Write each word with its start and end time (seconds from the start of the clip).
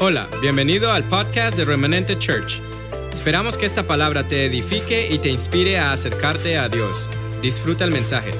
Hola, 0.00 0.28
bienvenido 0.40 0.90
al 0.90 1.04
podcast 1.04 1.56
de 1.56 1.64
Remanente 1.64 2.18
Church. 2.18 2.60
Esperamos 3.12 3.56
que 3.56 3.66
esta 3.66 3.86
palabra 3.86 4.26
te 4.26 4.46
edifique 4.46 5.06
y 5.12 5.18
te 5.18 5.28
inspire 5.28 5.78
a 5.78 5.92
acercarte 5.92 6.58
a 6.58 6.68
Dios. 6.68 7.08
Disfruta 7.40 7.84
el 7.84 7.92
mensaje. 7.92 8.32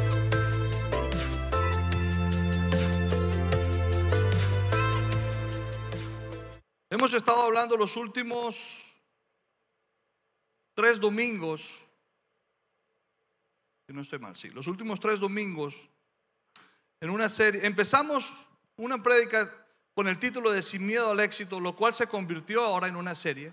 Hemos 6.91 7.13
estado 7.15 7.43
hablando 7.43 7.77
los 7.77 7.97
últimos 7.97 8.97
tres 10.75 10.99
domingos, 10.99 11.85
si 13.87 13.93
no 13.93 14.01
estoy 14.01 14.19
mal, 14.19 14.35
sí, 14.35 14.49
los 14.51 14.67
últimos 14.67 14.99
tres 14.99 15.21
domingos 15.21 15.89
en 17.01 17.11
una 17.11 17.29
serie. 17.29 17.67
Empezamos 17.67 18.49
una 18.77 19.01
prédica 19.03 19.62
con 19.95 20.09
el 20.09 20.19
título 20.19 20.51
de 20.51 20.63
Sin 20.63 20.87
miedo 20.87 21.11
al 21.11 21.21
éxito, 21.21 21.61
lo 21.61 21.77
cual 21.77 21.93
se 21.93 22.07
convirtió 22.07 22.63
ahora 22.65 22.87
en 22.87 22.97
una 22.97 23.15
serie. 23.15 23.53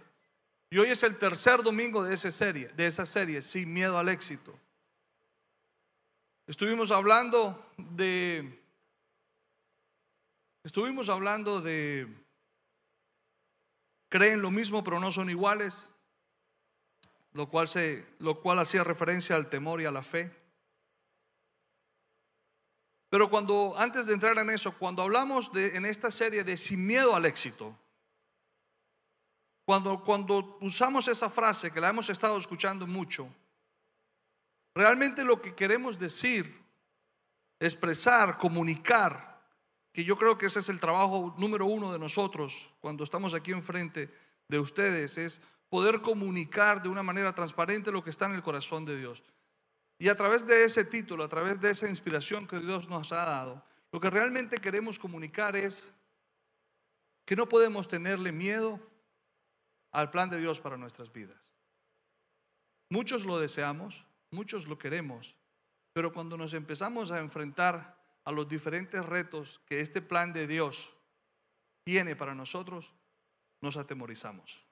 Y 0.69 0.77
hoy 0.77 0.89
es 0.89 1.03
el 1.03 1.17
tercer 1.17 1.63
domingo 1.63 2.03
de 2.03 2.13
esa 2.13 2.31
serie, 2.31 2.69
de 2.69 2.87
esa 2.87 3.05
serie, 3.05 3.41
Sin 3.41 3.73
miedo 3.73 3.97
al 3.97 4.09
éxito. 4.09 4.57
Estuvimos 6.47 6.91
hablando 6.91 7.71
de 7.77 8.59
Estuvimos 10.63 11.09
hablando 11.09 11.61
de 11.61 12.07
creen 14.09 14.41
lo 14.41 14.51
mismo 14.51 14.83
pero 14.83 14.99
no 14.99 15.09
son 15.09 15.29
iguales, 15.29 15.91
lo 17.33 17.49
cual 17.49 17.67
se 17.67 18.05
lo 18.19 18.35
cual 18.35 18.59
hacía 18.59 18.83
referencia 18.83 19.35
al 19.35 19.49
temor 19.49 19.81
y 19.81 19.85
a 19.85 19.91
la 19.91 20.03
fe. 20.03 20.31
Pero 23.09 23.29
cuando, 23.29 23.73
antes 23.77 24.05
de 24.05 24.13
entrar 24.13 24.37
en 24.37 24.49
eso, 24.51 24.71
cuando 24.77 25.01
hablamos 25.01 25.51
de, 25.51 25.75
en 25.75 25.85
esta 25.85 26.11
serie 26.11 26.43
de 26.43 26.55
sin 26.55 26.85
miedo 26.85 27.15
al 27.15 27.25
éxito, 27.25 27.75
cuando, 29.65 30.03
cuando 30.03 30.57
usamos 30.61 31.07
esa 31.07 31.29
frase 31.29 31.71
que 31.71 31.81
la 31.81 31.89
hemos 31.89 32.09
estado 32.09 32.37
escuchando 32.37 32.85
mucho, 32.85 33.27
realmente 34.75 35.23
lo 35.23 35.41
que 35.41 35.55
queremos 35.55 35.97
decir, 35.97 36.55
expresar, 37.59 38.37
comunicar, 38.37 39.43
que 39.91 40.03
yo 40.03 40.17
creo 40.17 40.37
que 40.37 40.45
ese 40.45 40.59
es 40.59 40.69
el 40.69 40.79
trabajo 40.79 41.35
número 41.37 41.65
uno 41.65 41.91
de 41.91 41.99
nosotros 41.99 42.75
cuando 42.79 43.03
estamos 43.03 43.33
aquí 43.33 43.51
enfrente 43.51 44.09
de 44.47 44.59
ustedes, 44.59 45.17
es 45.17 45.41
poder 45.67 46.01
comunicar 46.01 46.81
de 46.81 46.89
una 46.89 47.03
manera 47.03 47.33
transparente 47.33 47.91
lo 47.91 48.03
que 48.03 48.09
está 48.09 48.25
en 48.25 48.33
el 48.33 48.43
corazón 48.43 48.85
de 48.85 48.97
Dios. 48.97 49.23
Y 49.99 50.07
a 50.07 50.15
través 50.15 50.47
de 50.47 50.63
ese 50.63 50.85
título, 50.85 51.25
a 51.25 51.29
través 51.29 51.59
de 51.59 51.69
esa 51.69 51.87
inspiración 51.87 52.47
que 52.47 52.59
Dios 52.59 52.87
nos 52.87 53.11
ha 53.11 53.25
dado, 53.25 53.63
lo 53.91 53.99
que 53.99 54.09
realmente 54.09 54.59
queremos 54.59 54.97
comunicar 54.97 55.57
es 55.57 55.93
que 57.25 57.35
no 57.35 57.49
podemos 57.49 57.89
tenerle 57.89 58.31
miedo 58.31 58.79
al 59.91 60.09
plan 60.09 60.29
de 60.29 60.39
Dios 60.39 60.61
para 60.61 60.77
nuestras 60.77 61.11
vidas. 61.11 61.53
Muchos 62.89 63.25
lo 63.25 63.39
deseamos, 63.39 64.07
muchos 64.31 64.67
lo 64.67 64.77
queremos, 64.77 65.37
pero 65.91 66.13
cuando 66.13 66.37
nos 66.37 66.53
empezamos 66.53 67.11
a 67.11 67.19
enfrentar 67.19 67.99
a 68.23 68.31
los 68.31 68.47
diferentes 68.47 69.05
retos 69.05 69.59
que 69.65 69.81
este 69.81 70.01
plan 70.01 70.31
de 70.31 70.47
Dios 70.47 70.97
tiene 71.83 72.15
para 72.15 72.33
nosotros, 72.33 72.93
nos 73.59 73.75
atemorizamos. 73.75 74.68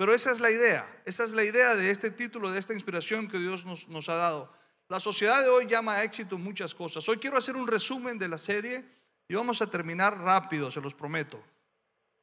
Pero 0.00 0.14
esa 0.14 0.30
es 0.30 0.40
la 0.40 0.50
idea, 0.50 1.02
esa 1.04 1.24
es 1.24 1.34
la 1.34 1.44
idea 1.44 1.74
de 1.76 1.90
este 1.90 2.10
título, 2.10 2.50
de 2.50 2.58
esta 2.58 2.72
inspiración 2.72 3.28
que 3.28 3.36
Dios 3.36 3.66
nos, 3.66 4.08
ha 4.08 4.14
dado. 4.14 4.50
La 4.88 4.98
sociedad 4.98 5.42
de 5.42 5.50
hoy 5.50 5.66
llama 5.66 5.96
a 5.96 6.04
éxito 6.04 6.38
muchas 6.38 6.74
cosas. 6.74 7.06
Hoy 7.06 7.18
quiero 7.18 7.36
hacer 7.36 7.54
un 7.54 7.66
resumen 7.66 8.18
de 8.18 8.26
la 8.26 8.38
serie 8.38 8.82
y 9.28 9.34
vamos 9.34 9.60
a 9.60 9.66
terminar 9.66 10.16
rápido, 10.16 10.70
se 10.70 10.80
los 10.80 10.94
prometo. 10.94 11.42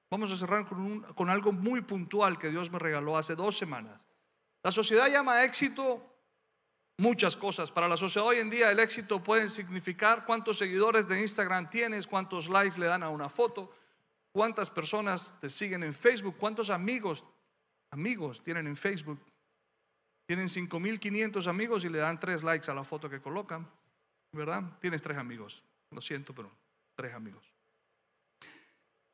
Vamos 0.09 0.31
a 0.31 0.36
cerrar 0.36 0.66
con, 0.66 1.02
con 1.14 1.30
algo 1.30 1.52
muy 1.52 1.81
puntual 1.81 2.39
que 2.39 2.50
Dios 2.50 2.72
me 2.72 2.80
regaló 2.80 3.16
hace 3.16 3.36
dos 3.36 3.55
semanas. 3.55 4.02
La 4.64 4.72
sociedad 4.72 5.08
llama 5.08 5.33
a 5.33 5.44
éxito 5.44 6.03
muchas 6.98 7.37
cosas. 7.37 7.71
Para 7.71 7.87
la 7.87 7.95
sociedad 7.95 8.27
hoy 8.27 8.39
en 8.39 8.49
día 8.49 8.71
el 8.71 8.80
éxito 8.80 9.21
puede 9.21 9.48
significar 9.49 10.26
cuántos 10.26 10.58
seguidores 10.58 11.08
de 11.08 11.21
Instagram 11.21 11.70
tienes, 11.70 12.08
cuántos 12.08 12.49
likes 12.49 12.80
le 12.80 12.87
dan 12.87 13.04
a 13.04 13.10
una 13.10 13.30
foto, 13.30 13.71
cuántas 14.32 14.71
personas 14.71 15.36
te 15.39 15.48
siguen 15.48 15.83
en 15.83 15.93
Facebook, 15.93 16.37
cuántos 16.39 16.71
amigos 16.71 17.23
amigos 17.97 18.43
tienen 18.43 18.67
en 18.67 18.75
Facebook. 18.75 19.19
Tienen 20.27 20.47
5.500 20.47 21.47
amigos 21.47 21.83
y 21.83 21.89
le 21.89 21.99
dan 21.99 22.19
tres 22.19 22.43
likes 22.43 22.69
a 22.69 22.73
la 22.75 22.83
foto 22.83 23.09
que 23.09 23.19
colocan. 23.19 23.67
¿Verdad? 24.31 24.77
Tienes 24.80 25.02
tres 25.02 25.17
amigos. 25.17 25.63
Lo 25.91 26.02
siento, 26.02 26.36
pero 26.36 26.52
tres 26.95 27.13
amigos. 27.13 27.52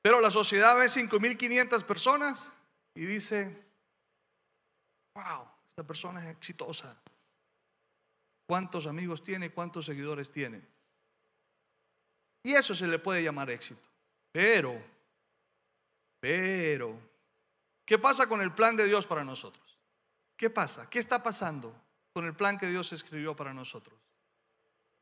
Pero 0.02 0.20
la 0.20 0.30
sociedad 0.30 0.76
ve 0.78 0.86
5.500 0.86 1.84
personas 1.86 2.52
y 2.94 3.06
dice, 3.06 3.64
wow, 5.16 5.48
esta 5.70 5.88
persona 5.88 6.20
es 6.26 6.36
exitosa. 6.36 7.00
¿Cuántos 8.46 8.86
amigos 8.86 9.24
tiene? 9.24 9.52
¿Cuántos 9.52 9.86
seguidores 9.86 10.30
tiene? 10.30 10.62
Y 12.44 12.54
eso 12.54 12.76
se 12.76 12.88
le 12.88 13.00
puede 13.00 13.24
llamar 13.24 13.50
éxito. 13.50 13.88
Pero, 14.34 14.82
pero, 16.20 17.13
¿Qué 17.86 17.98
pasa 17.98 18.28
con 18.28 18.42
el 18.42 18.54
plan 18.54 18.78
de 18.78 18.86
Dios 18.86 19.08
para 19.08 19.24
nosotros? 19.24 19.78
¿Qué 20.38 20.50
pasa? 20.50 20.90
¿Qué 20.90 21.00
está 21.00 21.22
pasando 21.22 21.76
con 22.14 22.26
el 22.26 22.36
plan 22.36 22.58
que 22.58 22.68
Dios 22.68 22.94
escribió 22.94 23.36
para 23.36 23.54
nosotros? 23.54 24.00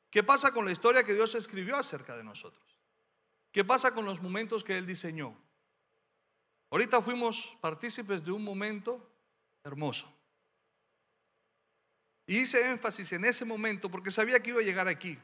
¿Qué 0.09 0.23
pasa 0.23 0.51
con 0.51 0.65
la 0.65 0.71
historia 0.71 1.03
que 1.03 1.13
Dios 1.13 1.35
escribió 1.35 1.77
acerca 1.77 2.17
de 2.17 2.23
nosotros? 2.23 2.79
¿Qué 3.51 3.63
pasa 3.63 3.93
con 3.93 4.05
los 4.05 4.21
momentos 4.21 4.63
que 4.63 4.77
Él 4.77 4.85
diseñó? 4.85 5.35
Ahorita 6.69 7.01
fuimos 7.01 7.57
partícipes 7.61 8.23
de 8.23 8.31
un 8.31 8.43
momento 8.43 9.09
hermoso. 9.63 10.13
Y 12.27 12.39
hice 12.39 12.69
énfasis 12.69 13.13
en 13.13 13.25
ese 13.25 13.45
momento 13.45 13.89
porque 13.89 14.11
sabía 14.11 14.41
que 14.41 14.51
iba 14.51 14.61
a 14.61 14.63
llegar 14.63 14.87
aquí. 14.87 15.17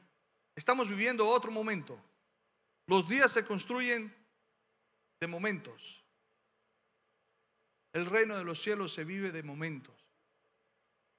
Estamos 0.56 0.90
viviendo 0.90 1.28
otro 1.28 1.52
momento. 1.52 2.00
Los 2.86 3.08
días 3.08 3.32
se 3.32 3.46
construyen 3.46 4.14
de 5.20 5.28
momentos. 5.28 6.04
El 7.94 8.06
reino 8.06 8.38
de 8.38 8.44
los 8.44 8.62
cielos 8.62 8.94
se 8.94 9.04
vive 9.04 9.32
de 9.32 9.44
momentos. 9.44 9.96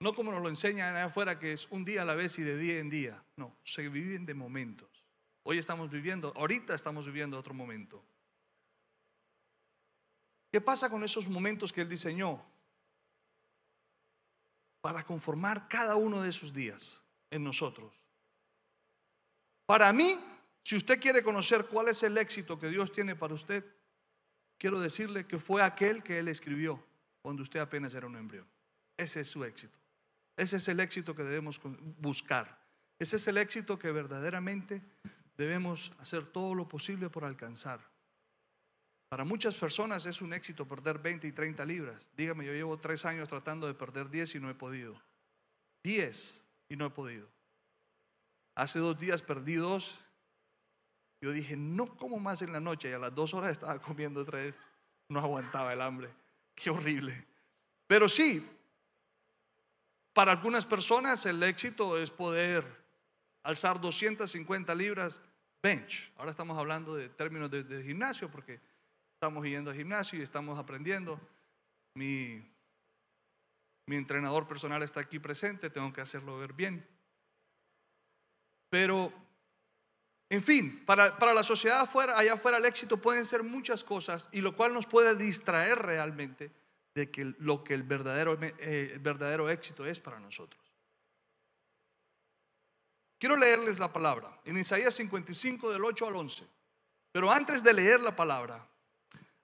No 0.00 0.14
como 0.14 0.30
nos 0.30 0.42
lo 0.42 0.48
enseñan 0.48 0.94
allá 0.94 1.06
afuera, 1.06 1.38
que 1.38 1.52
es 1.52 1.66
un 1.70 1.84
día 1.84 2.02
a 2.02 2.04
la 2.04 2.14
vez 2.14 2.38
y 2.38 2.42
de 2.42 2.56
día 2.56 2.78
en 2.78 2.88
día. 2.88 3.24
No, 3.36 3.56
se 3.64 3.88
viven 3.88 4.26
de 4.26 4.34
momentos. 4.34 5.04
Hoy 5.42 5.58
estamos 5.58 5.90
viviendo, 5.90 6.32
ahorita 6.36 6.74
estamos 6.74 7.06
viviendo 7.06 7.38
otro 7.38 7.54
momento. 7.54 8.04
¿Qué 10.52 10.60
pasa 10.60 10.88
con 10.88 11.02
esos 11.02 11.28
momentos 11.28 11.72
que 11.72 11.82
Él 11.82 11.88
diseñó? 11.88 12.44
Para 14.80 15.04
conformar 15.04 15.68
cada 15.68 15.96
uno 15.96 16.22
de 16.22 16.30
esos 16.30 16.52
días 16.52 17.04
en 17.30 17.42
nosotros. 17.42 18.06
Para 19.66 19.92
mí, 19.92 20.18
si 20.62 20.76
usted 20.76 21.00
quiere 21.00 21.22
conocer 21.22 21.66
cuál 21.66 21.88
es 21.88 22.02
el 22.02 22.16
éxito 22.16 22.58
que 22.58 22.68
Dios 22.68 22.92
tiene 22.92 23.16
para 23.16 23.34
usted, 23.34 23.64
quiero 24.58 24.80
decirle 24.80 25.26
que 25.26 25.38
fue 25.38 25.62
aquel 25.62 26.02
que 26.02 26.18
él 26.18 26.28
escribió 26.28 26.82
cuando 27.22 27.42
usted 27.42 27.60
apenas 27.60 27.94
era 27.94 28.06
un 28.06 28.16
embrión. 28.16 28.46
Ese 28.96 29.20
es 29.20 29.28
su 29.28 29.44
éxito. 29.44 29.78
Ese 30.36 30.56
es 30.56 30.68
el 30.68 30.80
éxito 30.80 31.14
que 31.14 31.22
debemos 31.22 31.60
buscar. 31.98 32.58
Ese 32.98 33.16
es 33.16 33.28
el 33.28 33.38
éxito 33.38 33.78
que 33.78 33.92
verdaderamente 33.92 34.82
debemos 35.36 35.92
hacer 35.98 36.26
todo 36.26 36.54
lo 36.54 36.68
posible 36.68 37.08
por 37.08 37.24
alcanzar. 37.24 37.80
Para 39.08 39.24
muchas 39.24 39.54
personas 39.54 40.04
es 40.04 40.20
un 40.20 40.32
éxito 40.32 40.66
perder 40.66 40.98
20 40.98 41.26
y 41.26 41.32
30 41.32 41.64
libras. 41.64 42.10
Dígame, 42.16 42.44
yo 42.44 42.52
llevo 42.52 42.78
tres 42.78 43.06
años 43.06 43.28
tratando 43.28 43.66
de 43.66 43.74
perder 43.74 44.10
10 44.10 44.34
y 44.34 44.40
no 44.40 44.50
he 44.50 44.54
podido. 44.54 45.00
10 45.82 46.44
y 46.68 46.76
no 46.76 46.86
he 46.86 46.90
podido. 46.90 47.28
Hace 48.54 48.80
dos 48.80 48.98
días 48.98 49.22
perdí 49.22 49.54
dos 49.54 50.04
yo 51.20 51.32
dije, 51.32 51.56
no 51.56 51.96
como 51.96 52.18
más 52.18 52.42
en 52.42 52.52
la 52.52 52.60
noche 52.60 52.90
y 52.90 52.92
a 52.92 52.98
las 52.98 53.14
dos 53.14 53.34
horas 53.34 53.50
estaba 53.50 53.78
comiendo 53.80 54.20
otra 54.20 54.38
vez. 54.40 54.58
No 55.08 55.20
aguantaba 55.20 55.72
el 55.72 55.82
hambre. 55.82 56.10
Qué 56.54 56.70
horrible. 56.70 57.26
Pero 57.86 58.08
sí, 58.08 58.46
para 60.12 60.32
algunas 60.32 60.66
personas 60.66 61.24
el 61.26 61.42
éxito 61.42 61.98
es 61.98 62.10
poder 62.10 62.64
alzar 63.42 63.80
250 63.80 64.74
libras 64.74 65.22
bench. 65.62 66.12
Ahora 66.16 66.30
estamos 66.30 66.56
hablando 66.58 66.94
de 66.94 67.08
términos 67.08 67.50
de, 67.50 67.82
gimnasio 67.82 68.30
porque 68.30 68.60
estamos 69.14 69.44
yendo 69.44 69.70
al 69.70 69.76
gimnasio 69.76 70.18
y 70.18 70.22
estamos 70.22 70.58
aprendiendo. 70.58 71.20
Mi, 71.94 72.42
mi 73.86 73.96
entrenador 73.96 74.46
personal 74.46 74.82
está 74.82 75.00
aquí 75.00 75.18
presente, 75.18 75.70
tengo 75.70 75.92
que 75.92 76.00
hacerlo 76.00 76.38
ver 76.38 76.52
bien. 76.52 76.86
Pero 78.70 79.12
en 80.30 80.42
fin, 80.42 80.84
para, 80.84 81.16
la 81.32 81.42
sociedad 81.42 81.80
afuera, 81.80 82.18
allá 82.18 82.34
afuera 82.34 82.58
el 82.58 82.64
éxito 82.66 82.98
pueden 82.98 83.24
ser 83.24 83.42
muchas 83.42 83.82
cosas 83.82 84.28
y 84.32 84.40
lo 84.42 84.54
cual 84.54 84.74
nos 84.74 84.86
puede 84.86 85.14
distraer 85.16 85.78
realmente 85.78 86.50
de 86.94 87.10
que 87.10 87.24
lo 87.38 87.64
que 87.64 87.74
el 87.74 87.82
verdadero, 87.82 88.38
eh, 88.42 88.90
el 88.92 88.98
verdadero 88.98 89.48
éxito 89.48 89.86
es 89.86 90.00
para 90.00 90.20
nosotros. 90.20 90.62
Quiero 93.18 93.36
leerles 93.36 93.78
la 93.80 93.92
palabra 93.92 94.38
en 94.44 94.58
Isaías 94.58 94.94
55 94.94 95.70
del 95.70 95.84
8 95.84 96.06
al 96.06 96.16
11. 96.16 96.46
Pero 97.10 97.32
antes 97.32 97.64
de 97.64 97.72
leer 97.72 98.00
la 98.00 98.14
palabra, 98.14 98.64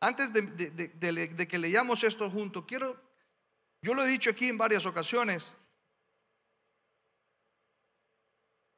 antes 0.00 0.32
de- 0.32 0.42
de 0.42 1.48
que 1.48 1.58
leamos 1.58 2.04
esto 2.04 2.30
juntos, 2.30 2.64
quiero, 2.68 3.00
yo 3.80 3.94
lo 3.94 4.04
he 4.04 4.06
dicho 4.08 4.30
aquí 4.30 4.48
en 4.48 4.58
varias 4.58 4.84
ocasiones, 4.84 5.56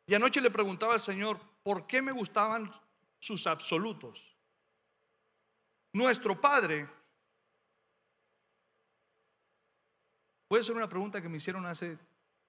y 0.06 0.14
anoche 0.14 0.40
le 0.40 0.50
preguntaba 0.50 0.94
al 0.94 1.00
Señor, 1.00 1.40
¿por 1.66 1.84
qué 1.84 2.00
me 2.00 2.12
gustaban 2.12 2.70
sus 3.18 3.48
absolutos? 3.48 4.32
Nuestro 5.94 6.40
Padre, 6.40 6.88
puede 10.46 10.62
ser 10.62 10.76
una 10.76 10.88
pregunta 10.88 11.20
que 11.20 11.28
me 11.28 11.38
hicieron 11.38 11.66
hace 11.66 11.98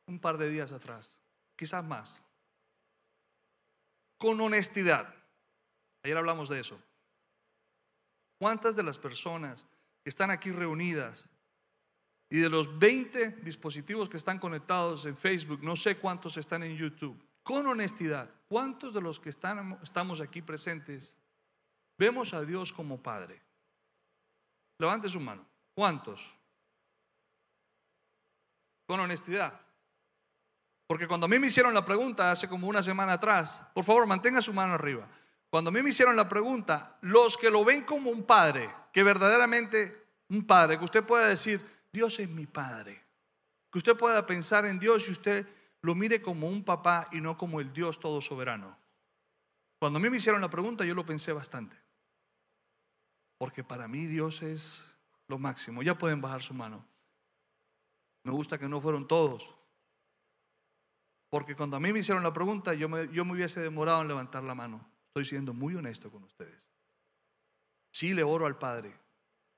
un 0.06 0.19
par 0.19 0.38
de 0.38 0.52
días 0.52 0.72
atrás, 0.72 1.19
quizás 1.56 1.84
más. 1.84 2.22
Con 4.19 4.40
honestidad, 4.40 5.12
ayer 6.04 6.16
hablamos 6.16 6.48
de 6.48 6.60
eso. 6.60 6.80
¿Cuántas 8.38 8.75
de 8.75 8.84
las 8.84 9.00
personas 9.00 9.66
que 10.04 10.12
están 10.12 10.30
aquí 10.30 10.52
reunidas 10.52 11.28
y 12.30 12.38
de 12.38 12.50
los 12.52 12.78
20 12.78 13.31
dispositivos 13.42 14.10
que 14.10 14.18
están 14.18 14.38
conectados 14.38 15.08
en 15.08 15.18
Facebook, 15.18 15.64
no 15.64 15.75
sé 15.75 15.98
cuántos 15.98 16.38
están 16.38 16.62
en 16.62 16.78
YouTube, 16.78 17.26
con 17.47 17.65
honestidad, 17.65 18.29
¿cuántos 18.49 18.94
de 18.94 18.99
los 18.99 19.21
que 19.21 19.29
estamos 19.29 20.19
aquí 20.19 20.41
presentes 20.41 21.15
vemos 21.97 22.33
a 22.33 22.41
Dios 22.41 22.73
como 22.73 23.01
Padre? 23.01 23.41
Levante 24.77 25.07
su 25.07 25.21
mano. 25.21 25.47
¿Cuántos? 25.73 26.38
Con 28.85 28.99
honestidad. 28.99 29.57
Porque 30.88 31.07
cuando 31.07 31.25
a 31.25 31.29
mí 31.29 31.39
me 31.39 31.47
hicieron 31.47 31.73
la 31.73 31.85
pregunta 31.85 32.31
hace 32.31 32.49
como 32.49 32.67
una 32.67 32.83
semana 32.83 33.13
atrás, 33.13 33.65
por 33.73 33.85
favor 33.85 34.05
mantenga 34.05 34.41
su 34.41 34.51
mano 34.51 34.73
arriba. 34.73 35.07
Cuando 35.49 35.69
a 35.69 35.73
mí 35.73 35.81
me 35.81 35.91
hicieron 35.91 36.17
la 36.17 36.27
pregunta, 36.27 36.97
los 36.99 37.38
que 37.38 37.49
lo 37.49 37.63
ven 37.63 37.85
como 37.85 38.09
un 38.09 38.23
padre, 38.23 38.69
que 38.91 39.03
verdaderamente 39.03 40.05
un 40.27 40.45
padre, 40.45 40.77
que 40.77 40.83
usted 40.83 41.05
pueda 41.05 41.29
decir, 41.29 41.61
Dios 41.94 42.19
es 42.19 42.27
mi 42.29 42.45
padre, 42.45 43.01
que 43.71 43.77
usted 43.77 43.95
pueda 43.95 44.27
pensar 44.27 44.65
en 44.65 44.79
Dios 44.79 45.07
y 45.07 45.13
usted 45.13 45.47
lo 45.81 45.95
mire 45.95 46.21
como 46.21 46.47
un 46.47 46.63
papá 46.63 47.07
y 47.12 47.21
no 47.21 47.38
como 47.38 47.59
el 47.59 47.71
Dios 47.71 48.00
todo 48.00 48.21
soberano. 48.21 48.77
Cuando 49.79 50.00
a 50.00 50.01
mí 50.01 50.09
me 50.09 50.18
hicieron 50.18 50.41
la 50.41 50.50
pregunta, 50.50 50.83
yo 50.83 50.95
lo 50.95 51.06
pensé 51.06 51.31
bastante. 51.31 51.77
Porque 53.38 53.63
para 53.63 53.88
mí 53.88 54.06
Dios 54.06 54.41
es 54.41 54.97
lo 55.27 55.38
máximo. 55.38 55.83
Ya 55.83 55.97
pueden 55.97 56.21
bajar 56.21 56.41
su 56.41 56.53
mano. 56.53 56.85
Me 58.24 58.31
gusta 58.31 58.57
que 58.57 58.68
no 58.68 58.81
fueron 58.81 59.07
todos. 59.07 59.56
Porque 61.29 61.56
cuando 61.56 61.77
a 61.77 61.80
mí 61.80 61.94
me 61.94 62.00
hicieron 62.00 62.23
la 62.23 62.33
pregunta, 62.33 62.73
yo 62.73 62.89
me, 62.89 63.07
yo 63.12 63.25
me 63.25 63.33
hubiese 63.33 63.59
demorado 63.62 64.01
en 64.01 64.07
levantar 64.07 64.44
la 64.44 64.56
mano. 64.56 64.89
Estoy 65.09 65.25
siendo 65.25 65.53
muy 65.53 65.75
honesto 65.75 66.09
con 66.09 66.23
ustedes. 66.23 66.69
Sí 67.91 68.13
le 68.13 68.23
oro 68.23 68.45
al 68.45 68.57
Padre. 68.57 68.97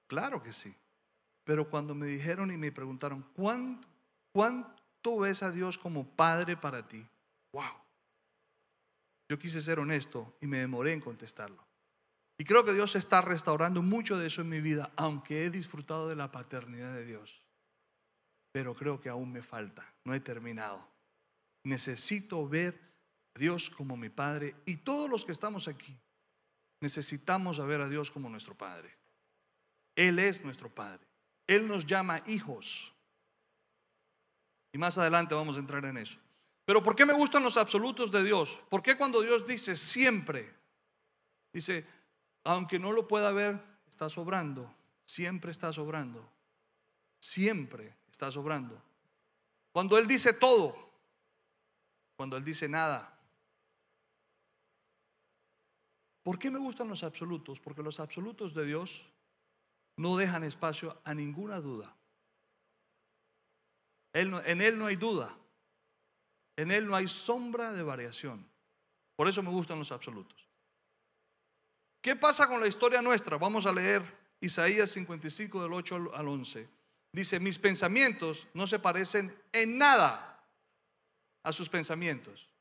Claro 0.07 0.41
que 0.41 0.51
sí. 0.51 0.75
Pero 1.43 1.69
cuando 1.69 1.95
me 1.95 2.07
dijeron 2.07 2.51
y 2.51 2.57
me 2.57 2.71
preguntaron, 2.71 3.23
¿cuánto, 3.33 3.87
cuánto 5.01 5.19
ves 5.19 5.43
a 5.43 5.51
Dios 5.51 5.77
como 5.77 6.07
Padre 6.15 6.57
para 6.57 6.87
ti? 6.87 7.05
Wow. 7.53 7.73
Yo 9.29 9.37
quise 9.37 9.61
ser 9.61 9.79
honesto 9.79 10.35
y 10.41 10.47
me 10.47 10.59
demoré 10.59 10.93
en 10.93 11.01
contestarlo. 11.01 11.63
Y 12.37 12.45
creo 12.45 12.63
que 12.63 12.73
Dios 12.73 12.95
está 12.95 13.21
restaurando 13.21 13.81
mucho 13.81 14.17
de 14.17 14.27
eso 14.27 14.41
en 14.41 14.49
mi 14.49 14.61
vida, 14.61 14.91
aunque 14.95 15.45
he 15.45 15.49
disfrutado 15.49 16.07
de 16.07 16.15
la 16.15 16.31
paternidad 16.31 16.93
de 16.93 17.05
Dios. 17.05 17.43
Pero 18.51 18.73
creo 18.75 18.99
que 18.99 19.09
aún 19.09 19.31
me 19.31 19.43
falta, 19.43 19.93
no 20.05 20.13
he 20.13 20.19
terminado. 20.19 20.87
Necesito 21.65 22.47
ver 22.47 22.79
a 23.35 23.39
Dios 23.39 23.69
como 23.69 23.97
mi 23.97 24.09
Padre 24.09 24.55
y 24.65 24.77
todos 24.77 25.09
los 25.09 25.25
que 25.25 25.33
estamos 25.33 25.67
aquí 25.67 25.97
necesitamos 26.81 27.59
ver 27.65 27.81
a 27.81 27.89
Dios 27.89 28.09
como 28.09 28.29
nuestro 28.29 28.55
Padre. 28.55 28.95
Él 29.95 30.17
es 30.17 30.43
nuestro 30.43 30.73
Padre. 30.73 31.05
Él 31.45 31.67
nos 31.67 31.85
llama 31.85 32.23
hijos. 32.25 32.95
Y 34.71 34.77
más 34.77 34.97
adelante 34.97 35.35
vamos 35.35 35.57
a 35.57 35.59
entrar 35.59 35.83
en 35.85 35.97
eso. 35.97 36.19
Pero 36.65 36.83
¿por 36.83 36.95
qué 36.95 37.05
me 37.05 37.13
gustan 37.13 37.43
los 37.43 37.57
absolutos 37.57 38.11
de 38.11 38.23
Dios? 38.23 38.59
¿Por 38.69 38.83
qué 38.83 38.95
cuando 38.95 39.21
Dios 39.21 39.47
dice 39.47 39.75
siempre? 39.75 40.53
Dice, 41.51 41.85
aunque 42.43 42.77
no 42.77 42.91
lo 42.91 43.07
pueda 43.07 43.31
ver, 43.31 43.59
está 43.89 44.07
sobrando. 44.09 44.71
Siempre 45.03 45.51
está 45.51 45.73
sobrando. 45.73 46.29
Siempre 47.19 47.97
está 48.11 48.29
sobrando. 48.29 48.79
Cuando 49.71 49.97
Él 49.97 50.05
dice 50.05 50.33
todo, 50.33 50.75
cuando 52.15 52.37
Él 52.37 52.43
dice 52.43 52.69
nada. 52.69 53.17
¿Por 56.21 56.37
qué 56.37 56.51
me 56.51 56.59
gustan 56.59 56.87
los 56.87 57.03
absolutos? 57.03 57.59
Porque 57.59 57.81
los 57.81 57.99
absolutos 57.99 58.53
de 58.53 58.65
Dios 58.65 59.09
no 59.95 60.15
dejan 60.17 60.43
espacio 60.43 61.01
a 61.03 61.13
ninguna 61.13 61.59
duda. 61.59 61.95
En 64.13 64.61
Él 64.61 64.77
no 64.77 64.85
hay 64.87 64.95
duda. 64.95 65.35
En 66.57 66.71
Él 66.71 66.87
no 66.87 66.95
hay 66.95 67.07
sombra 67.07 67.71
de 67.71 67.83
variación. 67.83 68.45
Por 69.15 69.27
eso 69.27 69.43
me 69.43 69.49
gustan 69.49 69.79
los 69.79 69.91
absolutos. 69.91 70.47
¿Qué 72.01 72.15
pasa 72.15 72.47
con 72.47 72.59
la 72.61 72.67
historia 72.67 73.01
nuestra? 73.01 73.37
Vamos 73.37 73.65
a 73.65 73.71
leer 73.71 74.01
Isaías 74.41 74.89
55 74.91 75.61
del 75.61 75.73
8 75.73 75.95
al- 75.95 76.15
al 76.15 76.27
11. 76.27 76.67
Dice, 77.11 77.39
mis 77.39 77.59
pensamientos 77.59 78.47
no 78.53 78.65
se 78.67 78.79
parecen 78.79 79.35
en 79.51 79.77
nada 79.77 80.41
a 81.43 81.51
sus 81.51 81.67
pensamientos. 81.69 82.51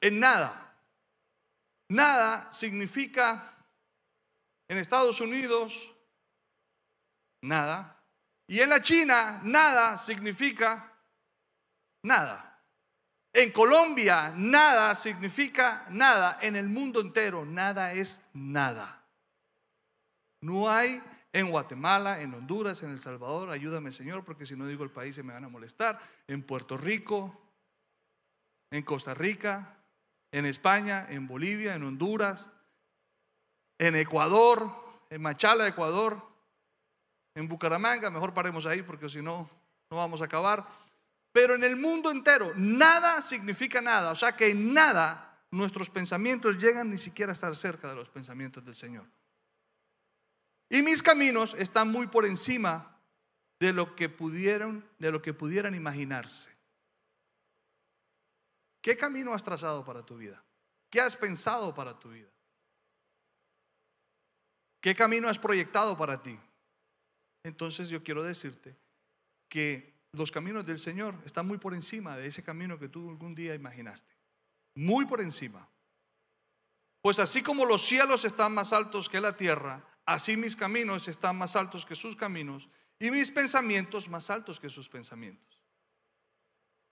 En 0.00 0.20
nada. 0.20 0.76
Nada 1.88 2.52
significa 2.52 3.56
en 4.68 4.78
Estados 4.78 5.20
Unidos 5.20 5.94
nada. 7.42 8.01
Y 8.52 8.60
en 8.60 8.68
la 8.68 8.82
China 8.82 9.40
nada 9.44 9.96
significa 9.96 10.92
nada. 12.02 12.62
En 13.32 13.50
Colombia 13.50 14.34
nada 14.36 14.94
significa 14.94 15.86
nada. 15.88 16.38
En 16.42 16.56
el 16.56 16.68
mundo 16.68 17.00
entero 17.00 17.46
nada 17.46 17.94
es 17.94 18.28
nada. 18.34 19.06
No 20.42 20.70
hay 20.70 21.02
en 21.32 21.48
Guatemala, 21.48 22.20
en 22.20 22.34
Honduras, 22.34 22.82
en 22.82 22.90
El 22.90 22.98
Salvador, 22.98 23.48
ayúdame 23.48 23.90
Señor, 23.90 24.22
porque 24.22 24.44
si 24.44 24.54
no 24.54 24.66
digo 24.66 24.84
el 24.84 24.90
país 24.90 25.16
se 25.16 25.22
me 25.22 25.32
van 25.32 25.44
a 25.44 25.48
molestar. 25.48 25.98
En 26.28 26.42
Puerto 26.42 26.76
Rico, 26.76 27.34
en 28.70 28.82
Costa 28.82 29.14
Rica, 29.14 29.78
en 30.30 30.44
España, 30.44 31.06
en 31.08 31.26
Bolivia, 31.26 31.74
en 31.74 31.84
Honduras, 31.84 32.50
en 33.78 33.96
Ecuador, 33.96 34.70
en 35.08 35.22
Machala, 35.22 35.66
Ecuador, 35.66 36.31
en 37.34 37.48
Bucaramanga, 37.48 38.10
mejor 38.10 38.34
paremos 38.34 38.66
ahí 38.66 38.82
porque 38.82 39.08
si 39.08 39.22
no, 39.22 39.48
no 39.90 39.96
vamos 39.96 40.22
a 40.22 40.26
acabar. 40.26 40.64
Pero 41.32 41.54
en 41.54 41.64
el 41.64 41.76
mundo 41.76 42.10
entero, 42.10 42.52
nada 42.56 43.22
significa 43.22 43.80
nada. 43.80 44.10
O 44.10 44.14
sea 44.14 44.36
que 44.36 44.50
en 44.50 44.74
nada 44.74 45.40
nuestros 45.50 45.88
pensamientos 45.88 46.58
llegan 46.58 46.90
ni 46.90 46.98
siquiera 46.98 47.32
a 47.32 47.34
estar 47.34 47.54
cerca 47.56 47.88
de 47.88 47.94
los 47.94 48.08
pensamientos 48.08 48.64
del 48.64 48.74
Señor. 48.74 49.06
Y 50.68 50.82
mis 50.82 51.02
caminos 51.02 51.54
están 51.58 51.88
muy 51.88 52.06
por 52.06 52.24
encima 52.24 52.98
de 53.60 53.72
lo 53.72 53.94
que 53.94 54.08
pudieron, 54.08 54.84
de 54.98 55.10
lo 55.10 55.22
que 55.22 55.34
pudieran 55.34 55.74
imaginarse. 55.74 56.50
¿Qué 58.80 58.96
camino 58.96 59.32
has 59.32 59.44
trazado 59.44 59.84
para 59.84 60.02
tu 60.04 60.16
vida? 60.16 60.42
¿Qué 60.90 61.00
has 61.00 61.16
pensado 61.16 61.74
para 61.74 61.98
tu 61.98 62.10
vida? 62.10 62.28
¿Qué 64.80 64.94
camino 64.94 65.28
has 65.28 65.38
proyectado 65.38 65.96
para 65.96 66.22
ti? 66.22 66.38
Entonces 67.44 67.88
yo 67.88 68.02
quiero 68.02 68.22
decirte 68.22 68.76
que 69.48 69.92
los 70.12 70.30
caminos 70.30 70.66
del 70.66 70.78
Señor 70.78 71.14
están 71.24 71.46
muy 71.46 71.58
por 71.58 71.74
encima 71.74 72.16
de 72.16 72.26
ese 72.26 72.44
camino 72.44 72.78
que 72.78 72.88
tú 72.88 73.10
algún 73.10 73.34
día 73.34 73.54
imaginaste. 73.54 74.12
Muy 74.74 75.06
por 75.06 75.20
encima. 75.20 75.66
Pues 77.00 77.18
así 77.18 77.42
como 77.42 77.64
los 77.64 77.82
cielos 77.82 78.24
están 78.24 78.54
más 78.54 78.72
altos 78.72 79.08
que 79.08 79.20
la 79.20 79.36
tierra, 79.36 79.84
así 80.06 80.36
mis 80.36 80.54
caminos 80.54 81.08
están 81.08 81.36
más 81.36 81.56
altos 81.56 81.84
que 81.84 81.94
sus 81.94 82.14
caminos 82.14 82.68
y 82.98 83.10
mis 83.10 83.30
pensamientos 83.30 84.08
más 84.08 84.30
altos 84.30 84.60
que 84.60 84.70
sus 84.70 84.88
pensamientos. 84.88 85.60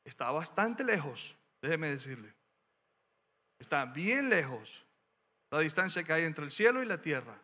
Está 0.04 0.30
bastante 0.32 0.82
lejos, 0.82 1.36
déjeme 1.62 1.88
decirle. 1.88 2.34
Está 3.58 3.84
bien 3.84 4.30
lejos 4.30 4.84
la 5.50 5.60
distancia 5.60 6.02
que 6.02 6.12
hay 6.12 6.24
entre 6.24 6.44
el 6.44 6.50
cielo 6.50 6.82
y 6.82 6.86
la 6.86 7.00
tierra. 7.00 7.40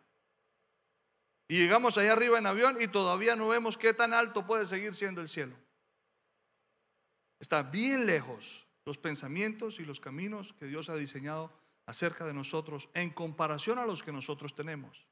Y 1.47 1.57
llegamos 1.57 1.97
allá 1.97 2.13
arriba 2.13 2.37
en 2.37 2.45
avión 2.45 2.77
y 2.81 2.87
todavía 2.87 3.35
no 3.35 3.47
vemos 3.47 3.77
qué 3.77 3.93
tan 3.93 4.13
alto 4.13 4.45
puede 4.45 4.65
seguir 4.65 4.93
siendo 4.93 5.21
el 5.21 5.29
cielo. 5.29 5.55
Está 7.39 7.63
bien 7.63 8.05
lejos 8.05 8.67
los 8.85 8.97
pensamientos 8.97 9.79
y 9.79 9.85
los 9.85 9.99
caminos 9.99 10.53
que 10.53 10.65
Dios 10.65 10.89
ha 10.89 10.95
diseñado 10.95 11.53
acerca 11.85 12.25
de 12.25 12.33
nosotros 12.33 12.89
en 12.93 13.11
comparación 13.11 13.79
a 13.79 13.85
los 13.85 14.03
que 14.03 14.11
nosotros 14.11 14.55
tenemos, 14.55 15.07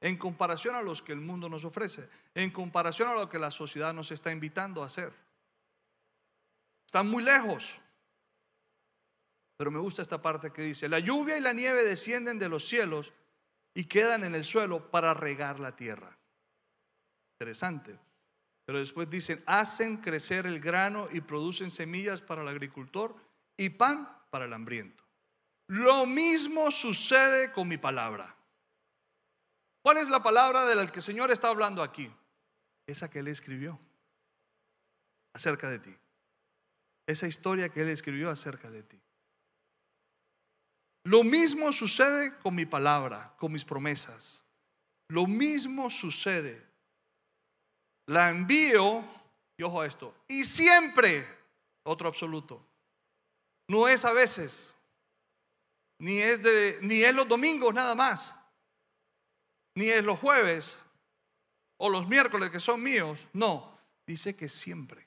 en 0.00 0.16
comparación 0.16 0.76
a 0.76 0.82
los 0.82 1.02
que 1.02 1.12
el 1.12 1.20
mundo 1.20 1.48
nos 1.48 1.64
ofrece, 1.64 2.08
en 2.34 2.50
comparación 2.50 3.08
a 3.08 3.14
lo 3.14 3.28
que 3.28 3.38
la 3.38 3.50
sociedad 3.50 3.92
nos 3.92 4.12
está 4.12 4.30
invitando 4.30 4.82
a 4.82 4.86
hacer. 4.86 5.12
Están 6.86 7.10
muy 7.10 7.24
lejos. 7.24 7.80
Pero 9.56 9.70
me 9.70 9.80
gusta 9.80 10.02
esta 10.02 10.20
parte 10.20 10.52
que 10.52 10.62
dice, 10.62 10.88
la 10.88 10.98
lluvia 10.98 11.38
y 11.38 11.40
la 11.40 11.52
nieve 11.52 11.82
descienden 11.82 12.38
de 12.38 12.48
los 12.48 12.64
cielos 12.66 13.14
y 13.76 13.84
quedan 13.84 14.24
en 14.24 14.34
el 14.34 14.42
suelo 14.42 14.90
para 14.90 15.12
regar 15.12 15.60
la 15.60 15.76
tierra. 15.76 16.16
Interesante. 17.34 17.98
Pero 18.64 18.78
después 18.78 19.10
dicen, 19.10 19.42
hacen 19.44 19.98
crecer 19.98 20.46
el 20.46 20.60
grano 20.60 21.08
y 21.12 21.20
producen 21.20 21.70
semillas 21.70 22.22
para 22.22 22.40
el 22.40 22.48
agricultor 22.48 23.14
y 23.54 23.68
pan 23.68 24.08
para 24.30 24.46
el 24.46 24.54
hambriento. 24.54 25.04
Lo 25.68 26.06
mismo 26.06 26.70
sucede 26.70 27.52
con 27.52 27.68
mi 27.68 27.76
palabra. 27.76 28.34
¿Cuál 29.82 29.98
es 29.98 30.08
la 30.08 30.22
palabra 30.22 30.64
de 30.64 30.74
la 30.74 30.90
que 30.90 31.00
el 31.00 31.02
Señor 31.02 31.30
está 31.30 31.48
hablando 31.48 31.82
aquí? 31.82 32.10
Esa 32.86 33.10
que 33.10 33.18
Él 33.18 33.28
escribió 33.28 33.78
acerca 35.34 35.68
de 35.68 35.80
ti. 35.80 35.94
Esa 37.06 37.26
historia 37.26 37.68
que 37.68 37.82
Él 37.82 37.90
escribió 37.90 38.30
acerca 38.30 38.70
de 38.70 38.82
ti. 38.84 38.98
Lo 41.06 41.22
mismo 41.22 41.70
sucede 41.70 42.36
con 42.38 42.56
mi 42.56 42.66
palabra, 42.66 43.32
con 43.38 43.52
mis 43.52 43.64
promesas. 43.64 44.44
Lo 45.06 45.28
mismo 45.28 45.88
sucede. 45.88 46.60
La 48.06 48.30
envío, 48.30 49.04
y 49.56 49.62
ojo 49.62 49.82
a 49.82 49.86
esto, 49.86 50.12
y 50.26 50.42
siempre, 50.42 51.24
otro 51.84 52.08
absoluto. 52.08 52.60
No 53.68 53.86
es 53.86 54.04
a 54.04 54.12
veces, 54.12 54.76
ni 56.00 56.20
es, 56.20 56.42
de, 56.42 56.80
ni 56.82 57.04
es 57.04 57.14
los 57.14 57.28
domingos 57.28 57.72
nada 57.72 57.94
más, 57.94 58.34
ni 59.76 59.88
es 59.88 60.04
los 60.04 60.18
jueves 60.18 60.82
o 61.76 61.88
los 61.88 62.08
miércoles 62.08 62.50
que 62.50 62.58
son 62.58 62.82
míos. 62.82 63.28
No, 63.32 63.78
dice 64.04 64.34
que 64.34 64.48
siempre. 64.48 65.05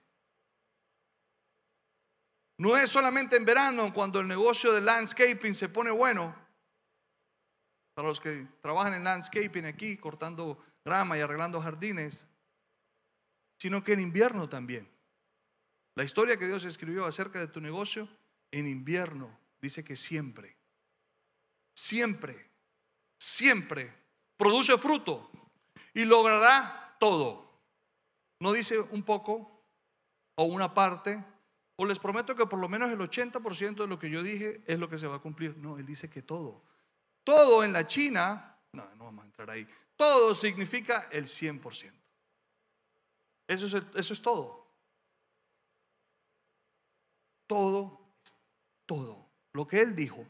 No 2.60 2.76
es 2.76 2.90
solamente 2.90 3.38
en 3.38 3.46
verano 3.46 3.94
cuando 3.94 4.20
el 4.20 4.28
negocio 4.28 4.74
de 4.74 4.82
landscaping 4.82 5.56
se 5.56 5.70
pone 5.70 5.92
bueno. 5.92 6.36
Para 7.94 8.10
los 8.10 8.20
que 8.20 8.48
trabajan 8.62 8.94
en 8.94 9.06
landscaping 9.06 9.66
aquí, 9.66 9.96
cortando 9.96 10.62
grama 10.84 11.18
y 11.18 11.22
arreglando 11.22 11.62
jardines, 11.62 12.28
sino 13.58 13.82
que 13.82 13.94
en 13.94 14.02
invierno 14.02 14.50
también. 14.50 14.90
La 15.96 16.04
historia 16.04 16.36
que 16.36 16.48
Dios 16.48 16.66
escribió 16.66 17.06
acerca 17.06 17.40
de 17.40 17.48
tu 17.48 17.62
negocio, 17.62 18.10
en 18.52 18.68
invierno, 18.68 19.40
dice 19.62 19.86
que 19.86 19.96
siempre, 19.96 20.58
siempre, 21.74 22.46
siempre 23.18 23.94
produce 24.36 24.78
fruto 24.78 25.32
y 25.94 26.04
logrará 26.04 26.98
todo. 27.00 27.62
No 28.42 28.52
dice 28.52 28.82
un 28.82 29.04
poco 29.04 29.64
o 30.36 30.44
una 30.44 30.74
parte 30.74 31.24
o 31.80 31.86
les 31.86 31.98
prometo 31.98 32.36
que 32.36 32.46
por 32.46 32.60
lo 32.60 32.68
menos 32.68 32.92
el 32.92 33.00
80% 33.00 33.76
de 33.76 33.88
lo 33.88 33.98
que 33.98 34.10
yo 34.10 34.22
dije 34.22 34.62
es 34.68 34.78
lo 34.78 34.90
que 34.90 34.98
se 34.98 35.08
va 35.08 35.16
a 35.16 35.22
cumplir. 35.22 35.56
No, 35.56 35.78
él 35.78 35.86
dice 35.86 36.10
que 36.10 36.22
todo. 36.22 36.62
Todo 37.24 37.64
en 37.64 37.72
la 37.72 37.88
China, 37.88 38.60
no, 38.74 38.84
no 38.96 39.06
vamos 39.06 39.24
a 39.24 39.28
entrar 39.28 39.50
ahí. 39.50 39.66
Todo 39.96 40.36
significa 40.36 41.08
el 41.10 41.24
100%. 41.24 41.94
Eso 43.48 43.78
es, 43.78 43.84
eso 43.96 44.14
es 44.14 44.22
todo. 44.22 44.68
Todo, 47.48 48.14
todo. 48.86 49.30
Lo 49.54 49.66
que 49.66 49.80
él 49.80 49.96
dijo, 49.96 50.28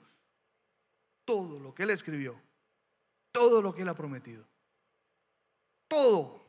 todo 1.25 1.59
lo 1.59 1.73
que 1.73 1.81
él 1.81 1.89
escribió, 1.89 2.39
todo 3.31 3.63
lo 3.63 3.73
que 3.73 3.81
él 3.81 3.89
ha 3.89 3.95
prometido. 3.95 4.45
Todo, 5.87 6.45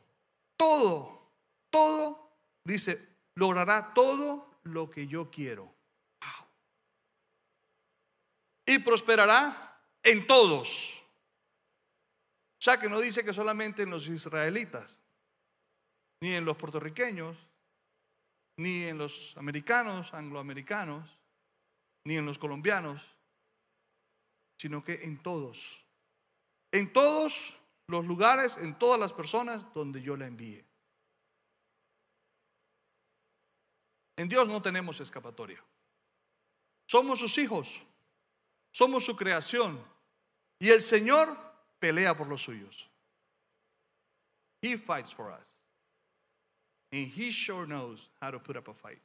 todo, 0.55 1.31
todo, 1.71 2.37
dice, 2.63 3.17
logrará 3.33 3.95
todo 3.95 4.50
lo 4.63 4.89
que 4.89 5.07
yo 5.07 5.29
quiero. 5.29 5.73
Y 8.65 8.79
prosperará 8.79 9.81
en 10.03 10.25
todos. 10.27 11.03
O 12.59 12.63
sea 12.63 12.77
que 12.77 12.89
no 12.89 12.99
dice 12.99 13.25
que 13.25 13.33
solamente 13.33 13.83
en 13.83 13.89
los 13.89 14.07
israelitas, 14.07 15.01
ni 16.21 16.33
en 16.33 16.45
los 16.45 16.57
puertorriqueños, 16.57 17.49
ni 18.57 18.83
en 18.83 18.97
los 18.97 19.35
americanos, 19.37 20.13
angloamericanos, 20.13 21.19
ni 22.05 22.17
en 22.17 22.25
los 22.25 22.37
colombianos, 22.37 23.17
sino 24.57 24.83
que 24.83 25.03
en 25.03 25.21
todos. 25.21 25.87
En 26.71 26.93
todos 26.93 27.59
los 27.87 28.05
lugares, 28.05 28.57
en 28.57 28.77
todas 28.77 28.99
las 28.99 29.11
personas 29.11 29.73
donde 29.73 30.01
yo 30.01 30.15
la 30.15 30.27
envíe. 30.27 30.63
En 34.21 34.29
Dios 34.29 34.47
no 34.47 34.61
tenemos 34.61 34.99
escapatoria. 34.99 35.59
Somos 36.85 37.17
sus 37.17 37.39
hijos, 37.39 37.83
somos 38.71 39.03
su 39.03 39.15
creación 39.15 39.83
y 40.59 40.69
el 40.69 40.79
Señor 40.79 41.35
pelea 41.79 42.15
por 42.15 42.27
los 42.27 42.43
suyos. 42.43 42.87
He 44.61 44.77
fights 44.77 45.11
for 45.11 45.31
us. 45.31 45.63
And 46.91 47.07
he 47.07 47.31
sure 47.31 47.65
knows 47.65 48.11
how 48.21 48.29
to 48.29 48.37
put 48.37 48.55
up 48.57 48.67
a 48.67 48.75
fight. 48.75 49.01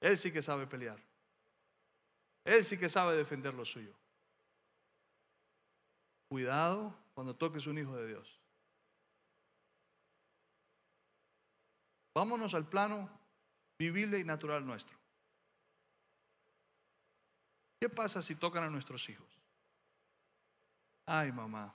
Él 0.00 0.16
sí 0.16 0.30
que 0.30 0.42
sabe 0.42 0.68
pelear. 0.68 1.00
Él 2.44 2.62
sí 2.62 2.78
que 2.78 2.88
sabe 2.88 3.16
defender 3.16 3.52
lo 3.54 3.64
suyo. 3.64 3.92
Cuidado 6.28 6.94
cuando 7.14 7.34
toques 7.34 7.66
un 7.66 7.78
hijo 7.78 7.96
de 7.96 8.06
Dios. 8.06 8.38
Vámonos 12.14 12.54
al 12.54 12.68
plano 12.68 13.19
vivible 13.80 14.18
y 14.18 14.24
natural 14.24 14.66
nuestro. 14.66 14.94
¿Qué 17.80 17.88
pasa 17.88 18.20
si 18.20 18.34
tocan 18.34 18.62
a 18.64 18.68
nuestros 18.68 19.08
hijos? 19.08 19.40
Ay, 21.06 21.32
mamá. 21.32 21.74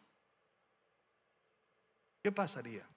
¿Qué 2.22 2.32
pasaría 2.32 2.88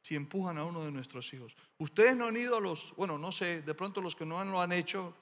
si 0.00 0.16
empujan 0.16 0.58
a 0.58 0.64
uno 0.64 0.84
de 0.84 0.90
nuestros 0.90 1.32
hijos? 1.32 1.56
Ustedes 1.78 2.16
no 2.16 2.26
han 2.26 2.36
ido 2.36 2.56
a 2.56 2.60
los, 2.60 2.92
bueno, 2.96 3.18
no 3.18 3.30
sé, 3.30 3.62
de 3.62 3.74
pronto 3.74 4.00
los 4.00 4.16
que 4.16 4.26
no 4.26 4.44
lo 4.44 4.60
han 4.60 4.72
hecho, 4.72 5.14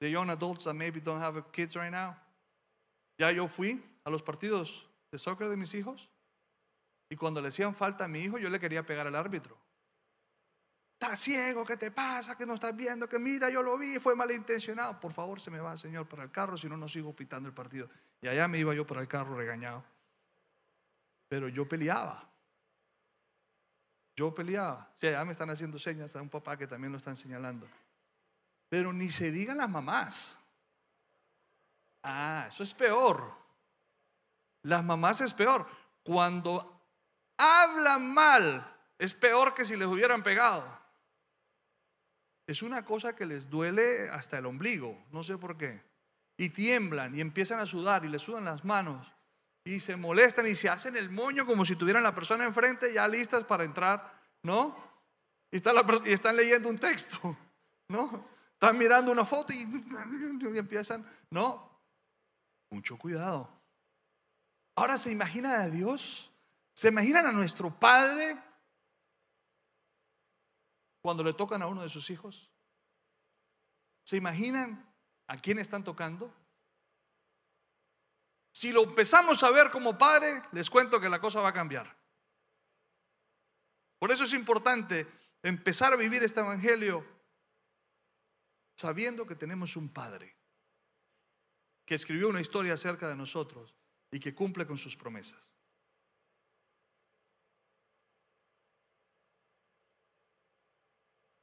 the 0.00 0.10
young 0.10 0.30
adults 0.30 0.64
that 0.64 0.74
maybe 0.74 1.00
don't 1.00 1.22
have 1.22 1.40
kids 1.52 1.76
right 1.76 1.92
now. 1.92 2.16
Ya 3.16 3.30
yo 3.30 3.46
fui 3.46 3.80
a 4.02 4.10
los 4.10 4.24
partidos 4.24 4.90
de 5.12 5.20
soccer 5.20 5.48
de 5.48 5.56
mis 5.56 5.72
hijos 5.74 6.10
y 7.08 7.14
cuando 7.14 7.40
le 7.40 7.48
hacían 7.48 7.76
falta 7.76 8.06
a 8.06 8.08
mi 8.08 8.22
hijo 8.22 8.38
yo 8.38 8.50
le 8.50 8.58
quería 8.58 8.84
pegar 8.84 9.06
al 9.06 9.14
árbitro. 9.14 9.65
Estás 10.98 11.20
ciego, 11.20 11.66
¿qué 11.66 11.76
te 11.76 11.90
pasa? 11.90 12.38
Que 12.38 12.46
no 12.46 12.54
estás 12.54 12.74
viendo, 12.74 13.06
que 13.06 13.18
mira, 13.18 13.50
yo 13.50 13.62
lo 13.62 13.76
vi, 13.76 13.98
fue 13.98 14.14
malintencionado. 14.14 14.98
Por 14.98 15.12
favor, 15.12 15.38
se 15.38 15.50
me 15.50 15.58
va, 15.58 15.76
Señor, 15.76 16.08
para 16.08 16.22
el 16.22 16.30
carro, 16.30 16.56
si 16.56 16.70
no, 16.70 16.76
no 16.78 16.88
sigo 16.88 17.14
pitando 17.14 17.50
el 17.50 17.54
partido. 17.54 17.90
Y 18.22 18.28
allá 18.28 18.48
me 18.48 18.58
iba 18.58 18.74
yo 18.74 18.86
para 18.86 19.02
el 19.02 19.06
carro 19.06 19.36
regañado. 19.36 19.84
Pero 21.28 21.48
yo 21.50 21.68
peleaba. 21.68 22.26
Yo 24.16 24.32
peleaba. 24.32 24.90
Sea, 24.94 25.10
ya 25.10 25.24
me 25.26 25.32
están 25.32 25.50
haciendo 25.50 25.78
señas 25.78 26.16
a 26.16 26.22
un 26.22 26.30
papá 26.30 26.56
que 26.56 26.66
también 26.66 26.92
lo 26.92 26.96
están 26.96 27.14
señalando. 27.14 27.68
Pero 28.70 28.90
ni 28.90 29.10
se 29.10 29.30
digan 29.30 29.58
las 29.58 29.68
mamás. 29.68 30.40
Ah, 32.04 32.46
eso 32.48 32.62
es 32.62 32.72
peor. 32.72 33.34
Las 34.62 34.82
mamás 34.82 35.20
es 35.20 35.34
peor. 35.34 35.66
Cuando 36.02 36.80
hablan 37.36 38.14
mal, 38.14 38.76
es 38.98 39.12
peor 39.12 39.52
que 39.52 39.66
si 39.66 39.76
les 39.76 39.88
hubieran 39.88 40.22
pegado 40.22 40.85
es 42.46 42.62
una 42.62 42.84
cosa 42.84 43.16
que 43.16 43.26
les 43.26 43.50
duele 43.50 44.08
hasta 44.10 44.38
el 44.38 44.46
ombligo, 44.46 45.04
no 45.10 45.24
sé 45.24 45.36
por 45.36 45.56
qué. 45.56 45.82
Y 46.38 46.50
tiemblan 46.50 47.16
y 47.16 47.20
empiezan 47.20 47.60
a 47.60 47.66
sudar 47.66 48.04
y 48.04 48.08
les 48.08 48.22
sudan 48.22 48.44
las 48.44 48.64
manos 48.64 49.14
y 49.64 49.80
se 49.80 49.96
molestan 49.96 50.46
y 50.46 50.54
se 50.54 50.68
hacen 50.68 50.96
el 50.96 51.10
moño 51.10 51.44
como 51.44 51.64
si 51.64 51.74
tuvieran 51.74 52.04
la 52.04 52.14
persona 52.14 52.44
enfrente 52.44 52.92
ya 52.92 53.08
listas 53.08 53.42
para 53.44 53.64
entrar, 53.64 54.22
¿no? 54.42 54.76
Y, 55.50 55.56
están 56.10 56.36
leyendo 56.36 56.68
un 56.68 56.78
texto, 56.78 57.36
¿no? 57.88 58.28
Están 58.52 58.78
mirando 58.78 59.10
una 59.10 59.24
foto 59.24 59.52
y, 59.52 59.56
y 60.54 60.58
empiezan, 60.58 61.04
¿no? 61.30 61.68
Mucho 62.70 62.96
cuidado. 62.96 63.50
Ahora 64.76 64.98
se 64.98 65.10
imagina 65.10 65.62
a 65.62 65.68
Dios, 65.68 66.32
se 66.74 66.88
imaginan 66.88 67.26
a 67.26 67.32
nuestro 67.32 67.70
Padre 67.70 68.36
cuando 71.06 71.22
le 71.22 71.34
tocan 71.34 71.62
a 71.62 71.68
uno 71.68 71.84
de 71.84 71.88
sus 71.88 72.10
hijos? 72.10 72.50
¿Se 74.02 74.16
imaginan 74.16 74.92
a 75.28 75.40
quién 75.40 75.60
están 75.60 75.84
tocando? 75.84 76.34
Si 78.52 78.72
lo 78.72 78.82
empezamos 78.82 79.40
a 79.44 79.52
ver 79.52 79.70
como 79.70 79.96
padre, 79.96 80.42
les 80.50 80.68
cuento 80.68 81.00
que 81.00 81.08
la 81.08 81.20
cosa 81.20 81.40
va 81.40 81.50
a 81.50 81.52
cambiar. 81.52 81.96
Por 84.00 84.10
eso 84.10 84.24
es 84.24 84.32
importante 84.32 85.06
empezar 85.44 85.92
a 85.92 85.96
vivir 85.96 86.24
este 86.24 86.40
evangelio 86.40 87.06
sabiendo 88.74 89.28
que 89.28 89.36
tenemos 89.36 89.76
un 89.76 89.88
padre 89.88 90.36
que 91.84 91.94
escribió 91.94 92.28
una 92.30 92.40
historia 92.40 92.74
acerca 92.74 93.06
de 93.06 93.14
nosotros 93.14 93.76
y 94.10 94.18
que 94.18 94.34
cumple 94.34 94.66
con 94.66 94.76
sus 94.76 94.96
promesas. 94.96 95.54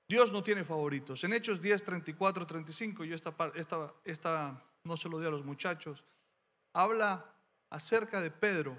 Dios 0.07 0.31
no 0.31 0.43
tiene 0.43 0.63
favoritos. 0.63 1.23
En 1.23 1.33
Hechos 1.33 1.61
10, 1.61 1.83
34, 1.83 2.45
35, 2.45 3.03
yo 3.03 3.15
esta, 3.15 3.33
esta, 3.55 3.93
esta 4.03 4.63
no 4.83 4.97
se 4.97 5.09
lo 5.09 5.19
di 5.19 5.25
a 5.25 5.29
los 5.29 5.43
muchachos, 5.43 6.05
habla 6.73 7.33
acerca 7.69 8.21
de 8.21 8.31
Pedro, 8.31 8.77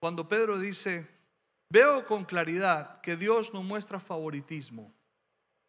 cuando 0.00 0.28
Pedro 0.28 0.58
dice, 0.58 1.08
veo 1.70 2.06
con 2.06 2.24
claridad 2.24 3.00
que 3.00 3.16
Dios 3.16 3.54
no 3.54 3.62
muestra 3.62 4.00
favoritismo. 4.00 4.92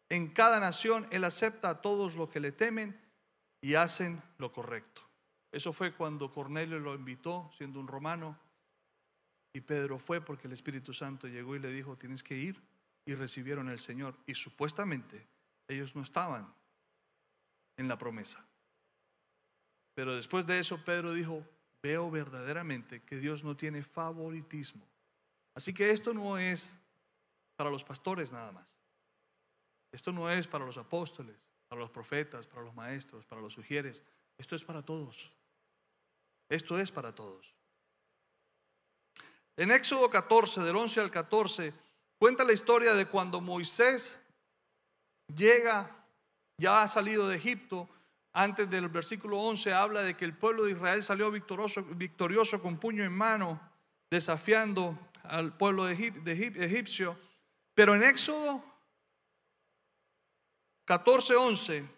En 0.08 0.28
cada 0.28 0.60
nación 0.60 1.06
Él 1.10 1.24
acepta 1.24 1.70
a 1.70 1.80
todos 1.80 2.16
los 2.16 2.28
que 2.28 2.40
le 2.40 2.52
temen 2.52 3.00
y 3.60 3.74
hacen 3.74 4.22
lo 4.38 4.52
correcto. 4.52 5.02
Eso 5.52 5.72
fue 5.72 5.94
cuando 5.94 6.30
Cornelio 6.30 6.78
lo 6.78 6.94
invitó, 6.94 7.50
siendo 7.56 7.78
un 7.78 7.88
romano, 7.88 8.38
y 9.54 9.60
Pedro 9.60 9.98
fue 9.98 10.22
porque 10.22 10.46
el 10.46 10.54
Espíritu 10.54 10.94
Santo 10.94 11.28
llegó 11.28 11.54
y 11.54 11.58
le 11.58 11.70
dijo, 11.70 11.96
tienes 11.96 12.22
que 12.22 12.36
ir, 12.36 12.60
y 13.04 13.14
recibieron 13.14 13.68
el 13.68 13.78
Señor. 13.78 14.16
Y 14.26 14.34
supuestamente 14.34 15.26
ellos 15.68 15.94
no 15.94 16.02
estaban 16.02 16.52
en 17.76 17.88
la 17.88 17.98
promesa. 17.98 18.44
Pero 19.94 20.14
después 20.14 20.46
de 20.46 20.58
eso 20.58 20.84
Pedro 20.84 21.12
dijo, 21.12 21.46
veo 21.82 22.10
verdaderamente 22.10 23.02
que 23.02 23.16
Dios 23.16 23.44
no 23.44 23.56
tiene 23.56 23.82
favoritismo. 23.82 24.86
Así 25.54 25.74
que 25.74 25.90
esto 25.90 26.14
no 26.14 26.38
es 26.38 26.76
para 27.56 27.70
los 27.70 27.84
pastores 27.84 28.32
nada 28.32 28.52
más. 28.52 28.78
Esto 29.90 30.12
no 30.12 30.30
es 30.30 30.48
para 30.48 30.64
los 30.64 30.78
apóstoles, 30.78 31.50
para 31.68 31.80
los 31.80 31.90
profetas, 31.90 32.46
para 32.46 32.62
los 32.62 32.74
maestros, 32.74 33.26
para 33.26 33.42
los 33.42 33.52
sugieres. 33.52 34.02
Esto 34.38 34.56
es 34.56 34.64
para 34.64 34.82
todos. 34.82 35.36
Esto 36.48 36.78
es 36.78 36.90
para 36.90 37.14
todos. 37.14 37.54
En 39.56 39.70
Éxodo 39.70 40.08
14, 40.08 40.62
del 40.62 40.76
11 40.76 41.00
al 41.00 41.10
14, 41.10 41.74
cuenta 42.22 42.44
la 42.44 42.52
historia 42.52 42.94
de 42.94 43.06
cuando 43.06 43.40
Moisés 43.40 44.22
llega, 45.34 46.06
ya 46.56 46.82
ha 46.82 46.86
salido 46.86 47.26
de 47.26 47.34
Egipto, 47.34 47.88
antes 48.32 48.70
del 48.70 48.88
versículo 48.88 49.40
11 49.40 49.72
habla 49.72 50.02
de 50.02 50.16
que 50.16 50.24
el 50.24 50.36
pueblo 50.36 50.62
de 50.62 50.70
Israel 50.70 51.02
salió 51.02 51.32
victorioso, 51.32 51.82
victorioso 51.82 52.62
con 52.62 52.78
puño 52.78 53.02
en 53.02 53.12
mano, 53.12 53.60
desafiando 54.08 54.96
al 55.24 55.56
pueblo 55.56 55.84
de, 55.84 55.94
egipcio. 55.94 57.18
Pero 57.74 57.96
en 57.96 58.04
Éxodo 58.04 58.64
14, 60.84 61.34
11, 61.34 61.88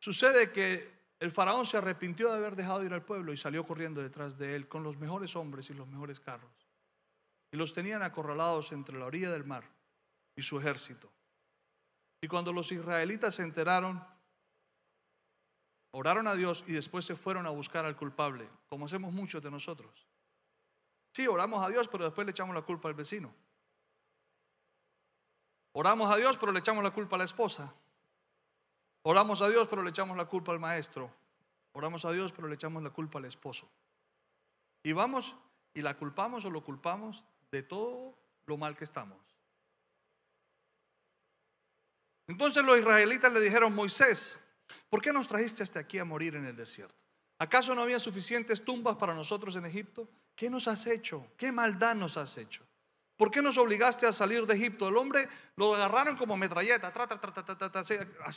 sucede 0.00 0.50
que 0.50 0.90
el 1.20 1.30
faraón 1.30 1.64
se 1.64 1.76
arrepintió 1.76 2.32
de 2.32 2.38
haber 2.38 2.56
dejado 2.56 2.82
ir 2.82 2.94
al 2.94 3.04
pueblo 3.04 3.32
y 3.32 3.36
salió 3.36 3.64
corriendo 3.64 4.02
detrás 4.02 4.36
de 4.36 4.56
él 4.56 4.66
con 4.66 4.82
los 4.82 4.96
mejores 4.96 5.36
hombres 5.36 5.70
y 5.70 5.74
los 5.74 5.86
mejores 5.86 6.18
carros. 6.18 6.61
Y 7.52 7.56
los 7.56 7.74
tenían 7.74 8.02
acorralados 8.02 8.72
entre 8.72 8.98
la 8.98 9.04
orilla 9.04 9.30
del 9.30 9.44
mar 9.44 9.64
y 10.34 10.42
su 10.42 10.58
ejército. 10.58 11.10
Y 12.20 12.28
cuando 12.28 12.52
los 12.52 12.72
israelitas 12.72 13.34
se 13.34 13.42
enteraron, 13.42 14.02
oraron 15.90 16.26
a 16.26 16.34
Dios 16.34 16.64
y 16.66 16.72
después 16.72 17.04
se 17.04 17.14
fueron 17.14 17.46
a 17.46 17.50
buscar 17.50 17.84
al 17.84 17.96
culpable, 17.96 18.48
como 18.68 18.86
hacemos 18.86 19.12
muchos 19.12 19.42
de 19.42 19.50
nosotros. 19.50 20.06
Sí, 21.12 21.26
oramos 21.26 21.64
a 21.64 21.68
Dios, 21.68 21.88
pero 21.88 22.04
después 22.04 22.24
le 22.24 22.30
echamos 22.30 22.54
la 22.54 22.62
culpa 22.62 22.88
al 22.88 22.94
vecino. 22.94 23.34
Oramos 25.72 26.10
a 26.10 26.16
Dios, 26.16 26.38
pero 26.38 26.52
le 26.52 26.60
echamos 26.60 26.82
la 26.82 26.90
culpa 26.92 27.16
a 27.16 27.18
la 27.18 27.24
esposa. 27.24 27.74
Oramos 29.02 29.42
a 29.42 29.48
Dios, 29.48 29.66
pero 29.68 29.82
le 29.82 29.90
echamos 29.90 30.16
la 30.16 30.26
culpa 30.26 30.52
al 30.52 30.60
maestro. 30.60 31.10
Oramos 31.72 32.04
a 32.04 32.12
Dios, 32.12 32.32
pero 32.32 32.48
le 32.48 32.54
echamos 32.54 32.82
la 32.82 32.90
culpa 32.90 33.18
al 33.18 33.24
esposo. 33.24 33.68
Y 34.82 34.92
vamos 34.92 35.36
y 35.74 35.82
la 35.82 35.96
culpamos 35.96 36.44
o 36.44 36.50
lo 36.50 36.62
culpamos 36.62 37.24
de 37.52 37.62
todo 37.62 38.18
lo 38.46 38.56
mal 38.56 38.76
que 38.76 38.84
estamos. 38.84 39.18
Entonces 42.26 42.64
los 42.64 42.78
israelitas 42.78 43.30
le 43.30 43.40
dijeron, 43.40 43.74
Moisés, 43.74 44.40
¿por 44.88 45.02
qué 45.02 45.12
nos 45.12 45.28
trajiste 45.28 45.62
hasta 45.62 45.78
aquí 45.78 45.98
a 45.98 46.04
morir 46.04 46.34
en 46.34 46.46
el 46.46 46.56
desierto? 46.56 46.96
¿Acaso 47.38 47.74
no 47.74 47.82
había 47.82 47.98
suficientes 47.98 48.64
tumbas 48.64 48.96
para 48.96 49.14
nosotros 49.14 49.54
en 49.56 49.66
Egipto? 49.66 50.08
¿Qué 50.34 50.48
nos 50.48 50.66
has 50.66 50.86
hecho? 50.86 51.26
¿Qué 51.36 51.52
maldad 51.52 51.94
nos 51.94 52.16
has 52.16 52.38
hecho? 52.38 52.64
¿Por 53.16 53.30
qué 53.30 53.42
nos 53.42 53.58
obligaste 53.58 54.06
a 54.06 54.12
salir 54.12 54.46
de 54.46 54.54
Egipto? 54.54 54.88
El 54.88 54.96
hombre 54.96 55.28
lo 55.56 55.74
agarraron 55.74 56.16
como 56.16 56.36
metralleta, 56.36 56.92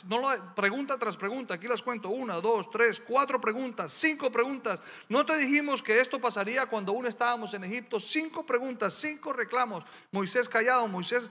no 0.06 0.18
lo, 0.18 0.54
pregunta 0.54 0.98
tras 0.98 1.16
pregunta, 1.16 1.54
aquí 1.54 1.66
las 1.66 1.82
cuento, 1.82 2.10
una, 2.10 2.40
dos, 2.40 2.70
tres, 2.70 3.00
cuatro 3.00 3.40
preguntas, 3.40 3.92
cinco 3.92 4.30
preguntas. 4.30 4.80
¿No 5.08 5.26
te 5.26 5.36
dijimos 5.36 5.82
que 5.82 5.98
esto 5.98 6.20
pasaría 6.20 6.66
cuando 6.66 6.92
aún 6.92 7.06
estábamos 7.06 7.54
en 7.54 7.64
Egipto? 7.64 7.98
Cinco 7.98 8.46
preguntas, 8.46 8.94
cinco 8.94 9.32
reclamos. 9.32 9.84
Moisés 10.12 10.48
callado, 10.48 10.86
Moisés 10.86 11.30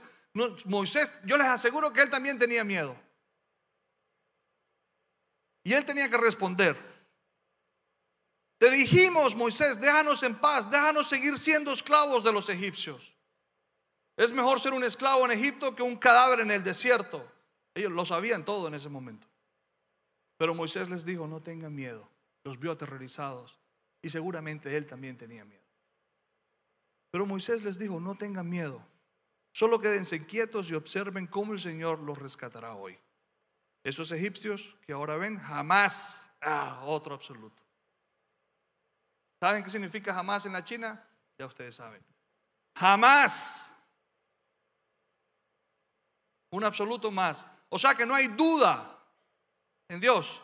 Moisés, 0.66 1.12
yo 1.24 1.38
les 1.38 1.46
aseguro 1.46 1.92
que 1.92 2.02
él 2.02 2.10
también 2.10 2.38
tenía 2.38 2.62
miedo. 2.62 2.94
Y 5.64 5.72
él 5.72 5.84
tenía 5.84 6.10
que 6.10 6.18
responder. 6.18 6.76
Te 8.58 8.70
dijimos, 8.70 9.34
Moisés, 9.34 9.80
déjanos 9.80 10.22
en 10.22 10.34
paz, 10.34 10.70
déjanos 10.70 11.08
seguir 11.08 11.36
siendo 11.38 11.72
esclavos 11.72 12.22
de 12.22 12.32
los 12.32 12.48
egipcios. 12.48 13.15
Es 14.16 14.32
mejor 14.32 14.58
ser 14.60 14.72
un 14.72 14.84
esclavo 14.84 15.24
en 15.26 15.32
Egipto 15.32 15.76
que 15.76 15.82
un 15.82 15.96
cadáver 15.96 16.40
en 16.40 16.50
el 16.50 16.64
desierto. 16.64 17.30
Ellos 17.74 17.92
lo 17.92 18.04
sabían 18.04 18.44
todo 18.44 18.68
en 18.68 18.74
ese 18.74 18.88
momento. 18.88 19.28
Pero 20.38 20.54
Moisés 20.54 20.88
les 20.88 21.04
dijo, 21.04 21.26
no 21.26 21.42
tengan 21.42 21.74
miedo. 21.74 22.08
Los 22.44 22.58
vio 22.58 22.72
aterrorizados 22.72 23.58
y 24.00 24.08
seguramente 24.08 24.74
él 24.76 24.86
también 24.86 25.18
tenía 25.18 25.44
miedo. 25.44 25.64
Pero 27.10 27.26
Moisés 27.26 27.62
les 27.62 27.78
dijo, 27.78 28.00
no 28.00 28.14
tengan 28.14 28.48
miedo. 28.48 28.82
Solo 29.52 29.80
quédense 29.80 30.26
quietos 30.26 30.70
y 30.70 30.74
observen 30.74 31.26
cómo 31.26 31.52
el 31.52 31.58
Señor 31.58 31.98
los 32.00 32.18
rescatará 32.18 32.74
hoy. 32.74 32.98
Esos 33.82 34.12
egipcios 34.12 34.76
que 34.86 34.92
ahora 34.92 35.16
ven, 35.16 35.38
jamás, 35.38 36.30
ah, 36.40 36.82
otro 36.84 37.14
absoluto. 37.14 37.62
¿Saben 39.40 39.62
qué 39.62 39.70
significa 39.70 40.12
jamás 40.12 40.46
en 40.46 40.52
la 40.52 40.64
China? 40.64 41.02
Ya 41.38 41.46
ustedes 41.46 41.74
saben. 41.76 42.02
Jamás. 42.74 43.75
Un 46.56 46.64
absoluto 46.64 47.10
más. 47.10 47.46
O 47.68 47.78
sea 47.78 47.94
que 47.94 48.06
no 48.06 48.14
hay 48.14 48.28
duda 48.28 48.98
en 49.88 50.00
Dios. 50.00 50.42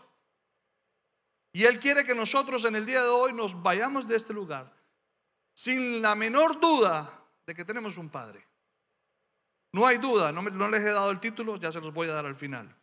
Y 1.55 1.65
Él 1.65 1.81
quiere 1.81 2.05
que 2.05 2.15
nosotros 2.15 2.67
en 2.67 2.77
el 2.77 2.85
día 2.85 3.01
de 3.01 3.09
hoy 3.09 3.33
nos 3.33 3.63
vayamos 3.63 4.07
de 4.07 4.17
este 4.17 4.35
lugar 4.35 4.71
sin 5.55 6.03
la 6.03 6.15
menor 6.15 6.61
duda 6.61 7.27
de 7.47 7.55
que 7.55 7.65
tenemos 7.65 7.97
un 7.97 8.11
Padre. 8.11 8.47
No 9.73 9.87
hay 9.87 9.97
duda, 9.97 10.33
no, 10.33 10.43
les 10.69 10.83
he 10.83 10.93
dado 10.93 11.11
el 11.11 11.19
título, 11.19 11.57
ya 11.57 11.73
se 11.73 11.81
los 11.81 11.95
voy 11.95 12.11
a 12.11 12.13
dar 12.13 12.27
al 12.27 12.35
final. 12.35 12.77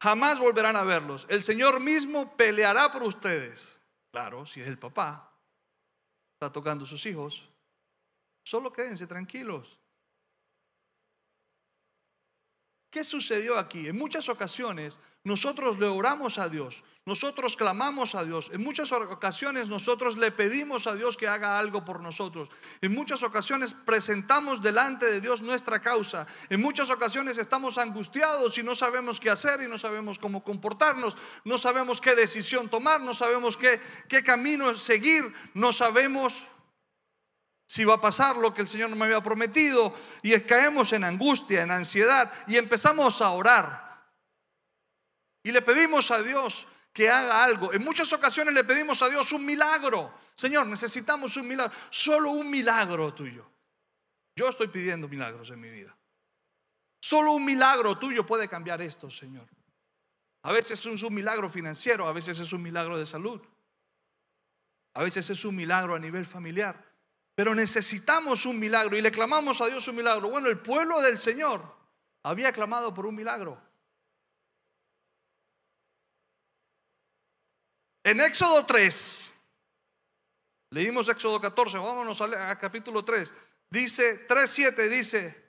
Jamás 0.00 0.38
volverán 0.38 0.76
a 0.76 0.84
verlos. 0.84 1.26
El 1.28 1.42
Señor 1.42 1.80
mismo 1.80 2.34
peleará 2.34 2.90
por 2.90 3.02
ustedes. 3.02 3.82
Claro, 4.10 4.46
si 4.46 4.62
es 4.62 4.68
el 4.68 4.78
papá, 4.78 5.38
está 6.32 6.50
tocando 6.50 6.86
sus 6.86 7.04
hijos. 7.04 7.52
Solo 8.42 8.72
quédense 8.72 9.06
tranquilos. 9.06 9.78
¿Qué 12.90 13.04
sucedió 13.04 13.58
aquí? 13.58 13.88
En 13.88 13.98
muchas 13.98 14.30
ocasiones 14.30 14.98
nosotros 15.22 15.78
le 15.78 15.86
oramos 15.86 16.38
a 16.38 16.48
Dios, 16.48 16.84
nosotros 17.04 17.54
clamamos 17.54 18.14
a 18.14 18.24
Dios, 18.24 18.50
en 18.50 18.62
muchas 18.62 18.92
ocasiones 18.92 19.68
nosotros 19.68 20.16
le 20.16 20.30
pedimos 20.30 20.86
a 20.86 20.94
Dios 20.94 21.18
que 21.18 21.28
haga 21.28 21.58
algo 21.58 21.84
por 21.84 22.00
nosotros, 22.00 22.48
en 22.80 22.94
muchas 22.94 23.22
ocasiones 23.22 23.74
presentamos 23.74 24.62
delante 24.62 25.04
de 25.04 25.20
Dios 25.20 25.42
nuestra 25.42 25.82
causa, 25.82 26.26
en 26.48 26.62
muchas 26.62 26.88
ocasiones 26.88 27.36
estamos 27.36 27.76
angustiados 27.76 28.56
y 28.56 28.62
no 28.62 28.74
sabemos 28.74 29.20
qué 29.20 29.28
hacer 29.28 29.60
y 29.60 29.68
no 29.68 29.76
sabemos 29.76 30.18
cómo 30.18 30.42
comportarnos, 30.42 31.18
no 31.44 31.58
sabemos 31.58 32.00
qué 32.00 32.14
decisión 32.14 32.70
tomar, 32.70 33.02
no 33.02 33.12
sabemos 33.12 33.58
qué, 33.58 33.80
qué 34.08 34.22
camino 34.22 34.72
seguir, 34.74 35.30
no 35.52 35.72
sabemos 35.72 36.46
si 37.68 37.84
va 37.84 37.96
a 37.96 38.00
pasar 38.00 38.38
lo 38.38 38.54
que 38.54 38.62
el 38.62 38.66
Señor 38.66 38.88
me 38.96 39.04
había 39.04 39.20
prometido 39.20 39.94
y 40.22 40.40
caemos 40.40 40.94
en 40.94 41.04
angustia, 41.04 41.62
en 41.62 41.70
ansiedad 41.70 42.32
y 42.46 42.56
empezamos 42.56 43.20
a 43.20 43.28
orar. 43.28 44.08
Y 45.42 45.52
le 45.52 45.60
pedimos 45.60 46.10
a 46.10 46.22
Dios 46.22 46.66
que 46.94 47.10
haga 47.10 47.44
algo. 47.44 47.70
En 47.74 47.84
muchas 47.84 48.10
ocasiones 48.14 48.54
le 48.54 48.64
pedimos 48.64 49.02
a 49.02 49.10
Dios 49.10 49.32
un 49.32 49.44
milagro. 49.44 50.14
Señor, 50.34 50.66
necesitamos 50.66 51.36
un 51.36 51.46
milagro, 51.46 51.76
solo 51.90 52.30
un 52.30 52.48
milagro 52.48 53.12
tuyo. 53.12 53.46
Yo 54.34 54.48
estoy 54.48 54.68
pidiendo 54.68 55.06
milagros 55.06 55.50
en 55.50 55.60
mi 55.60 55.68
vida. 55.68 55.94
Solo 56.98 57.32
un 57.32 57.44
milagro 57.44 57.98
tuyo 57.98 58.24
puede 58.24 58.48
cambiar 58.48 58.80
esto, 58.80 59.10
Señor. 59.10 59.46
A 60.44 60.52
veces 60.52 60.86
es 60.86 61.02
un 61.02 61.12
milagro 61.12 61.50
financiero, 61.50 62.08
a 62.08 62.12
veces 62.14 62.40
es 62.40 62.50
un 62.54 62.62
milagro 62.62 62.96
de 62.96 63.04
salud, 63.04 63.42
a 64.94 65.02
veces 65.02 65.28
es 65.28 65.44
un 65.44 65.54
milagro 65.54 65.94
a 65.94 65.98
nivel 65.98 66.24
familiar. 66.24 66.87
Pero 67.38 67.54
necesitamos 67.54 68.46
un 68.46 68.58
milagro 68.58 68.96
y 68.96 69.00
le 69.00 69.12
clamamos 69.12 69.60
a 69.60 69.66
Dios 69.68 69.86
un 69.86 69.94
milagro. 69.94 70.28
Bueno, 70.28 70.48
el 70.48 70.58
pueblo 70.58 71.00
del 71.00 71.16
Señor 71.16 71.62
había 72.24 72.52
clamado 72.52 72.92
por 72.92 73.06
un 73.06 73.14
milagro. 73.14 73.62
En 78.02 78.20
Éxodo 78.20 78.66
3, 78.66 79.34
leímos 80.70 81.08
Éxodo 81.08 81.40
14, 81.40 81.78
vámonos 81.78 82.20
a, 82.22 82.58
capítulo 82.58 83.04
3, 83.04 83.32
dice 83.70 84.26
3.7, 84.26 84.88
dice, 84.88 85.47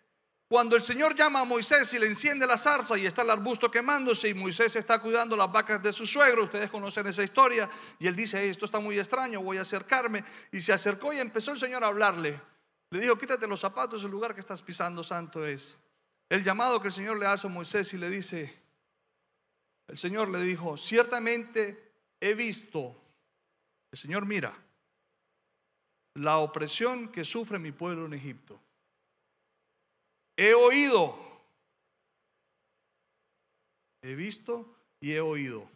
Cuando 0.50 0.76
el 0.76 0.82
Señor 0.82 1.14
llama 1.14 1.42
a 1.42 1.46
Moisés 1.46 1.94
y 1.94 2.00
le 2.00 2.08
enciende 2.08 2.48
la 2.48 2.58
zarza 2.58 2.98
y 2.98 3.06
está 3.06 3.22
el 3.22 3.30
arbusto 3.30 3.70
quemándose 3.70 4.30
y 4.30 4.34
Moisés 4.34 4.76
está 4.76 5.00
cuidando 5.00 5.38
las 5.38 5.52
vacas 5.52 5.82
de 5.84 5.94
su 5.94 6.08
suegro, 6.08 6.44
ustedes 6.44 6.72
conocen 6.72 7.06
esa 7.06 7.22
historia, 7.22 7.70
y 8.00 8.08
él 8.08 8.16
dice, 8.16 8.50
esto 8.50 8.66
está 8.66 8.80
muy 8.80 8.98
extraño, 8.98 9.44
voy 9.44 9.60
a 9.60 9.62
acercarme, 9.62 10.24
y 10.52 10.60
se 10.60 10.74
acercó 10.74 11.14
y 11.14 11.20
empezó 11.20 11.52
el 11.52 11.60
Señor 11.60 11.84
a 11.84 11.88
hablarle. 11.88 12.42
Le 12.90 13.00
dijo, 13.00 13.16
quítate 13.16 13.46
los 13.46 13.60
zapatos, 13.60 14.04
el 14.04 14.10
lugar 14.10 14.34
que 14.34 14.40
estás 14.40 14.64
pisando 14.64 15.04
santo 15.04 15.46
es. 15.46 15.78
El 16.28 16.44
llamado 16.44 16.82
que 16.82 16.88
el 16.88 16.94
Señor 16.94 17.20
le 17.20 17.28
hace 17.28 17.46
a 17.46 17.52
Moisés 17.52 17.94
y 17.94 18.00
le 18.00 18.10
dice, 18.10 18.52
el 19.88 20.00
Señor 20.00 20.30
le 20.30 20.42
dijo, 20.42 20.78
ciertamente 20.78 21.94
he 22.20 22.34
visto, 22.34 23.00
el 23.92 24.00
Señor 24.00 24.26
mira, 24.26 24.58
la 26.16 26.38
opresión 26.38 27.10
que 27.10 27.24
sufre 27.24 27.60
mi 27.60 27.72
pueblo 27.72 28.08
en 28.08 28.16
Egipto 28.16 28.60
He 30.42 30.54
oído, 30.54 31.18
he 34.02 34.16
visto 34.16 34.74
y 35.02 35.12
he 35.12 35.20
oído 35.20 35.70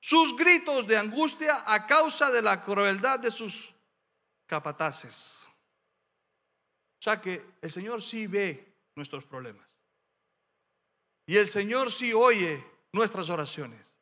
sus 0.00 0.36
gritos 0.36 0.88
de 0.88 0.96
angustia 0.96 1.62
a 1.64 1.86
causa 1.86 2.32
de 2.32 2.42
la 2.42 2.64
crueldad 2.64 3.20
de 3.20 3.30
sus 3.30 3.72
capataces. 4.44 5.46
O 6.98 7.02
sea 7.02 7.20
que 7.20 7.46
el 7.62 7.70
Señor 7.70 8.02
sí 8.02 8.26
ve 8.26 8.74
nuestros 8.96 9.24
problemas. 9.24 9.78
Y 11.24 11.36
el 11.36 11.46
Señor 11.46 11.92
sí 11.92 12.12
oye 12.12 12.66
nuestras 12.90 13.30
oraciones. 13.30 14.00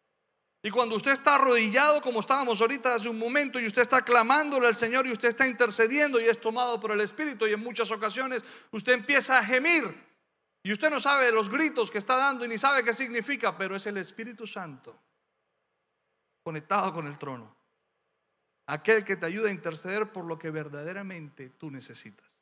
Y 0.63 0.71
cuando 0.71 0.97
usted 0.97 1.13
está 1.13 1.37
arrodillado, 1.37 2.03
como 2.03 2.21
estábamos 2.21 2.61
ahorita 2.61 2.95
hace 2.95 3.09
un 3.09 3.19
momento, 3.19 3.59
y 3.59 3.67
usted 3.67 3.83
está 3.83 4.03
clamándole 4.03 4.67
al 4.67 4.75
Señor 4.75 5.07
y 5.07 5.13
usted 5.13 5.31
está 5.31 5.47
intercediendo 5.47 6.21
y 6.21 6.25
es 6.25 6.41
tomado 6.41 6.79
por 6.79 6.93
el 6.93 7.01
Espíritu, 7.01 7.47
y 7.47 7.53
en 7.55 7.61
muchas 7.61 7.91
ocasiones 7.91 8.45
usted 8.71 8.93
empieza 8.93 9.39
a 9.39 9.45
gemir. 9.45 9.85
Y 10.63 10.73
usted 10.73 10.91
no 10.91 11.01
sabe 11.01 11.33
los 11.33 11.49
gritos 11.49 11.91
que 11.91 11.97
está 11.97 12.17
dando 12.17 12.45
y 12.45 12.49
ni 12.49 12.59
sabe 12.59 12.85
qué 12.85 12.93
significa, 12.93 13.57
pero 13.57 13.77
es 13.77 13.87
el 13.87 13.97
Espíritu 13.97 14.47
Santo 14.47 14.99
conectado 16.43 16.93
con 16.93 17.07
el 17.07 17.19
trono. 17.19 17.55
Aquel 18.67 19.05
que 19.05 19.17
te 19.17 19.27
ayuda 19.27 19.49
a 19.49 19.53
interceder 19.53 20.13
por 20.13 20.25
lo 20.25 20.39
que 20.39 20.51
verdaderamente 20.51 21.51
tú 21.51 21.71
necesitas. 21.71 22.39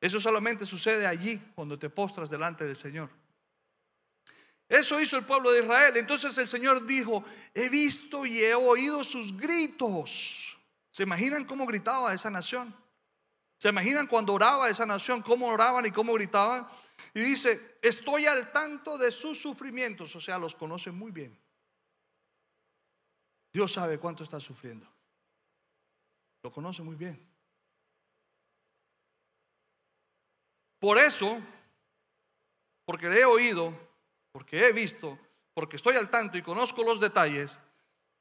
Eso 0.00 0.20
solamente 0.20 0.66
sucede 0.66 1.06
allí 1.06 1.38
cuando 1.54 1.78
te 1.78 1.88
postras 1.88 2.30
delante 2.30 2.64
del 2.64 2.76
Señor. 2.76 3.10
Eso 4.68 5.00
hizo 5.00 5.16
el 5.16 5.24
pueblo 5.24 5.52
de 5.52 5.62
Israel. 5.62 5.96
Entonces 5.96 6.36
el 6.38 6.46
Señor 6.46 6.84
dijo, 6.86 7.24
he 7.54 7.68
visto 7.68 8.26
y 8.26 8.40
he 8.40 8.54
oído 8.54 9.04
sus 9.04 9.36
gritos. 9.36 10.58
¿Se 10.90 11.04
imaginan 11.04 11.44
cómo 11.44 11.66
gritaba 11.66 12.12
esa 12.12 12.30
nación? 12.30 12.74
¿Se 13.58 13.68
imaginan 13.68 14.06
cuando 14.06 14.34
oraba 14.34 14.68
esa 14.68 14.84
nación, 14.84 15.22
cómo 15.22 15.46
oraban 15.46 15.86
y 15.86 15.90
cómo 15.90 16.12
gritaban? 16.14 16.66
Y 17.14 17.20
dice, 17.20 17.78
estoy 17.80 18.26
al 18.26 18.52
tanto 18.52 18.98
de 18.98 19.10
sus 19.10 19.40
sufrimientos, 19.40 20.14
o 20.16 20.20
sea, 20.20 20.38
los 20.38 20.54
conoce 20.54 20.90
muy 20.90 21.10
bien. 21.12 21.38
Dios 23.52 23.72
sabe 23.72 23.98
cuánto 23.98 24.22
está 24.22 24.38
sufriendo. 24.38 24.86
Lo 26.42 26.50
conoce 26.50 26.82
muy 26.82 26.96
bien. 26.96 27.18
Por 30.78 30.98
eso, 30.98 31.40
porque 32.84 33.08
le 33.08 33.20
he 33.20 33.24
oído, 33.24 33.72
porque 34.36 34.68
he 34.68 34.72
visto, 34.72 35.18
porque 35.54 35.76
estoy 35.76 35.96
al 35.96 36.10
tanto 36.10 36.36
y 36.36 36.42
conozco 36.42 36.82
los 36.82 37.00
detalles, 37.00 37.58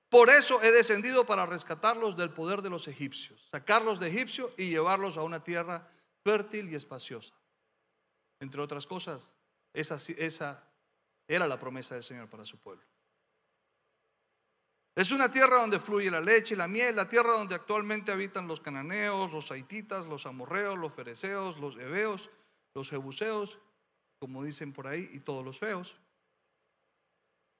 por 0.07 0.29
eso 0.29 0.63
he 0.63 0.71
descendido 0.71 1.25
para 1.25 1.45
rescatarlos 1.45 2.15
del 2.15 2.29
poder 2.29 2.61
de 2.61 2.69
los 2.69 2.87
egipcios, 2.87 3.49
sacarlos 3.51 3.99
de 3.99 4.07
Egipcio 4.07 4.53
y 4.57 4.69
llevarlos 4.69 5.17
a 5.17 5.23
una 5.23 5.43
tierra 5.43 5.91
fértil 6.23 6.71
y 6.71 6.75
espaciosa. 6.75 7.35
Entre 8.39 8.61
otras 8.61 8.87
cosas, 8.87 9.35
esa, 9.73 9.97
esa 10.17 10.65
era 11.27 11.47
la 11.47 11.59
promesa 11.59 11.95
del 11.95 12.03
Señor 12.05 12.29
para 12.29 12.45
su 12.45 12.59
pueblo. 12.59 12.85
Es 14.95 15.11
una 15.11 15.29
tierra 15.29 15.59
donde 15.59 15.79
fluye 15.79 16.09
la 16.09 16.21
leche 16.21 16.53
y 16.53 16.57
la 16.57 16.69
miel, 16.69 16.95
la 16.95 17.09
tierra 17.09 17.33
donde 17.33 17.55
actualmente 17.55 18.13
habitan 18.13 18.47
los 18.47 18.61
cananeos, 18.61 19.33
los 19.33 19.51
haititas, 19.51 20.05
los 20.05 20.25
amorreos, 20.25 20.77
los 20.77 20.93
fereceos, 20.93 21.57
los 21.57 21.75
heveos, 21.75 22.29
los 22.73 22.89
jebuseos, 22.89 23.59
como 24.17 24.45
dicen 24.45 24.71
por 24.71 24.87
ahí, 24.87 25.09
y 25.11 25.19
todos 25.19 25.43
los 25.43 25.59
feos. 25.59 25.99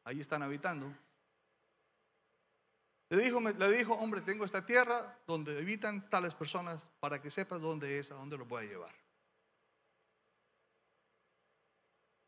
Ahí 0.06 0.20
están 0.20 0.44
habitando. 0.44 0.92
Le 3.10 3.18
dijo, 3.18 3.40
le 3.40 3.72
dijo, 3.72 3.94
hombre, 3.94 4.22
tengo 4.22 4.46
esta 4.46 4.66
tierra 4.66 5.20
donde 5.28 5.58
habitan 5.58 6.10
tales 6.10 6.34
personas 6.34 6.90
para 7.00 7.22
que 7.22 7.30
sepas 7.30 7.62
dónde 7.62 8.00
es, 8.00 8.12
a 8.12 8.16
dónde 8.16 8.38
lo 8.38 8.46
voy 8.46 8.66
a 8.66 8.68
llevar. 8.68 8.96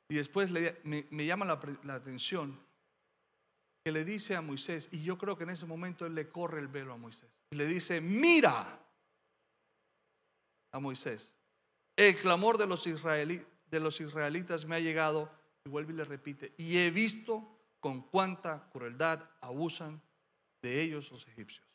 Y 0.10 0.16
después 0.16 0.52
me, 0.52 1.26
llama 1.26 1.46
la, 1.46 1.60
la 1.84 1.96
atención 1.96 2.60
que 3.84 3.92
le 3.92 4.06
dice 4.06 4.36
a 4.36 4.42
Moisés, 4.42 4.90
y 4.92 5.04
yo 5.04 5.18
creo 5.18 5.38
que 5.38 5.44
en 5.44 5.50
ese 5.52 5.66
momento 5.66 6.06
él 6.06 6.16
le 6.16 6.30
corre 6.30 6.60
el 6.60 6.68
velo 6.68 6.94
a 6.94 6.98
Moisés, 6.98 7.44
y 7.52 7.56
le 7.56 7.66
dice, 7.66 8.02
mira 8.02 8.80
a 10.72 10.80
Moisés, 10.80 11.38
el 11.96 12.16
clamor 12.18 12.58
de 12.58 12.68
los, 12.68 12.84
de 12.84 13.80
los 13.80 14.02
israelitas 14.02 14.66
me 14.66 14.76
ha 14.76 14.80
llegado, 14.80 15.32
y 15.66 15.70
vuelve 15.70 15.94
y 15.94 15.96
le 15.98 16.04
repite, 16.04 16.54
y 16.58 16.78
he 16.78 16.92
visto 16.92 17.57
con 17.80 18.02
cuánta 18.02 18.70
crueldad 18.70 19.24
abusan 19.42 20.02
de 20.62 20.82
ellos 20.82 21.12
los 21.12 21.28
egipcios. 21.28 21.66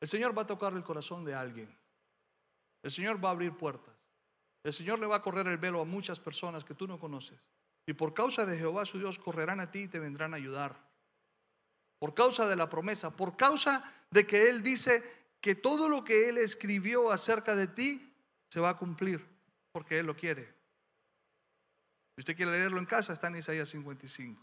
El 0.00 0.08
Señor 0.08 0.36
va 0.36 0.42
a 0.42 0.46
tocar 0.46 0.74
el 0.74 0.84
corazón 0.84 1.24
de 1.24 1.34
alguien. 1.34 1.74
El 2.82 2.90
Señor 2.90 3.24
va 3.24 3.30
a 3.30 3.32
abrir 3.32 3.56
puertas. 3.56 3.94
El 4.62 4.72
Señor 4.72 4.98
le 4.98 5.06
va 5.06 5.16
a 5.16 5.22
correr 5.22 5.46
el 5.46 5.58
velo 5.58 5.80
a 5.80 5.84
muchas 5.84 6.20
personas 6.20 6.64
que 6.64 6.74
tú 6.74 6.86
no 6.86 6.98
conoces. 6.98 7.50
Y 7.86 7.92
por 7.94 8.14
causa 8.14 8.46
de 8.46 8.58
Jehová 8.58 8.86
su 8.86 8.98
Dios 8.98 9.18
correrán 9.18 9.60
a 9.60 9.70
ti 9.70 9.80
y 9.80 9.88
te 9.88 9.98
vendrán 9.98 10.34
a 10.34 10.36
ayudar. 10.36 10.76
Por 11.98 12.14
causa 12.14 12.46
de 12.46 12.56
la 12.56 12.68
promesa, 12.68 13.16
por 13.16 13.36
causa 13.36 13.90
de 14.10 14.26
que 14.26 14.48
Él 14.48 14.62
dice 14.62 15.02
que 15.40 15.54
todo 15.54 15.88
lo 15.88 16.04
que 16.04 16.28
Él 16.28 16.38
escribió 16.38 17.10
acerca 17.10 17.54
de 17.54 17.66
ti 17.66 18.14
se 18.48 18.60
va 18.60 18.70
a 18.70 18.78
cumplir, 18.78 19.26
porque 19.72 19.98
Él 19.98 20.06
lo 20.06 20.16
quiere. 20.16 20.54
Si 22.14 22.20
usted 22.20 22.36
quiere 22.36 22.52
leerlo 22.52 22.78
en 22.78 22.86
casa, 22.86 23.12
está 23.12 23.26
en 23.26 23.36
Isaías 23.36 23.68
55. 23.68 24.40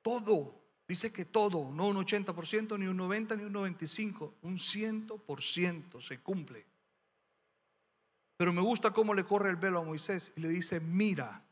Todo, 0.00 0.60
dice 0.88 1.12
que 1.12 1.26
todo, 1.26 1.70
no 1.70 1.88
un 1.88 1.96
80%, 1.96 2.78
ni 2.78 2.86
un 2.86 2.98
90%, 2.98 3.36
ni 3.36 3.44
un 3.44 3.54
95%, 3.54 4.34
un 4.42 4.56
100% 4.56 6.00
se 6.00 6.20
cumple. 6.20 6.66
Pero 8.36 8.52
me 8.52 8.62
gusta 8.62 8.90
cómo 8.90 9.14
le 9.14 9.24
corre 9.24 9.50
el 9.50 9.56
velo 9.56 9.80
a 9.80 9.84
Moisés 9.84 10.32
y 10.36 10.40
le 10.40 10.48
dice, 10.48 10.80
mira. 10.80 11.42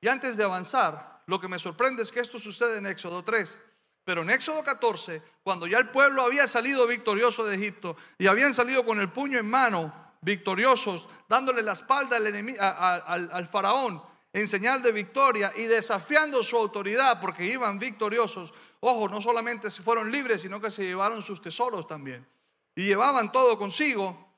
Y 0.00 0.08
antes 0.08 0.36
de 0.36 0.44
avanzar, 0.44 1.22
lo 1.26 1.40
que 1.40 1.48
me 1.48 1.58
sorprende 1.58 2.02
es 2.02 2.12
que 2.12 2.20
esto 2.20 2.38
sucede 2.38 2.78
en 2.78 2.86
Éxodo 2.86 3.24
3. 3.24 3.62
Pero 4.04 4.22
en 4.22 4.30
Éxodo 4.30 4.62
14, 4.62 5.22
cuando 5.42 5.66
ya 5.66 5.78
el 5.78 5.90
pueblo 5.90 6.22
había 6.22 6.46
salido 6.46 6.86
victorioso 6.86 7.44
de 7.44 7.56
Egipto 7.56 7.96
y 8.18 8.26
habían 8.26 8.54
salido 8.54 8.84
con 8.84 9.00
el 9.00 9.10
puño 9.10 9.38
en 9.38 9.48
mano, 9.48 10.09
victoriosos, 10.20 11.08
dándole 11.28 11.62
la 11.62 11.72
espalda 11.72 12.16
al, 12.16 13.30
al, 13.32 13.46
faraón 13.46 14.02
en 14.32 14.46
señal 14.46 14.82
de 14.82 14.92
victoria 14.92 15.52
y 15.56 15.64
desafiando 15.64 16.42
su 16.42 16.56
autoridad 16.56 17.20
porque 17.20 17.46
iban 17.46 17.78
victoriosos. 17.78 18.52
Ojo, 18.80 19.08
no 19.08 19.20
solamente 19.20 19.70
se 19.70 19.82
fueron 19.82 20.10
libres, 20.10 20.42
sino 20.42 20.60
que 20.60 20.70
se 20.70 20.84
llevaron 20.84 21.22
sus 21.22 21.42
tesoros 21.42 21.86
también. 21.86 22.26
Y 22.74 22.84
llevaban 22.84 23.32
todo 23.32 23.58
consigo. 23.58 24.28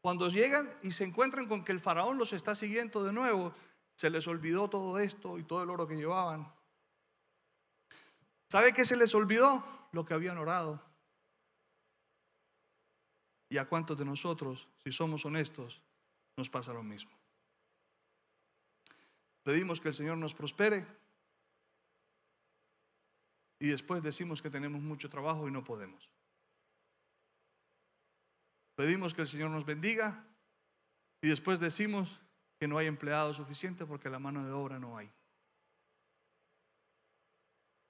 Cuando 0.00 0.28
llegan 0.28 0.72
y 0.82 0.92
se 0.92 1.04
encuentran 1.04 1.46
con 1.46 1.64
que 1.64 1.72
el 1.72 1.80
faraón 1.80 2.18
los 2.18 2.32
está 2.32 2.54
siguiendo 2.54 3.04
de 3.04 3.12
nuevo, 3.12 3.54
se 3.94 4.10
les 4.10 4.26
olvidó 4.26 4.68
todo 4.68 4.98
esto 4.98 5.38
y 5.38 5.44
todo 5.44 5.62
el 5.62 5.70
oro 5.70 5.86
que 5.86 5.94
llevaban. 5.94 6.52
¿Sabe 8.48 8.72
qué 8.72 8.84
se 8.84 8.96
les 8.96 9.14
olvidó? 9.14 9.64
Lo 9.92 10.04
que 10.04 10.14
habían 10.14 10.38
orado. 10.38 10.82
¿Y 13.52 13.58
a 13.58 13.68
cuántos 13.68 13.98
de 13.98 14.06
nosotros, 14.06 14.66
si 14.82 14.90
somos 14.90 15.26
honestos, 15.26 15.82
nos 16.38 16.48
pasa 16.48 16.72
lo 16.72 16.82
mismo? 16.82 17.12
Pedimos 19.42 19.78
que 19.78 19.88
el 19.88 19.94
Señor 19.94 20.16
nos 20.16 20.34
prospere 20.34 20.86
y 23.58 23.68
después 23.68 24.02
decimos 24.02 24.40
que 24.40 24.48
tenemos 24.48 24.80
mucho 24.80 25.10
trabajo 25.10 25.46
y 25.46 25.50
no 25.50 25.62
podemos. 25.62 26.08
Pedimos 28.74 29.12
que 29.12 29.20
el 29.20 29.26
Señor 29.26 29.50
nos 29.50 29.66
bendiga 29.66 30.24
y 31.20 31.28
después 31.28 31.60
decimos 31.60 32.22
que 32.58 32.66
no 32.66 32.78
hay 32.78 32.86
empleado 32.86 33.34
suficiente 33.34 33.84
porque 33.84 34.08
la 34.08 34.18
mano 34.18 34.46
de 34.46 34.50
obra 34.50 34.78
no 34.78 34.96
hay. 34.96 35.12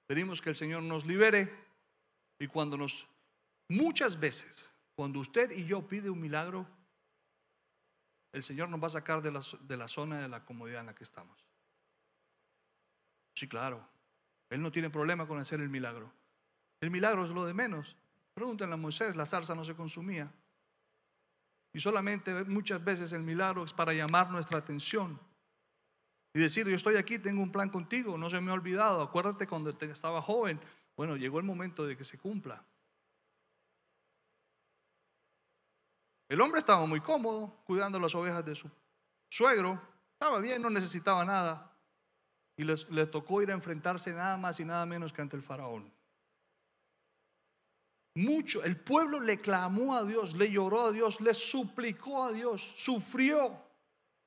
Pedimos 0.07 0.41
que 0.41 0.49
el 0.49 0.55
Señor 0.55 0.83
nos 0.83 1.05
libere 1.05 1.49
y 2.37 2.47
cuando 2.47 2.75
nos, 2.75 3.07
muchas 3.69 4.19
veces, 4.19 4.72
cuando 4.95 5.19
usted 5.19 5.51
y 5.51 5.65
yo 5.65 5.87
pide 5.87 6.09
un 6.09 6.19
milagro, 6.19 6.67
el 8.31 8.43
Señor 8.43 8.69
nos 8.69 8.81
va 8.81 8.87
a 8.87 8.91
sacar 8.91 9.21
de 9.21 9.31
la, 9.31 9.41
de 9.61 9.77
la 9.77 9.87
zona 9.87 10.21
de 10.21 10.27
la 10.27 10.43
comodidad 10.43 10.81
en 10.81 10.87
la 10.87 10.95
que 10.95 11.03
estamos. 11.03 11.45
Sí, 13.35 13.47
claro. 13.47 13.87
Él 14.49 14.61
no 14.61 14.71
tiene 14.71 14.89
problema 14.89 15.27
con 15.27 15.39
hacer 15.39 15.59
el 15.61 15.69
milagro. 15.69 16.11
El 16.79 16.91
milagro 16.91 17.23
es 17.23 17.31
lo 17.31 17.45
de 17.45 17.53
menos. 17.53 17.97
Pregúntenle 18.33 18.73
a 18.73 18.77
Moisés, 18.77 19.15
la 19.15 19.25
zarza 19.25 19.55
no 19.55 19.63
se 19.63 19.75
consumía. 19.75 20.31
Y 21.73 21.79
solamente 21.79 22.43
muchas 22.45 22.83
veces 22.83 23.13
el 23.13 23.23
milagro 23.23 23.63
es 23.63 23.73
para 23.73 23.93
llamar 23.93 24.29
nuestra 24.29 24.59
atención 24.59 25.19
y 26.33 26.39
decir, 26.39 26.67
yo 26.67 26.75
estoy 26.75 26.95
aquí, 26.95 27.19
tengo 27.19 27.41
un 27.41 27.51
plan 27.51 27.69
contigo, 27.69 28.17
no 28.17 28.29
se 28.29 28.41
me 28.41 28.51
ha 28.51 28.53
olvidado, 28.55 29.01
acuérdate 29.01 29.47
cuando 29.47 29.69
estaba 29.69 30.21
joven. 30.21 30.59
Bueno, 30.95 31.15
llegó 31.15 31.39
el 31.39 31.45
momento 31.45 31.85
de 31.85 31.95
que 31.95 32.03
se 32.03 32.17
cumpla. 32.17 32.63
El 36.33 36.41
hombre 36.41 36.57
estaba 36.57 36.83
muy 36.87 36.99
cómodo 36.99 37.61
cuidando 37.63 37.99
las 37.99 38.15
ovejas 38.15 38.43
de 38.43 38.55
su 38.55 38.67
suegro, 39.29 39.79
estaba 40.13 40.39
bien, 40.39 40.63
no 40.63 40.71
necesitaba 40.71 41.23
nada. 41.23 41.77
Y 42.57 42.63
le 42.63 43.05
tocó 43.05 43.43
ir 43.43 43.51
a 43.51 43.53
enfrentarse 43.53 44.11
nada 44.13 44.35
más 44.37 44.59
y 44.59 44.65
nada 44.65 44.83
menos 44.87 45.13
que 45.13 45.21
ante 45.21 45.35
el 45.37 45.43
faraón. 45.43 45.93
Mucho, 48.15 48.63
el 48.63 48.77
pueblo 48.77 49.19
le 49.19 49.37
clamó 49.37 49.95
a 49.95 50.03
Dios, 50.05 50.35
le 50.35 50.49
lloró 50.49 50.87
a 50.87 50.91
Dios, 50.91 51.21
le 51.21 51.35
suplicó 51.35 52.23
a 52.23 52.31
Dios, 52.31 52.63
sufrió. 52.77 53.55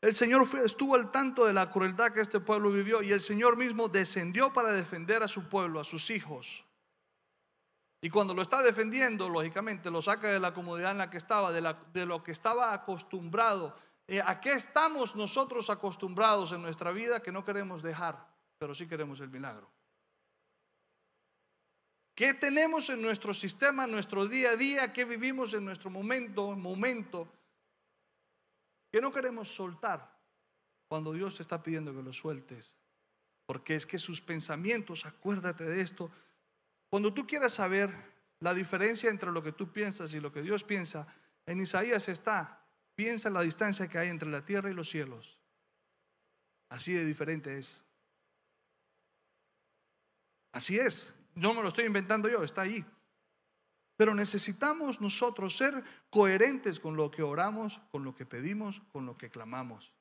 El 0.01 0.15
Señor 0.15 0.49
estuvo 0.65 0.95
al 0.95 1.11
tanto 1.11 1.45
de 1.45 1.55
la 1.55 1.73
crueldad 1.73 2.13
que 2.13 2.21
este 2.21 2.39
pueblo 2.39 2.71
vivió 2.71 3.03
y 3.03 3.11
el 3.11 3.21
Señor 3.21 3.57
mismo 3.57 3.89
descendió 3.89 4.53
para 4.53 4.71
defender 4.71 5.25
a 5.25 5.29
su 5.29 5.49
pueblo, 5.49 5.81
a 5.81 5.85
sus 5.85 6.11
hijos. 6.11 6.67
Y 8.01 8.11
cuando 8.11 8.35
lo 8.35 8.43
está 8.43 8.63
defendiendo, 8.63 9.29
lógicamente 9.29 9.91
lo 9.91 10.03
saca 10.03 10.29
de 10.29 10.41
la 10.41 10.53
comodidad 10.53 10.93
en 10.93 10.99
la 10.99 11.11
que 11.11 11.17
estaba, 11.17 11.51
de, 11.53 12.07
lo 12.07 12.23
que 12.23 12.31
estaba 12.31 12.73
acostumbrado. 12.73 13.75
Eh, 14.07 14.21
¿A 14.25 14.41
qué 14.41 14.53
estamos 14.53 15.17
nosotros 15.17 15.71
acostumbrados 15.71 16.53
en 16.53 16.63
nuestra 16.63 16.93
vida 16.93 17.23
que 17.23 17.33
no 17.33 17.45
queremos 17.45 17.83
dejar, 17.83 18.29
pero 18.59 18.75
sí 18.75 18.87
queremos 18.87 19.21
el 19.21 19.31
milagro? 19.31 19.71
¿Qué 22.15 22.33
tenemos 22.33 22.89
en 22.89 23.03
nuestro 23.03 23.35
sistema, 23.35 23.85
en 23.85 23.91
nuestro 23.91 24.27
día 24.27 24.51
a 24.51 24.57
día? 24.57 24.93
¿Qué 24.93 25.05
vivimos 25.05 25.53
en 25.53 25.65
nuestro 25.65 25.91
momento, 25.91 26.53
momento? 26.53 27.29
Que 28.91 29.01
no 29.01 29.13
queremos 29.13 29.55
soltar 29.55 30.17
cuando 30.89 31.13
Dios 31.13 31.37
te 31.37 31.43
está 31.43 31.63
pidiendo 31.63 31.95
que 31.95 32.03
lo 32.03 32.13
sueltes. 32.13 32.79
Porque 33.45 33.75
es 33.75 33.85
que 33.85 33.99
sus 33.99 34.21
pensamientos, 34.21 35.05
acuérdate 35.05 35.65
de 35.65 35.81
esto, 35.81 36.11
cuando 36.91 37.13
tú 37.13 37.27
quieras 37.27 37.53
saber 37.53 37.91
la 38.41 38.55
diferencia 38.55 39.11
entre 39.11 39.33
lo 39.33 39.43
que 39.43 39.53
tú 39.53 39.73
piensas 39.73 40.15
y 40.15 40.21
lo 40.21 40.33
que 40.33 40.43
Dios 40.43 40.65
piensa, 40.65 41.07
en 41.47 41.61
Isaías 41.61 42.09
está, 42.09 42.65
piensa 42.95 43.31
la 43.31 43.43
distancia 43.43 43.89
que 43.89 43.99
hay 43.99 44.09
entre 44.09 44.31
la 44.31 44.45
tierra 44.45 44.71
y 44.71 44.75
los 44.75 44.89
cielos. 44.89 45.41
Así 46.69 46.93
de 46.93 47.05
diferente 47.05 47.59
es. 47.59 47.85
Así 50.53 50.79
es. 50.79 51.15
No 51.35 51.55
me 51.55 51.63
lo 51.63 51.69
estoy 51.69 51.85
inventando 51.85 52.29
yo, 52.29 52.43
está 52.43 52.63
ahí. 52.63 52.85
Pero 53.97 54.15
necesitamos 54.15 55.01
nosotros 55.01 55.57
ser 55.57 55.83
coherentes 56.11 56.81
con 56.81 56.97
lo 56.97 57.11
que 57.11 57.23
oramos, 57.23 57.81
con 57.91 58.05
lo 58.05 58.15
que 58.15 58.27
pedimos, 58.27 58.81
con 58.93 59.07
lo 59.07 59.17
que 59.17 59.31
clamamos. 59.31 59.95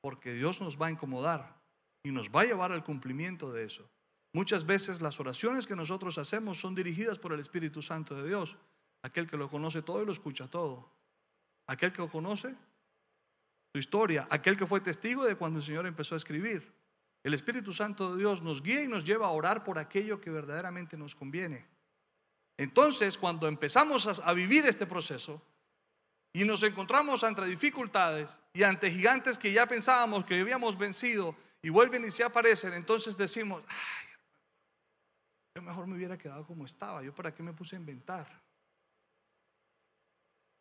Porque 0.00 0.32
Dios 0.32 0.60
nos 0.60 0.80
va 0.80 0.86
a 0.86 0.90
incomodar 0.90 1.60
y 2.02 2.10
nos 2.10 2.30
va 2.30 2.42
a 2.42 2.44
llevar 2.44 2.72
al 2.72 2.84
cumplimiento 2.84 3.52
de 3.52 3.64
eso. 3.64 3.88
Muchas 4.32 4.64
veces 4.64 5.02
las 5.02 5.20
oraciones 5.20 5.66
que 5.66 5.76
nosotros 5.76 6.16
hacemos 6.18 6.58
son 6.58 6.74
dirigidas 6.74 7.18
por 7.18 7.32
el 7.32 7.40
Espíritu 7.40 7.82
Santo 7.82 8.14
de 8.14 8.28
Dios, 8.28 8.56
aquel 9.02 9.28
que 9.28 9.36
lo 9.36 9.50
conoce 9.50 9.82
todo 9.82 10.02
y 10.02 10.06
lo 10.06 10.12
escucha 10.12 10.48
todo, 10.48 10.90
aquel 11.66 11.92
que 11.92 12.02
lo 12.02 12.10
conoce 12.10 12.54
su 13.72 13.78
historia, 13.78 14.26
aquel 14.30 14.56
que 14.56 14.66
fue 14.66 14.80
testigo 14.80 15.24
de 15.24 15.36
cuando 15.36 15.58
el 15.58 15.64
Señor 15.64 15.86
empezó 15.86 16.14
a 16.14 16.18
escribir. 16.18 16.72
El 17.22 17.34
Espíritu 17.34 17.72
Santo 17.72 18.12
de 18.12 18.18
Dios 18.18 18.42
nos 18.42 18.62
guía 18.62 18.82
y 18.82 18.88
nos 18.88 19.04
lleva 19.04 19.26
a 19.26 19.30
orar 19.30 19.64
por 19.64 19.78
aquello 19.78 20.20
que 20.20 20.30
verdaderamente 20.30 20.96
nos 20.96 21.14
conviene. 21.14 21.66
Entonces, 22.56 23.16
cuando 23.16 23.48
empezamos 23.48 24.20
a, 24.20 24.32
vivir 24.32 24.66
este 24.66 24.86
proceso 24.86 25.40
y 26.32 26.44
nos 26.44 26.62
encontramos 26.62 27.24
ante 27.24 27.44
dificultades 27.46 28.40
y 28.52 28.62
ante 28.62 28.90
gigantes 28.90 29.38
que 29.38 29.52
ya 29.52 29.66
pensábamos 29.66 30.24
que 30.24 30.40
habíamos 30.40 30.76
vencido 30.76 31.34
y 31.62 31.70
vuelven 31.70 32.04
y 32.04 32.10
se 32.10 32.24
aparecen, 32.24 32.74
entonces 32.74 33.16
decimos, 33.16 33.62
ay, 33.68 34.11
yo 35.54 35.62
mejor 35.62 35.86
me 35.86 35.96
hubiera 35.96 36.16
quedado 36.16 36.46
como 36.46 36.64
estaba. 36.64 37.02
Yo 37.02 37.14
para 37.14 37.34
qué 37.34 37.42
me 37.42 37.52
puse 37.52 37.76
a 37.76 37.78
inventar. 37.78 38.42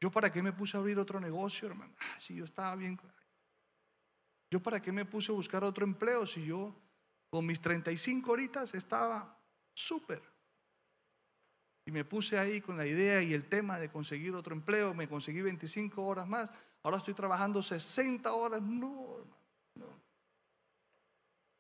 Yo 0.02 0.12
para 0.12 0.32
qué 0.32 0.42
me 0.42 0.52
puse 0.52 0.76
a 0.76 0.80
abrir 0.80 1.00
otro 1.00 1.20
negocio, 1.20 1.68
hermano. 1.68 1.94
Ah, 2.00 2.20
si 2.20 2.36
yo 2.36 2.44
estaba 2.44 2.76
bien. 2.76 3.00
Yo 4.50 4.62
para 4.62 4.82
qué 4.82 4.92
me 4.92 5.06
puse 5.06 5.32
a 5.32 5.36
buscar 5.36 5.64
otro 5.64 5.86
empleo 5.86 6.26
si 6.26 6.46
yo 6.46 6.76
con 7.30 7.46
mis 7.46 7.62
35 7.62 8.32
horitas 8.32 8.74
estaba 8.74 9.40
súper. 9.74 10.22
Y 11.86 11.92
me 11.92 12.04
puse 12.04 12.38
ahí 12.38 12.62
con 12.62 12.78
la 12.78 12.86
idea 12.86 13.24
y 13.24 13.34
el 13.34 13.48
tema 13.48 13.80
de 13.80 13.90
conseguir 13.90 14.36
otro 14.36 14.54
empleo. 14.54 14.94
Me 14.94 15.08
conseguí 15.08 15.42
25 15.42 16.04
horas 16.04 16.28
más. 16.28 16.52
Ahora 16.84 16.98
estoy 16.98 17.14
trabajando 17.14 17.62
60 17.62 18.32
horas. 18.34 18.62
No, 18.62 19.20
hermano. 19.20 19.38
No. 19.76 20.02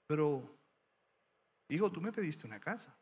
Pero, 0.07 0.57
hijo, 1.69 1.91
tú 1.91 2.01
me 2.01 2.11
pediste 2.11 2.45
una 2.45 2.59
casa. 2.59 2.95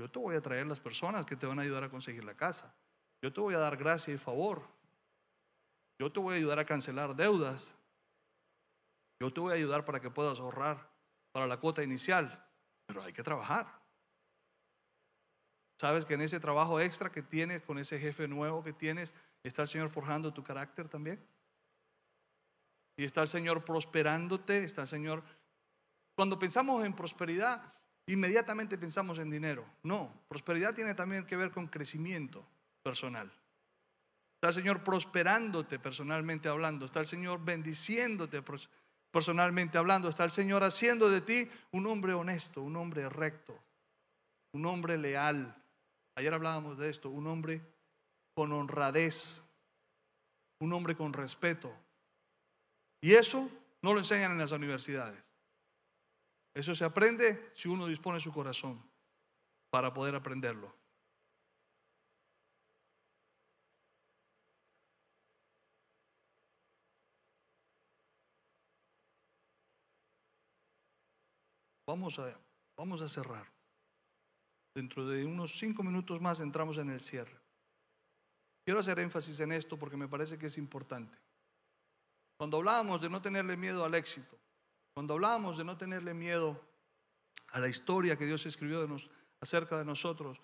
Yo 0.00 0.10
te 0.10 0.18
voy 0.18 0.34
a 0.34 0.40
traer 0.40 0.66
las 0.66 0.80
personas 0.80 1.26
que 1.26 1.36
te 1.36 1.46
van 1.46 1.58
a 1.58 1.62
ayudar 1.62 1.84
a 1.84 1.90
conseguir 1.90 2.24
la 2.24 2.34
casa. 2.34 2.74
Yo 3.20 3.30
te 3.34 3.38
voy 3.38 3.52
a 3.52 3.58
dar 3.58 3.76
gracia 3.76 4.14
y 4.14 4.16
favor. 4.16 4.66
Yo 5.98 6.10
te 6.10 6.18
voy 6.18 6.32
a 6.32 6.36
ayudar 6.38 6.58
a 6.58 6.64
cancelar 6.64 7.14
deudas. 7.14 7.74
Yo 9.20 9.30
te 9.30 9.40
voy 9.40 9.52
a 9.52 9.56
ayudar 9.56 9.84
para 9.84 10.00
que 10.00 10.08
puedas 10.08 10.40
ahorrar 10.40 10.90
para 11.32 11.46
la 11.46 11.58
cuota 11.58 11.82
inicial. 11.82 12.48
Pero 12.86 13.02
hay 13.02 13.12
que 13.12 13.22
trabajar. 13.22 13.78
Sabes 15.78 16.06
que 16.06 16.14
en 16.14 16.22
ese 16.22 16.40
trabajo 16.40 16.80
extra 16.80 17.12
que 17.12 17.20
tienes, 17.20 17.60
con 17.60 17.78
ese 17.78 17.98
jefe 17.98 18.26
nuevo 18.26 18.64
que 18.64 18.72
tienes, 18.72 19.12
está 19.42 19.60
el 19.60 19.68
Señor 19.68 19.90
forjando 19.90 20.32
tu 20.32 20.42
carácter 20.42 20.88
también. 20.88 21.22
Y 22.96 23.04
está 23.04 23.20
el 23.20 23.28
Señor 23.28 23.66
prosperándote, 23.66 24.64
está 24.64 24.80
el 24.80 24.88
Señor... 24.88 25.22
Cuando 26.14 26.38
pensamos 26.38 26.86
en 26.86 26.94
prosperidad, 26.94 27.79
inmediatamente 28.12 28.78
pensamos 28.78 29.18
en 29.18 29.30
dinero. 29.30 29.64
No, 29.82 30.12
prosperidad 30.28 30.74
tiene 30.74 30.94
también 30.94 31.26
que 31.26 31.36
ver 31.36 31.50
con 31.50 31.68
crecimiento 31.68 32.44
personal. 32.82 33.30
Está 34.34 34.48
el 34.48 34.54
Señor 34.54 34.82
prosperándote 34.82 35.78
personalmente 35.78 36.48
hablando, 36.48 36.86
está 36.86 37.00
el 37.00 37.06
Señor 37.06 37.44
bendiciéndote 37.44 38.42
personalmente 39.10 39.76
hablando, 39.76 40.08
está 40.08 40.24
el 40.24 40.30
Señor 40.30 40.64
haciendo 40.64 41.10
de 41.10 41.20
ti 41.20 41.50
un 41.72 41.86
hombre 41.86 42.14
honesto, 42.14 42.62
un 42.62 42.76
hombre 42.76 43.08
recto, 43.08 43.58
un 44.52 44.64
hombre 44.64 44.96
leal. 44.96 45.54
Ayer 46.14 46.32
hablábamos 46.32 46.78
de 46.78 46.88
esto, 46.88 47.10
un 47.10 47.26
hombre 47.26 47.60
con 48.34 48.50
honradez, 48.52 49.42
un 50.60 50.72
hombre 50.72 50.96
con 50.96 51.12
respeto. 51.12 51.70
Y 53.02 53.12
eso 53.12 53.50
no 53.82 53.92
lo 53.92 53.98
enseñan 53.98 54.32
en 54.32 54.38
las 54.38 54.52
universidades. 54.52 55.29
Eso 56.54 56.74
se 56.74 56.84
aprende 56.84 57.50
si 57.54 57.68
uno 57.68 57.86
dispone 57.86 58.18
su 58.18 58.32
corazón 58.32 58.82
para 59.70 59.92
poder 59.92 60.14
aprenderlo. 60.14 60.74
Vamos 71.86 72.18
a, 72.20 72.32
vamos 72.76 73.02
a 73.02 73.08
cerrar. 73.08 73.46
Dentro 74.74 75.08
de 75.08 75.24
unos 75.24 75.58
cinco 75.58 75.82
minutos 75.82 76.20
más 76.20 76.38
entramos 76.38 76.78
en 76.78 76.90
el 76.90 77.00
cierre. 77.00 77.36
Quiero 78.64 78.78
hacer 78.78 79.00
énfasis 79.00 79.40
en 79.40 79.50
esto 79.52 79.76
porque 79.76 79.96
me 79.96 80.06
parece 80.06 80.38
que 80.38 80.46
es 80.46 80.56
importante. 80.58 81.18
Cuando 82.36 82.58
hablábamos 82.58 83.00
de 83.00 83.10
no 83.10 83.20
tenerle 83.20 83.56
miedo 83.56 83.84
al 83.84 83.94
éxito, 83.94 84.39
cuando 85.00 85.14
hablábamos 85.14 85.56
de 85.56 85.64
no 85.64 85.78
tenerle 85.78 86.12
miedo 86.12 86.60
a 87.52 87.58
la 87.58 87.68
historia 87.68 88.18
que 88.18 88.26
Dios 88.26 88.44
escribió 88.44 88.86
de 88.86 89.08
acerca 89.40 89.78
de 89.78 89.84
nosotros, 89.86 90.42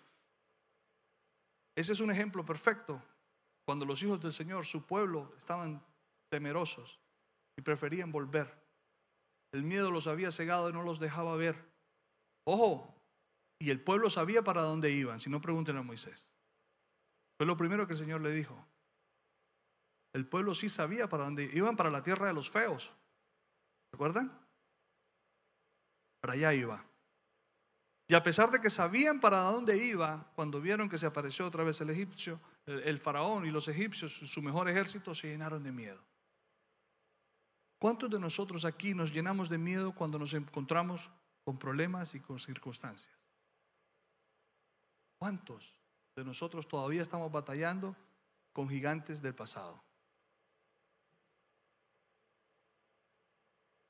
ese 1.75 1.93
es 1.93 2.01
un 2.01 2.11
ejemplo 2.11 2.43
perfecto. 2.43 3.03
Cuando 3.67 3.85
los 3.85 4.03
hijos 4.03 4.19
del 4.23 4.33
Señor, 4.33 4.65
su 4.65 4.87
pueblo, 4.87 5.35
estaban 5.37 5.85
temerosos 6.31 6.99
y 7.55 7.61
preferían 7.61 8.11
volver. 8.11 8.51
El 9.53 9.63
miedo 9.63 9.91
los 9.91 10.07
había 10.07 10.31
cegado 10.31 10.71
y 10.71 10.73
no 10.73 10.83
los 10.83 11.01
dejaba 11.01 11.37
ver. 11.37 11.63
Ojo, 12.45 12.99
y 13.59 13.69
el 13.69 13.83
pueblo 13.83 14.09
sabía 14.09 14.43
para 14.43 14.63
dónde 14.63 14.91
iban, 14.91 15.21
si 15.21 15.29
no 15.29 15.43
pregunten 15.43 15.77
a 15.77 15.83
Moisés. 15.83 16.33
Fue 17.37 17.47
lo 17.47 17.59
primero 17.59 17.87
que 17.87 17.93
el 17.93 17.99
Señor 17.99 18.23
le 18.23 18.31
dijo. 18.31 18.67
El 20.15 20.27
pueblo 20.27 20.55
sí 20.55 20.71
sabía 20.71 21.11
para 21.11 21.25
dónde 21.25 21.45
iban, 21.53 21.77
para 21.77 21.91
la 21.91 22.03
tierra 22.03 22.29
de 22.29 22.33
los 22.33 22.51
feos. 22.51 22.97
¿Recuerdan? 23.93 24.46
Para 26.27 26.33
allá 26.33 26.53
iba. 26.53 26.85
Y 28.09 28.15
a 28.15 28.23
pesar 28.23 28.51
de 28.51 28.61
que 28.61 28.69
sabían 28.69 29.21
para 29.21 29.43
dónde 29.43 29.77
iba, 29.77 30.29
cuando 30.35 30.61
vieron 30.61 30.89
que 30.89 30.99
se 30.99 31.07
apareció 31.07 31.47
otra 31.47 31.63
vez 31.63 31.81
el 31.81 31.91
egipcio, 31.91 32.41
el, 32.67 32.99
faraón 32.99 33.47
y 33.47 33.51
los 33.51 33.69
egipcios, 33.69 34.13
su 34.13 34.43
mejor 34.43 34.69
ejército, 34.69 35.15
se 35.15 35.29
llenaron 35.29 35.63
de 35.63 35.71
miedo. 35.71 36.03
¿Cuántos 37.79 38.11
de 38.11 38.19
nosotros 38.19 38.65
aquí 38.65 38.93
nos 38.93 39.13
llenamos 39.13 39.49
de 39.49 39.59
miedo 39.59 39.95
cuando 39.95 40.19
nos 40.19 40.35
encontramos 40.35 41.13
con 41.45 41.61
problemas 41.61 42.17
y 42.17 42.21
con 42.21 42.41
circunstancias? 42.41 43.15
¿Cuántos 45.19 45.81
de 46.17 46.25
nosotros 46.25 46.67
todavía 46.67 47.03
estamos 47.03 47.31
batallando 47.31 47.95
con 48.53 48.69
gigantes 48.69 49.23
del 49.23 49.35
pasado. 49.35 49.81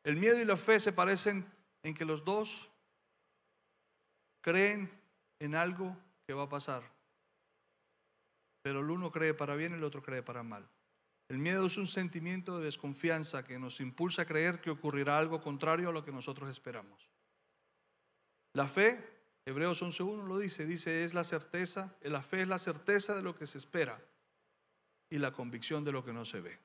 El 0.02 0.16
miedo 0.16 0.38
y 0.38 0.44
la 0.44 0.56
fe 0.56 0.78
se 0.78 0.92
parecen 0.92 1.55
en 1.86 1.94
que 1.94 2.04
los 2.04 2.24
dos 2.24 2.72
creen 4.40 4.90
en 5.38 5.54
algo 5.54 5.96
que 6.26 6.34
va 6.34 6.42
a 6.42 6.48
pasar. 6.48 6.82
Pero 8.62 8.80
el 8.80 8.90
uno 8.90 9.12
cree 9.12 9.34
para 9.34 9.54
bien, 9.54 9.72
el 9.72 9.84
otro 9.84 10.02
cree 10.02 10.20
para 10.20 10.42
mal. 10.42 10.68
El 11.28 11.38
miedo 11.38 11.64
es 11.64 11.76
un 11.76 11.86
sentimiento 11.86 12.58
de 12.58 12.64
desconfianza 12.64 13.44
que 13.44 13.60
nos 13.60 13.78
impulsa 13.78 14.22
a 14.22 14.24
creer 14.24 14.60
que 14.60 14.70
ocurrirá 14.70 15.16
algo 15.16 15.40
contrario 15.40 15.90
a 15.90 15.92
lo 15.92 16.04
que 16.04 16.10
nosotros 16.10 16.50
esperamos. 16.50 17.08
La 18.54 18.66
fe, 18.66 18.98
Hebreos 19.44 19.80
11.1 19.80 20.26
lo 20.26 20.38
dice, 20.38 20.66
dice, 20.66 21.04
es 21.04 21.14
la 21.14 21.22
certeza, 21.22 21.96
la 22.02 22.20
fe 22.20 22.42
es 22.42 22.48
la 22.48 22.58
certeza 22.58 23.14
de 23.14 23.22
lo 23.22 23.36
que 23.36 23.46
se 23.46 23.58
espera 23.58 24.02
y 25.08 25.18
la 25.18 25.32
convicción 25.32 25.84
de 25.84 25.92
lo 25.92 26.04
que 26.04 26.12
no 26.12 26.24
se 26.24 26.40
ve. 26.40 26.58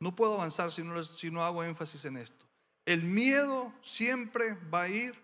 No 0.00 0.14
puedo 0.14 0.34
avanzar 0.34 0.70
si 0.70 1.30
no 1.30 1.46
hago 1.46 1.64
énfasis 1.64 2.04
en 2.04 2.18
esto. 2.18 2.47
El 2.88 3.02
miedo 3.02 3.70
siempre 3.82 4.54
va 4.72 4.84
a 4.84 4.88
ir 4.88 5.14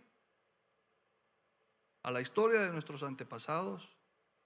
a 2.03 2.11
la 2.11 2.21
historia 2.21 2.61
de 2.61 2.71
nuestros 2.71 3.03
antepasados 3.03 3.97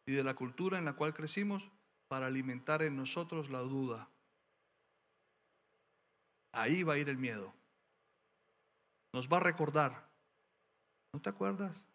y 0.06 0.12
de 0.12 0.22
la 0.22 0.36
cultura 0.36 0.78
en 0.78 0.84
la 0.84 0.92
cual 0.92 1.14
crecimos 1.14 1.68
para 2.06 2.26
alimentar 2.26 2.80
en 2.80 2.96
nosotros 2.96 3.50
la 3.50 3.58
duda. 3.58 4.08
Ahí 6.52 6.84
va 6.84 6.94
a 6.94 6.98
ir 6.98 7.08
el 7.08 7.18
miedo. 7.18 7.52
Nos 9.12 9.28
va 9.28 9.38
a 9.38 9.40
recordar. 9.40 10.08
¿No 11.12 11.20
te 11.20 11.28
acuerdas 11.28 11.88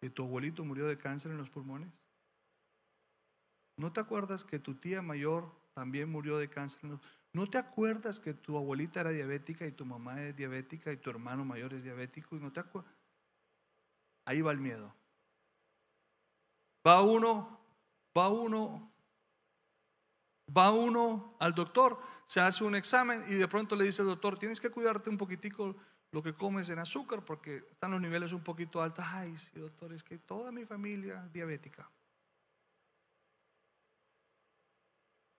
que 0.00 0.10
tu 0.10 0.22
abuelito 0.22 0.64
murió 0.64 0.86
de 0.86 0.96
cáncer 0.96 1.32
en 1.32 1.38
los 1.38 1.50
pulmones? 1.50 2.04
¿No 3.76 3.92
te 3.92 3.98
acuerdas 3.98 4.44
que 4.44 4.60
tu 4.60 4.76
tía 4.76 5.02
mayor 5.02 5.52
también 5.74 6.08
murió 6.08 6.38
de 6.38 6.48
cáncer? 6.48 7.00
¿No 7.34 7.50
te 7.50 7.58
acuerdas 7.58 8.20
que 8.20 8.32
tu 8.32 8.56
abuelita 8.56 9.00
era 9.00 9.10
diabética 9.10 9.66
y 9.66 9.72
tu 9.72 9.84
mamá 9.84 10.22
es 10.22 10.36
diabética 10.36 10.92
y 10.92 10.96
tu 10.98 11.10
hermano 11.10 11.44
mayor 11.44 11.74
es 11.74 11.82
diabético? 11.82 12.36
¿Y 12.36 12.40
no 12.40 12.52
te 12.52 12.60
acuerdas? 12.60 12.94
Ahí 14.24 14.40
va 14.40 14.52
el 14.52 14.60
miedo. 14.60 14.94
Va 16.86 17.02
uno, 17.02 17.60
va 18.16 18.28
uno, 18.28 18.92
va 20.56 20.70
uno 20.70 21.36
al 21.40 21.54
doctor, 21.54 21.98
se 22.24 22.40
hace 22.40 22.62
un 22.62 22.76
examen 22.76 23.24
y 23.26 23.34
de 23.34 23.48
pronto 23.48 23.74
le 23.74 23.84
dice 23.84 24.02
al 24.02 24.08
doctor, 24.08 24.38
tienes 24.38 24.60
que 24.60 24.70
cuidarte 24.70 25.10
un 25.10 25.18
poquitico 25.18 25.74
lo 26.12 26.22
que 26.22 26.34
comes 26.34 26.70
en 26.70 26.78
azúcar 26.78 27.24
porque 27.24 27.66
están 27.68 27.90
los 27.90 28.00
niveles 28.00 28.32
un 28.32 28.44
poquito 28.44 28.80
altos. 28.80 29.04
Ay, 29.08 29.36
sí, 29.36 29.58
doctor, 29.58 29.92
es 29.92 30.04
que 30.04 30.18
toda 30.18 30.52
mi 30.52 30.64
familia 30.66 31.28
diabética. 31.32 31.90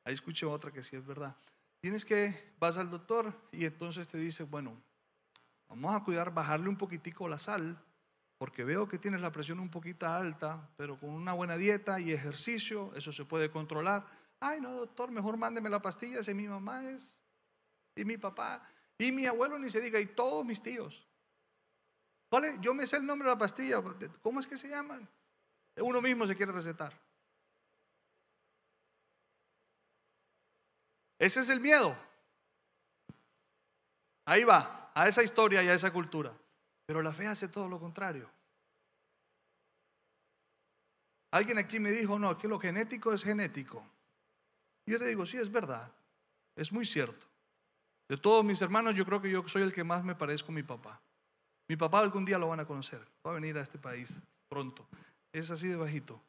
Ahí 0.04 0.14
escuché 0.14 0.46
otra 0.46 0.74
que 0.74 0.84
sí 0.84 0.98
es 0.98 1.06
verdad. 1.06 1.34
Tienes 1.86 2.04
que, 2.04 2.34
vas 2.58 2.80
al 2.80 2.90
doctor 2.90 3.32
y 3.52 3.64
entonces 3.64 4.08
te 4.08 4.18
dice, 4.18 4.42
bueno, 4.42 4.82
vamos 5.70 5.96
a 5.96 6.04
cuidar, 6.04 6.34
bajarle 6.34 6.68
un 6.68 6.80
poquitico 6.80 7.28
la 7.28 7.38
sal, 7.38 7.80
porque 8.40 8.64
veo 8.64 8.88
que 8.88 8.98
tienes 8.98 9.22
la 9.22 9.32
presión 9.32 9.60
un 9.60 9.70
poquito 9.70 10.08
alta, 10.08 10.68
pero 10.78 11.00
con 11.00 11.12
una 11.12 11.34
buena 11.34 11.58
dieta 11.58 12.00
y 12.00 12.12
ejercicio, 12.12 12.92
eso 12.96 13.12
se 13.12 13.24
puede 13.24 13.52
controlar. 13.52 14.04
Ay, 14.40 14.62
no, 14.62 14.72
doctor, 14.72 15.12
mejor 15.12 15.38
mándeme 15.38 15.70
la 15.70 15.80
pastilla 15.80 16.24
si 16.24 16.34
mi 16.34 16.48
mamá 16.48 16.90
es, 16.90 17.22
y 17.96 18.04
mi 18.04 18.18
papá, 18.18 18.68
y 18.98 19.12
mi 19.12 19.28
abuelo 19.28 19.60
ni 19.60 19.70
se 19.70 19.80
diga, 19.80 20.00
y 20.00 20.08
todos 20.08 20.44
mis 20.44 20.64
tíos. 20.64 21.08
¿Vale? 22.32 22.58
Yo 22.62 22.74
me 22.74 22.88
sé 22.88 22.98
el 22.98 23.06
nombre 23.06 23.30
de 23.30 23.36
la 23.36 23.38
pastilla, 23.38 23.84
¿cómo 24.24 24.40
es 24.40 24.48
que 24.48 24.58
se 24.58 24.70
llaman? 24.70 25.08
Uno 25.78 26.02
mismo 26.02 26.26
se 26.26 26.36
quiere 26.36 26.52
recetar. 26.52 27.05
Ese 31.20 31.40
es 31.40 31.50
el 31.50 31.60
miedo. 31.60 31.96
Ahí 34.26 34.44
va, 34.44 34.92
a 34.94 35.08
esa 35.08 35.24
historia 35.24 35.62
y 35.64 35.68
a 35.68 35.74
esa 35.74 35.92
cultura. 35.92 36.34
Pero 36.86 37.02
la 37.02 37.12
fe 37.12 37.28
hace 37.28 37.48
todo 37.48 37.68
lo 37.68 37.80
contrario. 37.80 38.30
Alguien 41.32 41.58
aquí 41.58 41.80
me 41.80 41.92
dijo, 41.92 42.18
no, 42.18 42.38
que 42.38 42.48
lo 42.48 42.60
genético 42.60 43.12
es 43.12 43.24
genético. 43.24 43.86
Yo 44.86 45.00
te 45.00 45.06
digo, 45.06 45.26
sí, 45.26 45.38
es 45.38 45.52
verdad. 45.52 45.92
Es 46.56 46.72
muy 46.72 46.86
cierto. 46.86 47.26
De 48.08 48.18
todos 48.18 48.46
mis 48.46 48.62
hermanos, 48.62 48.96
yo 48.96 49.06
creo 49.06 49.22
que 49.22 49.30
yo 49.30 49.48
soy 49.48 49.64
el 49.64 49.74
que 49.74 49.84
más 49.84 50.04
me 50.04 50.16
parezco 50.16 50.52
a 50.52 50.56
mi 50.56 50.64
papá. 50.64 51.02
Mi 51.68 51.76
papá 51.76 52.00
algún 52.00 52.24
día 52.24 52.38
lo 52.38 52.48
van 52.48 52.60
a 52.60 52.66
conocer. 52.66 53.06
Va 53.26 53.32
a 53.32 53.36
venir 53.36 53.58
a 53.58 53.62
este 53.62 53.80
país 53.80 54.22
pronto. 54.48 54.88
Es 55.34 55.50
así 55.52 55.68
de 55.68 55.76
bajito. 55.76 56.22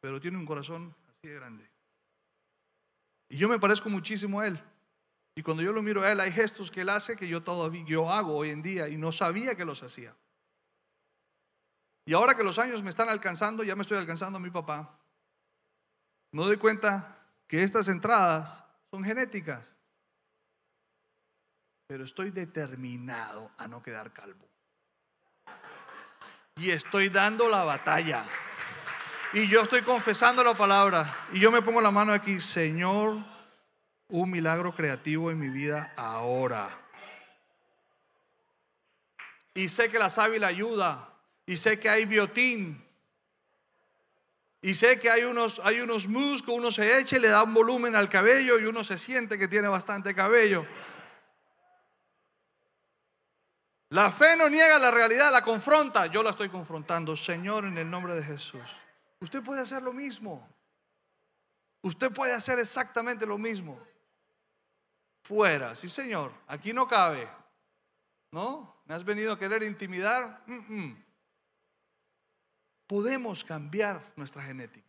Pero 0.00 0.20
tiene 0.20 0.38
un 0.38 0.46
corazón 0.46 0.94
así 1.08 1.28
de 1.28 1.34
grande. 1.34 1.77
Y 3.28 3.36
yo 3.36 3.48
me 3.48 3.58
parezco 3.58 3.88
muchísimo 3.90 4.40
a 4.40 4.46
él. 4.46 4.62
Y 5.34 5.42
cuando 5.42 5.62
yo 5.62 5.72
lo 5.72 5.82
miro 5.82 6.02
a 6.02 6.10
él, 6.10 6.20
hay 6.20 6.32
gestos 6.32 6.70
que 6.70 6.80
él 6.80 6.88
hace 6.88 7.14
que 7.14 7.28
yo 7.28 7.42
todavía 7.42 7.84
yo 7.86 8.10
hago 8.10 8.36
hoy 8.36 8.50
en 8.50 8.62
día 8.62 8.88
y 8.88 8.96
no 8.96 9.12
sabía 9.12 9.54
que 9.54 9.64
los 9.64 9.82
hacía. 9.82 10.14
Y 12.04 12.14
ahora 12.14 12.34
que 12.34 12.42
los 12.42 12.58
años 12.58 12.82
me 12.82 12.90
están 12.90 13.08
alcanzando, 13.08 13.62
ya 13.62 13.76
me 13.76 13.82
estoy 13.82 13.98
alcanzando 13.98 14.38
a 14.38 14.40
mi 14.40 14.50
papá, 14.50 14.98
me 16.32 16.42
doy 16.42 16.56
cuenta 16.56 17.18
que 17.46 17.62
estas 17.62 17.88
entradas 17.88 18.64
son 18.90 19.04
genéticas. 19.04 19.76
Pero 21.86 22.04
estoy 22.04 22.30
determinado 22.30 23.50
a 23.56 23.68
no 23.68 23.82
quedar 23.82 24.12
calvo. 24.12 24.48
Y 26.56 26.70
estoy 26.70 27.08
dando 27.08 27.48
la 27.48 27.64
batalla. 27.64 28.26
Y 29.32 29.46
yo 29.46 29.60
estoy 29.60 29.82
confesando 29.82 30.42
la 30.42 30.54
palabra. 30.54 31.14
Y 31.32 31.40
yo 31.40 31.50
me 31.50 31.60
pongo 31.60 31.80
la 31.82 31.90
mano 31.90 32.12
aquí, 32.12 32.40
Señor, 32.40 33.16
un 34.08 34.30
milagro 34.30 34.74
creativo 34.74 35.30
en 35.30 35.38
mi 35.38 35.50
vida 35.50 35.92
ahora. 35.96 36.70
Y 39.52 39.68
sé 39.68 39.90
que 39.90 39.98
la 39.98 40.08
sábila 40.08 40.46
ayuda. 40.46 41.12
Y 41.44 41.56
sé 41.56 41.78
que 41.78 41.90
hay 41.90 42.06
biotín. 42.06 42.82
Y 44.62 44.74
sé 44.74 44.98
que 44.98 45.10
hay 45.10 45.24
unos, 45.24 45.60
hay 45.62 45.80
unos 45.80 46.06
uno 46.06 46.70
se 46.70 46.98
echa 46.98 47.16
y 47.16 47.20
le 47.20 47.28
da 47.28 47.42
un 47.42 47.54
volumen 47.54 47.94
al 47.94 48.08
cabello 48.08 48.58
y 48.58 48.64
uno 48.64 48.82
se 48.82 48.98
siente 48.98 49.38
que 49.38 49.46
tiene 49.46 49.68
bastante 49.68 50.14
cabello. 50.14 50.66
La 53.90 54.10
fe 54.10 54.36
no 54.36 54.48
niega 54.48 54.78
la 54.78 54.90
realidad, 54.90 55.32
la 55.32 55.42
confronta. 55.42 56.06
Yo 56.06 56.22
la 56.22 56.30
estoy 56.30 56.48
confrontando, 56.48 57.14
Señor, 57.14 57.66
en 57.66 57.78
el 57.78 57.88
nombre 57.88 58.14
de 58.14 58.22
Jesús. 58.22 58.87
Usted 59.20 59.42
puede 59.42 59.60
hacer 59.60 59.82
lo 59.82 59.92
mismo. 59.92 60.46
Usted 61.82 62.12
puede 62.12 62.32
hacer 62.32 62.58
exactamente 62.58 63.26
lo 63.26 63.38
mismo. 63.38 63.78
Fuera, 65.22 65.74
sí 65.74 65.88
señor, 65.88 66.32
aquí 66.46 66.72
no 66.72 66.86
cabe. 66.88 67.28
¿No? 68.30 68.82
¿Me 68.84 68.94
has 68.94 69.04
venido 69.04 69.32
a 69.32 69.38
querer 69.38 69.62
intimidar? 69.62 70.44
Podemos 72.86 73.44
cambiar 73.44 74.02
nuestra 74.16 74.42
genética. 74.42 74.88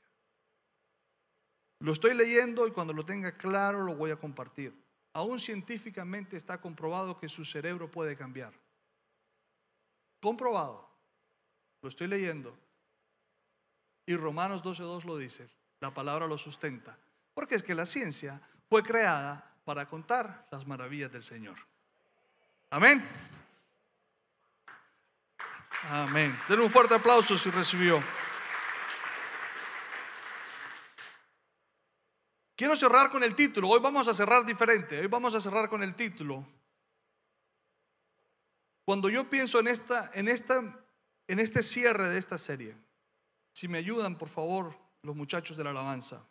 Lo 1.80 1.94
estoy 1.94 2.14
leyendo 2.14 2.68
y 2.68 2.72
cuando 2.72 2.94
lo 2.94 3.06
tenga 3.06 3.38
claro 3.38 3.84
lo 3.84 3.96
voy 3.96 4.12
a 4.12 4.18
compartir. 4.18 4.74
Aún 5.14 5.40
científicamente 5.40 6.38
está 6.38 6.60
comprobado 6.60 7.18
que 7.18 7.30
su 7.30 7.46
cerebro 7.46 7.90
puede 7.90 8.16
cambiar. 8.16 8.54
Comprobado. 10.22 10.90
Lo 11.82 11.90
estoy 11.90 12.08
leyendo. 12.08 12.58
Y 14.10 14.18
Romanos 14.18 14.64
12.2 14.64 15.04
lo 15.04 15.18
dice, 15.18 15.48
la 15.82 15.94
palabra 15.94 16.26
lo 16.26 16.36
sustenta. 16.36 16.98
Porque 17.32 17.54
es 17.54 17.62
que 17.62 17.76
la 17.76 17.86
ciencia 17.86 18.42
fue 18.68 18.82
creada 18.82 19.54
para 19.64 19.88
contar 19.88 20.48
las 20.50 20.66
maravillas 20.66 21.12
del 21.12 21.22
Señor. 21.22 21.56
Amén. 22.72 23.08
Amén. 25.92 26.36
Den 26.48 26.60
un 26.60 26.72
fuerte 26.72 26.96
aplauso 26.96 27.38
si 27.38 27.52
recibió. 27.52 28.02
Quiero 32.56 32.76
cerrar 32.76 33.12
con 33.12 33.24
el 33.24 33.36
título. 33.36 33.70
Hoy 33.70 33.80
vamos 33.80 34.08
a 34.08 34.14
cerrar 34.16 34.44
diferente. 34.44 35.00
Hoy 35.00 35.06
vamos 35.06 35.36
a 35.36 35.40
cerrar 35.40 35.70
con 35.70 35.84
el 35.84 35.94
título. 35.94 36.44
Cuando 38.86 39.08
yo 39.08 39.30
pienso 39.30 39.60
en 39.60 39.68
esta, 39.68 40.10
en 40.16 40.28
esta, 40.28 40.64
en 41.28 41.40
este 41.40 41.62
cierre 41.62 42.10
de 42.10 42.18
esta 42.18 42.40
serie, 42.40 42.76
si 43.60 43.68
me 43.68 43.80
ayudan, 43.80 44.18
por 44.18 44.30
favor, 44.30 44.74
los 45.02 45.18
muchachos 45.18 45.58
de 45.58 45.66
la 45.66 45.72
alabanza. 45.72 46.26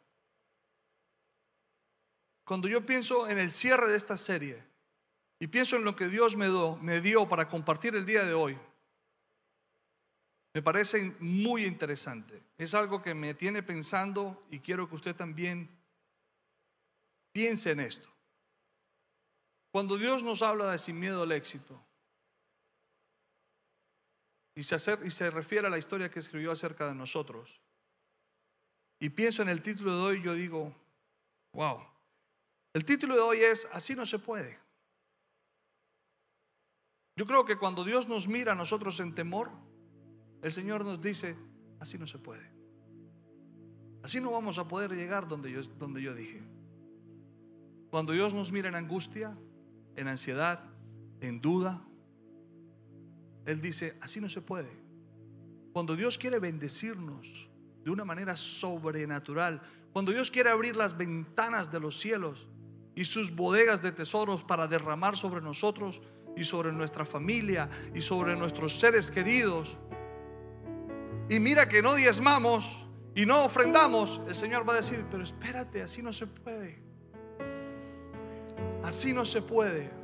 Cuando 2.42 2.68
yo 2.68 2.86
pienso 2.86 3.28
en 3.28 3.38
el 3.38 3.50
cierre 3.50 3.90
de 3.90 3.98
esta 3.98 4.16
serie 4.16 4.64
y 5.38 5.46
pienso 5.46 5.76
en 5.76 5.84
lo 5.84 5.94
que 5.94 6.08
Dios 6.08 6.38
me, 6.38 6.48
me 6.80 7.02
dio 7.02 7.28
para 7.28 7.46
compartir 7.46 7.94
el 7.94 8.06
día 8.06 8.24
de 8.24 8.32
hoy, 8.32 8.56
me 10.54 10.62
parece 10.62 11.16
muy 11.20 11.66
interesante. 11.66 12.42
Es 12.56 12.72
algo 12.72 13.02
que 13.02 13.12
me 13.12 13.34
tiene 13.34 13.62
pensando 13.62 14.46
y 14.50 14.60
quiero 14.60 14.88
que 14.88 14.94
usted 14.94 15.14
también 15.14 15.68
piense 17.30 17.72
en 17.72 17.80
esto. 17.80 18.08
Cuando 19.70 19.98
Dios 19.98 20.24
nos 20.24 20.40
habla 20.40 20.70
de 20.70 20.78
sin 20.78 20.98
miedo 20.98 21.24
al 21.24 21.32
éxito, 21.32 21.78
y 24.58 24.64
se, 24.64 25.30
refiere 25.30 25.68
a 25.68 25.70
la 25.70 25.78
historia 25.78 26.10
que 26.10 26.18
escribió 26.18 26.50
acerca 26.50 26.88
de 26.88 26.94
nosotros. 26.94 27.62
y 28.98 29.08
pienso 29.10 29.42
en 29.42 29.48
el 29.48 29.62
título 29.62 29.96
de 29.96 30.02
hoy, 30.02 30.22
yo 30.22 30.34
digo, 30.34 30.74
wow. 31.52 31.78
El 32.72 32.84
título 32.84 33.14
de 33.14 33.20
hoy 33.20 33.38
es, 33.38 33.68
así 33.72 33.94
no 33.94 34.04
se 34.04 34.18
puede. 34.18 34.58
Yo 37.14 37.24
creo 37.24 37.44
que 37.44 37.56
cuando 37.56 37.84
Dios 37.84 38.08
nos 38.08 38.26
mira 38.26 38.50
a 38.50 38.56
nosotros 38.56 38.98
en 38.98 39.14
temor, 39.14 39.52
el 40.42 40.50
Señor 40.50 40.84
nos 40.84 41.00
dice, 41.00 41.36
así 41.78 41.96
no 41.96 42.08
se 42.08 42.18
puede. 42.18 42.50
Así 44.02 44.20
no 44.20 44.32
vamos 44.32 44.58
a 44.58 44.66
poder 44.66 44.90
llegar 44.90 45.28
donde 45.28 45.52
yo, 45.52 45.62
donde 45.78 46.02
yo 46.02 46.14
dije. 46.14 46.42
Cuando 47.90 48.12
Dios 48.12 48.34
nos 48.34 48.50
mira 48.50 48.68
en 48.68 48.74
angustia, 48.74 49.38
en 49.94 50.08
ansiedad, 50.08 50.64
en 51.20 51.40
duda, 51.40 51.87
Él 53.48 53.62
dice, 53.62 53.96
así 54.02 54.20
no 54.20 54.28
se 54.28 54.42
puede. 54.42 54.68
Cuando 55.72 55.96
Dios 55.96 56.18
quiere 56.18 56.38
bendecirnos 56.38 57.48
de 57.82 57.90
una 57.90 58.04
manera 58.04 58.36
sobrenatural, 58.36 59.62
cuando 59.90 60.12
Dios 60.12 60.30
quiere 60.30 60.50
abrir 60.50 60.76
las 60.76 60.98
ventanas 60.98 61.72
de 61.72 61.80
los 61.80 61.98
cielos 61.98 62.46
y 62.94 63.06
sus 63.06 63.34
bodegas 63.34 63.80
de 63.80 63.90
tesoros 63.90 64.44
para 64.44 64.68
derramar 64.68 65.16
sobre 65.16 65.40
nosotros 65.40 66.02
y 66.36 66.44
sobre 66.44 66.72
nuestra 66.72 67.06
familia 67.06 67.70
y 67.94 68.02
sobre 68.02 68.36
nuestros 68.36 68.78
seres 68.78 69.10
queridos, 69.10 69.78
y 71.30 71.40
mira 71.40 71.70
que 71.70 71.80
no 71.80 71.94
diezmamos 71.94 72.86
y 73.14 73.24
no 73.24 73.46
ofrendamos, 73.46 74.20
el 74.28 74.34
Señor 74.34 74.68
va 74.68 74.74
a 74.74 74.76
decir, 74.76 75.06
pero 75.10 75.22
espérate, 75.22 75.80
así 75.80 76.02
no 76.02 76.12
se 76.12 76.26
puede. 76.26 76.82
Así 78.82 79.14
no 79.14 79.24
se 79.24 79.40
puede. 79.40 79.97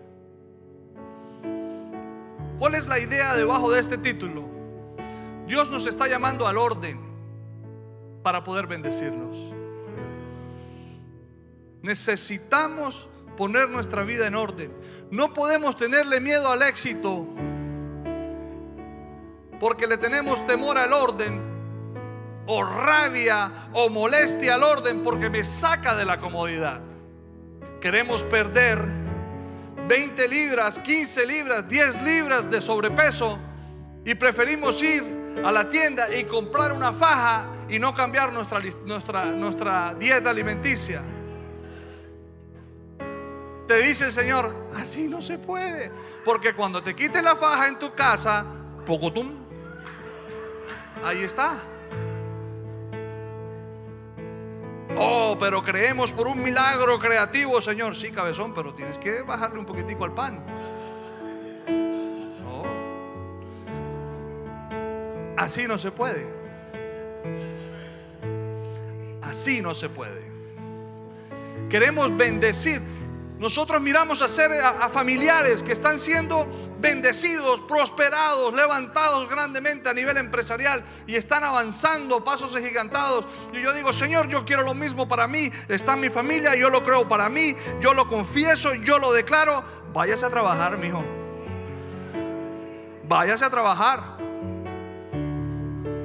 ¿Cuál 2.58 2.74
es 2.74 2.86
la 2.86 2.98
idea 2.98 3.34
debajo 3.34 3.70
de 3.70 3.80
este 3.80 3.98
título? 3.98 4.44
Dios 5.46 5.70
nos 5.70 5.86
está 5.86 6.06
llamando 6.06 6.46
al 6.46 6.56
orden 6.56 7.00
para 8.22 8.42
poder 8.44 8.66
bendecirnos. 8.66 9.54
Necesitamos 11.82 13.08
poner 13.36 13.68
nuestra 13.68 14.04
vida 14.04 14.26
en 14.26 14.34
orden. 14.34 14.72
No 15.10 15.32
podemos 15.32 15.76
tenerle 15.76 16.20
miedo 16.20 16.50
al 16.50 16.62
éxito 16.62 17.26
porque 19.60 19.86
le 19.86 19.98
tenemos 19.98 20.46
temor 20.46 20.78
al 20.78 20.92
orden 20.92 21.40
o 22.46 22.62
rabia 22.62 23.68
o 23.72 23.88
molestia 23.90 24.54
al 24.54 24.62
orden 24.62 25.02
porque 25.02 25.30
me 25.30 25.44
saca 25.44 25.94
de 25.94 26.04
la 26.04 26.18
comodidad 26.18 26.80
queremos 27.84 28.22
perder 28.22 28.82
20 29.86 30.28
libras, 30.28 30.78
15 30.78 31.26
libras, 31.26 31.68
10 31.68 32.02
libras 32.02 32.50
de 32.50 32.60
sobrepeso 32.60 33.38
y 34.04 34.14
preferimos 34.14 34.82
ir 34.82 35.02
a 35.44 35.52
la 35.52 35.68
tienda 35.68 36.14
y 36.14 36.24
comprar 36.24 36.72
una 36.72 36.92
faja 36.92 37.46
y 37.68 37.78
no 37.78 37.94
cambiar 37.94 38.32
nuestra, 38.32 39.94
dieta 39.94 40.30
alimenticia. 40.30 41.02
Te 43.66 43.78
dice 43.78 44.06
el 44.06 44.12
Señor, 44.12 44.54
así 44.76 45.08
no 45.08 45.22
se 45.22 45.38
puede. 45.38 45.90
Porque 46.24 46.54
cuando 46.54 46.82
te 46.82 46.94
quite 46.94 47.22
la 47.22 47.34
faja 47.34 47.68
en 47.68 47.78
tu 47.78 47.92
casa, 47.94 48.44
pocotum, 48.86 49.32
ahí 51.02 51.22
está. 51.22 51.58
Oh, 54.96 55.36
pero 55.38 55.62
creemos 55.62 56.12
por 56.12 56.26
un 56.28 56.42
milagro 56.42 56.98
creativo, 56.98 57.60
Señor. 57.60 57.96
Sí, 57.96 58.10
cabezón, 58.10 58.54
pero 58.54 58.74
tienes 58.74 58.98
que 58.98 59.22
bajarle 59.22 59.58
un 59.58 59.66
poquitico 59.66 60.04
al 60.04 60.14
pan. 60.14 60.44
Oh. 62.46 62.64
Así 65.36 65.66
no 65.66 65.76
se 65.78 65.90
puede. 65.90 66.26
Así 69.22 69.60
no 69.60 69.74
se 69.74 69.88
puede. 69.88 70.22
Queremos 71.68 72.16
bendecir. 72.16 72.80
Nosotros 73.44 73.78
miramos 73.82 74.22
a, 74.22 74.26
ser, 74.26 74.52
a, 74.52 74.88
familiares 74.88 75.62
que 75.62 75.72
están 75.72 75.98
siendo 75.98 76.46
bendecidos, 76.80 77.60
prosperados, 77.60 78.54
levantados 78.54 79.28
grandemente 79.28 79.86
a 79.86 79.92
nivel 79.92 80.16
empresarial 80.16 80.82
y 81.06 81.14
están 81.16 81.44
avanzando 81.44 82.24
pasos 82.24 82.56
agigantados. 82.56 83.26
Y 83.52 83.60
yo 83.60 83.74
digo, 83.74 83.92
Señor, 83.92 84.28
yo 84.28 84.46
quiero 84.46 84.62
lo 84.62 84.72
mismo 84.72 85.06
para 85.06 85.28
mí. 85.28 85.50
Está 85.68 85.94
mi 85.94 86.08
familia, 86.08 86.54
yo 86.54 86.70
lo 86.70 86.82
creo 86.82 87.06
para 87.06 87.28
mí, 87.28 87.54
yo 87.82 87.92
lo 87.92 88.08
confieso, 88.08 88.72
yo 88.76 88.98
lo 88.98 89.12
declaro. 89.12 89.62
Váyase 89.92 90.24
a 90.24 90.30
trabajar, 90.30 90.78
mi 90.78 90.86
hijo. 90.86 91.04
Váyase 93.06 93.44
a 93.44 93.50
trabajar. 93.50 94.16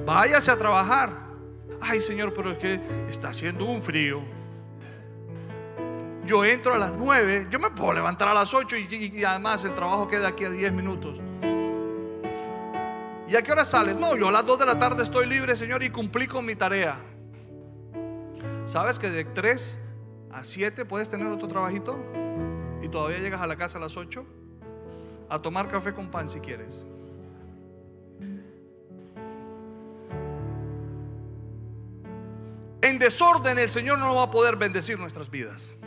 Váyase 0.05 0.51
a 0.51 0.57
trabajar. 0.57 1.11
Ay, 1.79 2.01
Señor, 2.01 2.33
pero 2.33 2.51
es 2.51 2.57
que 2.57 2.81
está 3.09 3.29
haciendo 3.29 3.63
un 3.63 3.81
frío 3.81 4.38
yo 6.29 6.45
entro 6.45 6.75
a 6.75 6.77
las 6.77 6.95
9, 6.95 7.47
yo 7.49 7.57
me 7.57 7.71
puedo 7.71 7.91
levantar 7.91 8.27
a 8.27 8.35
las 8.35 8.53
8 8.53 8.77
y, 8.77 9.23
además 9.23 9.65
el 9.65 9.73
trabajo 9.73 10.07
queda 10.07 10.27
aquí 10.27 10.45
a 10.45 10.51
10 10.51 10.73
minutos. 10.73 11.23
¿Y 13.27 13.35
a 13.35 13.41
qué 13.41 13.51
hora 13.51 13.65
sales? 13.65 13.97
No, 13.97 14.15
yo 14.15 14.27
a 14.27 14.31
las 14.31 14.45
2 14.45 14.59
de 14.59 14.65
la 14.67 14.77
tarde 14.77 15.01
estoy 15.01 15.25
libre, 15.25 15.55
Señor, 15.55 15.81
y 15.81 15.89
cumplí 15.89 16.27
con 16.27 16.45
mi 16.45 16.55
tarea. 16.55 16.99
¿Sabes 18.67 18.99
que 18.99 19.09
de 19.09 19.25
3 19.25 19.81
a 20.31 20.43
7 20.43 20.85
puedes 20.85 21.09
tener 21.09 21.25
otro 21.25 21.47
trabajito? 21.47 21.97
Y 22.83 22.89
todavía 22.89 23.17
llegas 23.17 23.41
a 23.41 23.47
la 23.47 23.55
casa 23.55 23.79
a 23.79 23.81
las 23.81 23.97
8 23.97 24.23
a 25.29 25.41
tomar 25.41 25.67
café 25.67 25.95
con 25.95 26.11
pan 26.11 26.29
si 26.29 26.39
quieres. 26.39 26.85
En 32.83 32.99
desorden 32.99 33.57
el 33.57 33.67
Señor 33.67 33.97
no 33.97 34.13
va 34.13 34.25
a 34.25 34.31
poder 34.31 34.57
bendecir 34.57 34.99
nuestras 34.99 35.31
vidas. 35.31 35.78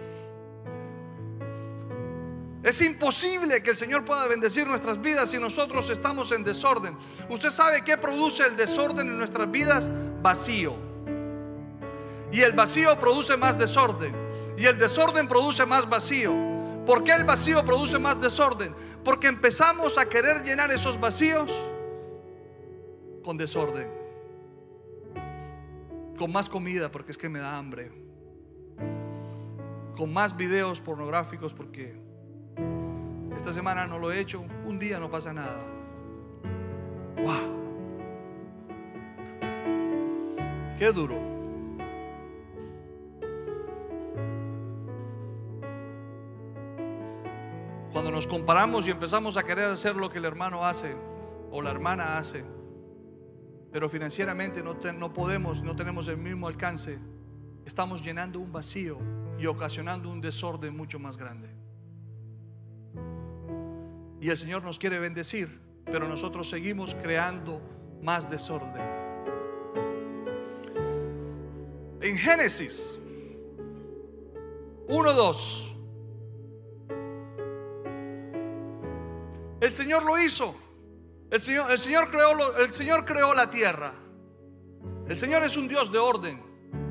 Es 2.63 2.81
imposible 2.81 3.61
que 3.61 3.71
el 3.71 3.77
Señor 3.77 4.05
pueda 4.05 4.29
bendecir 4.29 4.67
nuestras 4.67 5.01
vidas 5.01 5.31
si 5.31 5.39
nosotros 5.39 5.91
estamos 5.91 6.31
en 6.31 6.45
desorden. 6.45 6.97
¿Usted 7.29 7.51
sabe 7.51 7.83
qué 7.83 7.97
produce 7.97 8.47
el 8.47 8.57
desorden 8.57 9.09
en 9.09 9.19
nuestras 9.19 9.51
vidas? 9.51 9.91
Vacío. 10.23 10.75
Y 12.31 12.41
el 12.41 12.53
vacío 12.53 12.97
produce 13.01 13.37
más 13.37 13.59
desorden. 13.59 14.15
Y 14.57 14.67
el 14.67 14.79
desorden 14.79 15.27
produce 15.27 15.67
más 15.67 15.89
vacío. 15.89 16.33
¿Por 16.87 17.03
qué 17.03 17.13
el 17.13 17.25
vacío 17.25 17.65
produce 17.65 17.99
más 17.99 18.21
desorden? 18.21 18.75
Porque 19.05 19.27
empezamos 19.27 19.99
a 19.99 20.07
querer 20.07 20.45
llenar 20.45 20.71
esos 20.71 21.01
vacíos 21.01 21.53
con 23.25 23.37
desorden. 23.37 23.89
Con 26.17 26.33
más 26.33 26.49
comida 26.49 26.91
porque 26.93 27.11
es 27.11 27.19
que 27.19 27.29
me 27.29 27.41
da 27.41 27.57
hambre. 27.57 27.91
Con 29.97 30.13
más 30.13 30.37
videos 30.37 30.81
pornográficos 30.81 31.53
porque 31.53 32.02
esta 33.37 33.53
semana 33.53 33.87
no 33.87 33.99
lo 33.99 34.13
he 34.13 34.21
hecho, 34.21 34.45
un 34.67 34.79
día 34.79 35.01
no 35.01 35.11
pasa 35.11 35.33
nada. 35.33 35.59
¡Wow! 37.17 37.63
Qué 40.79 40.93
duro. 40.93 41.17
Cuando 47.93 48.11
nos 48.11 48.27
comparamos 48.27 48.89
y 48.89 48.91
empezamos 48.91 49.37
a 49.37 49.43
querer 49.43 49.71
hacer 49.71 49.97
lo 49.97 50.11
que 50.11 50.19
el 50.19 50.25
hermano 50.25 50.65
hace 50.65 50.97
o 51.51 51.63
la 51.63 51.71
hermana 51.71 52.19
hace, 52.19 52.45
pero 53.71 53.89
financieramente 53.89 54.63
no, 54.63 54.77
no 54.95 55.13
podemos, 55.13 55.63
no 55.63 55.77
tenemos 55.77 56.09
el 56.09 56.17
mismo 56.17 56.49
alcance, 56.49 56.99
estamos 57.65 58.03
llenando 58.03 58.41
un 58.41 58.51
vacío 58.51 58.99
y 59.39 59.47
ocasionando 59.47 60.11
un 60.11 60.21
desorden 60.21 60.77
mucho 60.77 60.99
más 60.99 61.17
grande. 61.17 61.62
Y 64.23 64.31
el 64.31 64.37
Señor 64.37 64.63
nos 64.63 64.79
quiere 64.79 65.01
bendecir, 65.01 65.61
pero 65.85 66.07
nosotros 66.07 66.49
seguimos 66.49 66.95
creando 66.95 67.61
más 68.03 68.31
desorden. 68.31 68.81
En 72.01 72.17
Génesis 72.17 73.01
1.2 74.87 75.75
El 79.61 79.73
Señor 79.73 80.05
lo 80.05 80.17
hizo. 80.21 80.55
El 81.29 81.41
Señor, 81.41 81.73
el, 81.73 81.79
Señor 81.79 82.09
creó, 82.09 82.57
el 82.59 82.73
Señor 82.73 83.05
creó 83.05 83.35
la 83.35 83.51
tierra. 83.51 83.93
El 85.09 85.17
Señor 85.17 85.43
es 85.43 85.57
un 85.57 85.67
Dios 85.67 85.91
de 85.91 85.99
orden. 85.99 86.41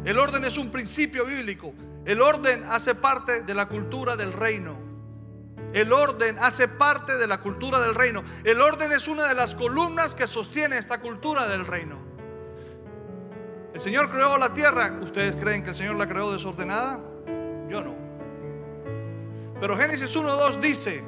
El 0.04 0.20
orden 0.20 0.44
es 0.44 0.58
un 0.58 0.70
principio 0.70 1.24
bíblico. 1.24 1.74
El 2.04 2.22
orden 2.22 2.66
hace 2.70 2.94
parte 2.94 3.44
de 3.44 3.54
la 3.54 3.70
cultura 3.70 4.18
del 4.18 4.34
reino. 4.34 4.91
El 5.74 5.94
orden 5.94 6.38
hace 6.40 6.68
parte 6.68 7.16
de 7.18 7.28
la 7.28 7.40
cultura 7.40 7.80
del 7.80 7.96
reino. 7.96 8.24
El 8.44 8.62
orden 8.62 8.92
es 8.92 9.08
una 9.08 9.28
de 9.28 9.36
las 9.36 9.56
columnas 9.56 10.16
que 10.16 10.28
sostiene 10.28 10.78
esta 10.78 11.00
cultura 11.00 11.48
del 11.48 11.66
reino. 11.66 11.98
El 13.74 13.80
Señor 13.80 14.10
creó 14.10 14.38
la 14.38 14.54
tierra. 14.54 14.98
¿Ustedes 15.02 15.36
creen 15.36 15.64
que 15.64 15.70
el 15.70 15.76
Señor 15.76 15.96
la 15.96 16.08
creó 16.08 16.32
desordenada? 16.32 17.00
Yo 17.70 17.82
no. 17.82 17.96
Pero 19.60 19.78
Génesis 19.78 20.16
1.2 20.16 20.60
dice, 20.60 21.04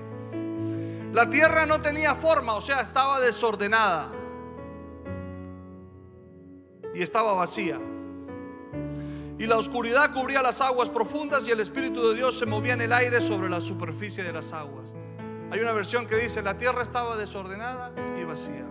la 1.12 1.30
tierra 1.30 1.66
no 1.66 1.82
tenía 1.82 2.16
forma, 2.16 2.54
o 2.54 2.62
sea, 2.62 2.80
estaba 2.80 3.20
desordenada. 3.20 4.12
Y 6.94 7.02
estaba 7.02 7.34
vacía. 7.34 7.80
Y 9.44 9.46
la 9.46 9.58
oscuridad 9.58 10.14
cubría 10.14 10.42
las 10.42 10.62
aguas 10.62 10.90
profundas 10.90 11.46
y 11.50 11.52
el 11.52 11.60
Espíritu 11.60 12.08
de 12.08 12.16
Dios 12.16 12.40
se 12.40 12.46
movía 12.46 12.76
en 12.76 12.82
el 12.82 12.94
aire 12.94 13.20
sobre 13.20 13.50
la 13.50 13.60
superficie 13.60 14.24
de 14.24 14.32
las 14.32 14.54
aguas. 14.54 14.96
Hay 15.52 15.60
una 15.60 15.74
versión 15.74 16.08
que 16.08 16.16
dice, 16.16 16.42
la 16.42 16.58
tierra 16.58 16.82
estaba 16.82 17.18
desordenada 17.18 17.92
y 18.18 18.24
vacía. 18.24 18.66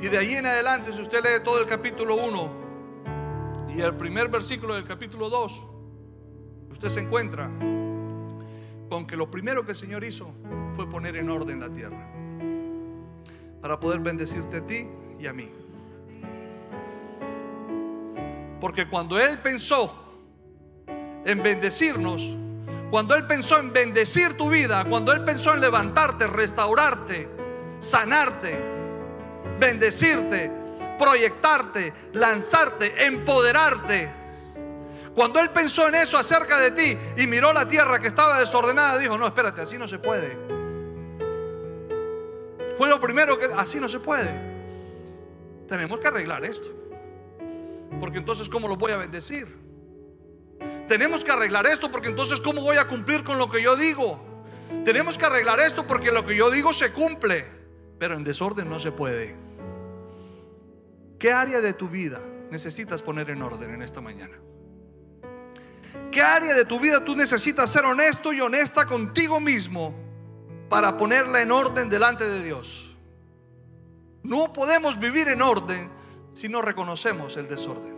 Y 0.00 0.06
de 0.06 0.16
ahí 0.16 0.34
en 0.34 0.46
adelante, 0.46 0.92
si 0.92 1.02
usted 1.02 1.24
lee 1.24 1.42
todo 1.42 1.58
el 1.58 1.66
capítulo 1.66 2.14
1 2.24 3.72
y 3.76 3.80
el 3.80 3.96
primer 3.96 4.28
versículo 4.28 4.76
del 4.76 4.84
capítulo 4.84 5.28
2, 5.28 5.70
usted 6.70 6.86
se 6.86 7.00
encuentra 7.00 7.50
con 8.88 9.08
que 9.08 9.16
lo 9.16 9.28
primero 9.28 9.64
que 9.64 9.72
el 9.72 9.76
Señor 9.76 10.04
hizo 10.04 10.32
fue 10.70 10.88
poner 10.88 11.16
en 11.16 11.30
orden 11.30 11.58
la 11.58 11.72
tierra 11.72 12.12
para 13.60 13.80
poder 13.80 13.98
bendecirte 13.98 14.58
a 14.58 14.64
ti 14.64 14.86
y 15.18 15.26
a 15.26 15.32
mí. 15.32 15.63
Porque 18.64 18.88
cuando 18.88 19.20
Él 19.20 19.40
pensó 19.40 19.94
en 20.86 21.42
bendecirnos, 21.42 22.34
cuando 22.90 23.14
Él 23.14 23.26
pensó 23.26 23.58
en 23.58 23.74
bendecir 23.74 24.38
tu 24.38 24.48
vida, 24.48 24.86
cuando 24.88 25.12
Él 25.12 25.22
pensó 25.22 25.52
en 25.52 25.60
levantarte, 25.60 26.26
restaurarte, 26.26 27.28
sanarte, 27.78 28.58
bendecirte, 29.60 30.50
proyectarte, 30.98 31.92
lanzarte, 32.14 33.04
empoderarte, 33.04 34.10
cuando 35.14 35.40
Él 35.40 35.50
pensó 35.50 35.86
en 35.88 35.96
eso 35.96 36.16
acerca 36.16 36.58
de 36.58 36.70
ti 36.70 36.98
y 37.18 37.26
miró 37.26 37.52
la 37.52 37.68
tierra 37.68 37.98
que 37.98 38.06
estaba 38.06 38.38
desordenada, 38.40 38.96
dijo, 38.96 39.18
no, 39.18 39.26
espérate, 39.26 39.60
así 39.60 39.76
no 39.76 39.86
se 39.86 39.98
puede. 39.98 40.38
Fue 42.78 42.88
lo 42.88 42.98
primero 42.98 43.38
que, 43.38 43.44
así 43.44 43.78
no 43.78 43.90
se 43.90 44.00
puede. 44.00 44.34
Tenemos 45.68 46.00
que 46.00 46.08
arreglar 46.08 46.46
esto. 46.46 46.83
Porque 48.00 48.18
entonces, 48.18 48.48
¿cómo 48.48 48.68
lo 48.68 48.76
voy 48.76 48.92
a 48.92 48.96
bendecir? 48.96 49.46
Tenemos 50.88 51.24
que 51.24 51.32
arreglar 51.32 51.66
esto 51.66 51.90
porque 51.90 52.08
entonces, 52.08 52.40
¿cómo 52.40 52.60
voy 52.60 52.76
a 52.76 52.86
cumplir 52.86 53.24
con 53.24 53.38
lo 53.38 53.48
que 53.48 53.62
yo 53.62 53.76
digo? 53.76 54.20
Tenemos 54.84 55.16
que 55.16 55.24
arreglar 55.24 55.60
esto 55.60 55.86
porque 55.86 56.12
lo 56.12 56.26
que 56.26 56.36
yo 56.36 56.50
digo 56.50 56.72
se 56.72 56.92
cumple. 56.92 57.46
Pero 57.98 58.16
en 58.16 58.24
desorden 58.24 58.68
no 58.68 58.78
se 58.78 58.92
puede. 58.92 59.34
¿Qué 61.18 61.32
área 61.32 61.60
de 61.60 61.72
tu 61.72 61.88
vida 61.88 62.20
necesitas 62.50 63.02
poner 63.02 63.30
en 63.30 63.40
orden 63.40 63.72
en 63.72 63.82
esta 63.82 64.00
mañana? 64.00 64.36
¿Qué 66.10 66.20
área 66.20 66.54
de 66.54 66.64
tu 66.64 66.78
vida 66.78 67.04
tú 67.04 67.16
necesitas 67.16 67.70
ser 67.70 67.84
honesto 67.84 68.32
y 68.32 68.40
honesta 68.40 68.86
contigo 68.86 69.40
mismo 69.40 69.94
para 70.68 70.96
ponerla 70.96 71.40
en 71.40 71.50
orden 71.50 71.88
delante 71.88 72.28
de 72.28 72.44
Dios? 72.44 72.98
No 74.22 74.52
podemos 74.52 74.98
vivir 74.98 75.28
en 75.28 75.42
orden 75.42 75.90
si 76.34 76.48
no 76.48 76.60
reconocemos 76.60 77.36
el 77.36 77.48
desorden. 77.48 77.94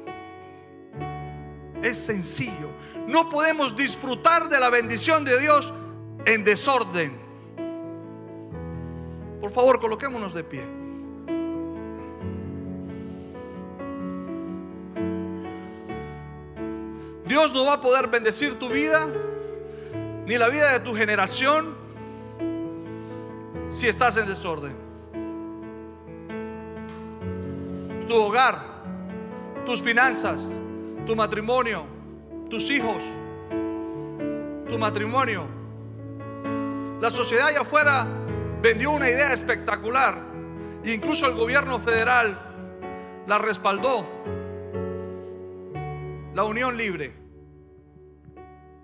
Es 1.83 1.99
sencillo. 1.99 2.71
No 3.09 3.29
podemos 3.29 3.77
disfrutar 3.77 4.49
de 4.49 4.61
la 4.61 4.71
bendición 4.71 5.25
de 5.25 5.41
Dios 5.41 5.73
en 6.27 6.45
desorden. 6.45 7.19
Por 9.41 9.51
favor, 9.51 9.81
coloquémonos 9.81 10.35
de 10.35 10.45
pie. 10.45 10.65
Dios 17.25 17.55
no 17.55 17.65
va 17.65 17.75
a 17.75 17.81
poder 17.81 18.07
bendecir 18.09 18.59
tu 18.59 18.69
vida 18.69 19.09
ni 20.27 20.37
la 20.37 20.49
vida 20.49 20.73
de 20.73 20.81
tu 20.81 20.95
generación 20.95 21.75
si 23.71 23.89
estás 23.89 24.17
en 24.17 24.27
desorden. 24.27 24.86
Tu 28.07 28.15
hogar, 28.15 28.63
tus 29.65 29.83
finanzas, 29.83 30.53
tu 31.07 31.17
matrimonio, 31.17 31.85
tus 32.49 32.71
hijos, 32.71 33.05
tu 34.69 34.79
matrimonio. 34.79 35.45
La 37.01 37.11
sociedad 37.11 37.49
allá 37.49 37.61
afuera 37.61 38.07
vendió 38.63 38.91
una 38.93 39.11
idea 39.11 39.33
espectacular. 39.33 40.19
Incluso 40.85 41.27
el 41.27 41.35
gobierno 41.35 41.79
federal 41.79 42.39
la 43.27 43.39
respaldó 43.39 44.07
la 46.37 46.45
unión 46.45 46.77
libre. 46.77 47.15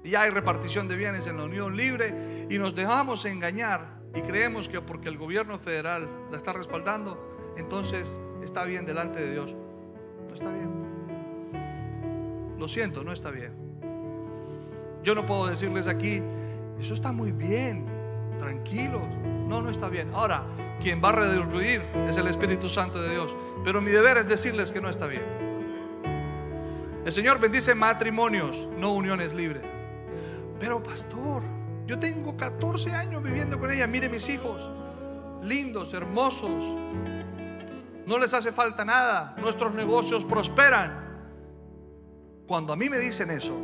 Ya 0.04 0.22
hay 0.22 0.30
repartición 0.30 0.88
de 0.88 0.96
bienes 0.96 1.26
en 1.26 1.36
la 1.36 1.44
unión 1.44 1.76
libre 1.76 2.46
y 2.48 2.58
nos 2.58 2.74
dejamos 2.74 3.26
engañar 3.26 4.00
y 4.14 4.22
creemos 4.22 4.70
que 4.70 4.80
porque 4.80 5.10
el 5.10 5.18
gobierno 5.18 5.58
federal 5.58 6.08
la 6.30 6.38
está 6.38 6.54
respaldando, 6.54 7.54
entonces 7.58 8.18
está 8.42 8.64
bien 8.64 8.84
delante 8.84 9.20
de 9.20 9.32
Dios. 9.32 9.54
No 10.28 10.34
está 10.34 10.50
bien. 10.50 10.70
Lo 12.58 12.68
siento, 12.68 13.02
no 13.02 13.12
está 13.12 13.30
bien. 13.30 13.52
Yo 15.02 15.14
no 15.14 15.26
puedo 15.26 15.46
decirles 15.46 15.88
aquí, 15.88 16.22
eso 16.78 16.94
está 16.94 17.12
muy 17.12 17.32
bien, 17.32 17.86
tranquilos. 18.38 19.02
No, 19.48 19.62
no 19.62 19.68
está 19.68 19.88
bien. 19.88 20.10
Ahora, 20.14 20.44
quien 20.80 21.02
va 21.02 21.10
a 21.10 21.12
redirigir 21.12 21.82
es 22.08 22.16
el 22.16 22.26
Espíritu 22.28 22.68
Santo 22.68 23.02
de 23.02 23.10
Dios. 23.10 23.36
Pero 23.64 23.80
mi 23.80 23.90
deber 23.90 24.16
es 24.16 24.28
decirles 24.28 24.72
que 24.72 24.80
no 24.80 24.88
está 24.88 25.06
bien. 25.06 25.22
El 27.04 27.10
Señor 27.10 27.40
bendice 27.40 27.74
matrimonios, 27.74 28.68
no 28.78 28.92
uniones 28.92 29.34
libres. 29.34 29.62
Pero 30.60 30.82
pastor, 30.82 31.42
yo 31.86 31.98
tengo 31.98 32.36
14 32.36 32.92
años 32.92 33.22
viviendo 33.22 33.58
con 33.58 33.72
ella. 33.72 33.88
Mire 33.88 34.08
mis 34.08 34.28
hijos, 34.28 34.70
lindos, 35.42 35.94
hermosos. 35.94 36.62
No 38.06 38.18
les 38.18 38.34
hace 38.34 38.52
falta 38.52 38.84
nada. 38.84 39.36
Nuestros 39.38 39.72
negocios 39.74 40.24
prosperan. 40.24 41.02
Cuando 42.46 42.72
a 42.72 42.76
mí 42.76 42.88
me 42.88 42.98
dicen 42.98 43.30
eso, 43.30 43.54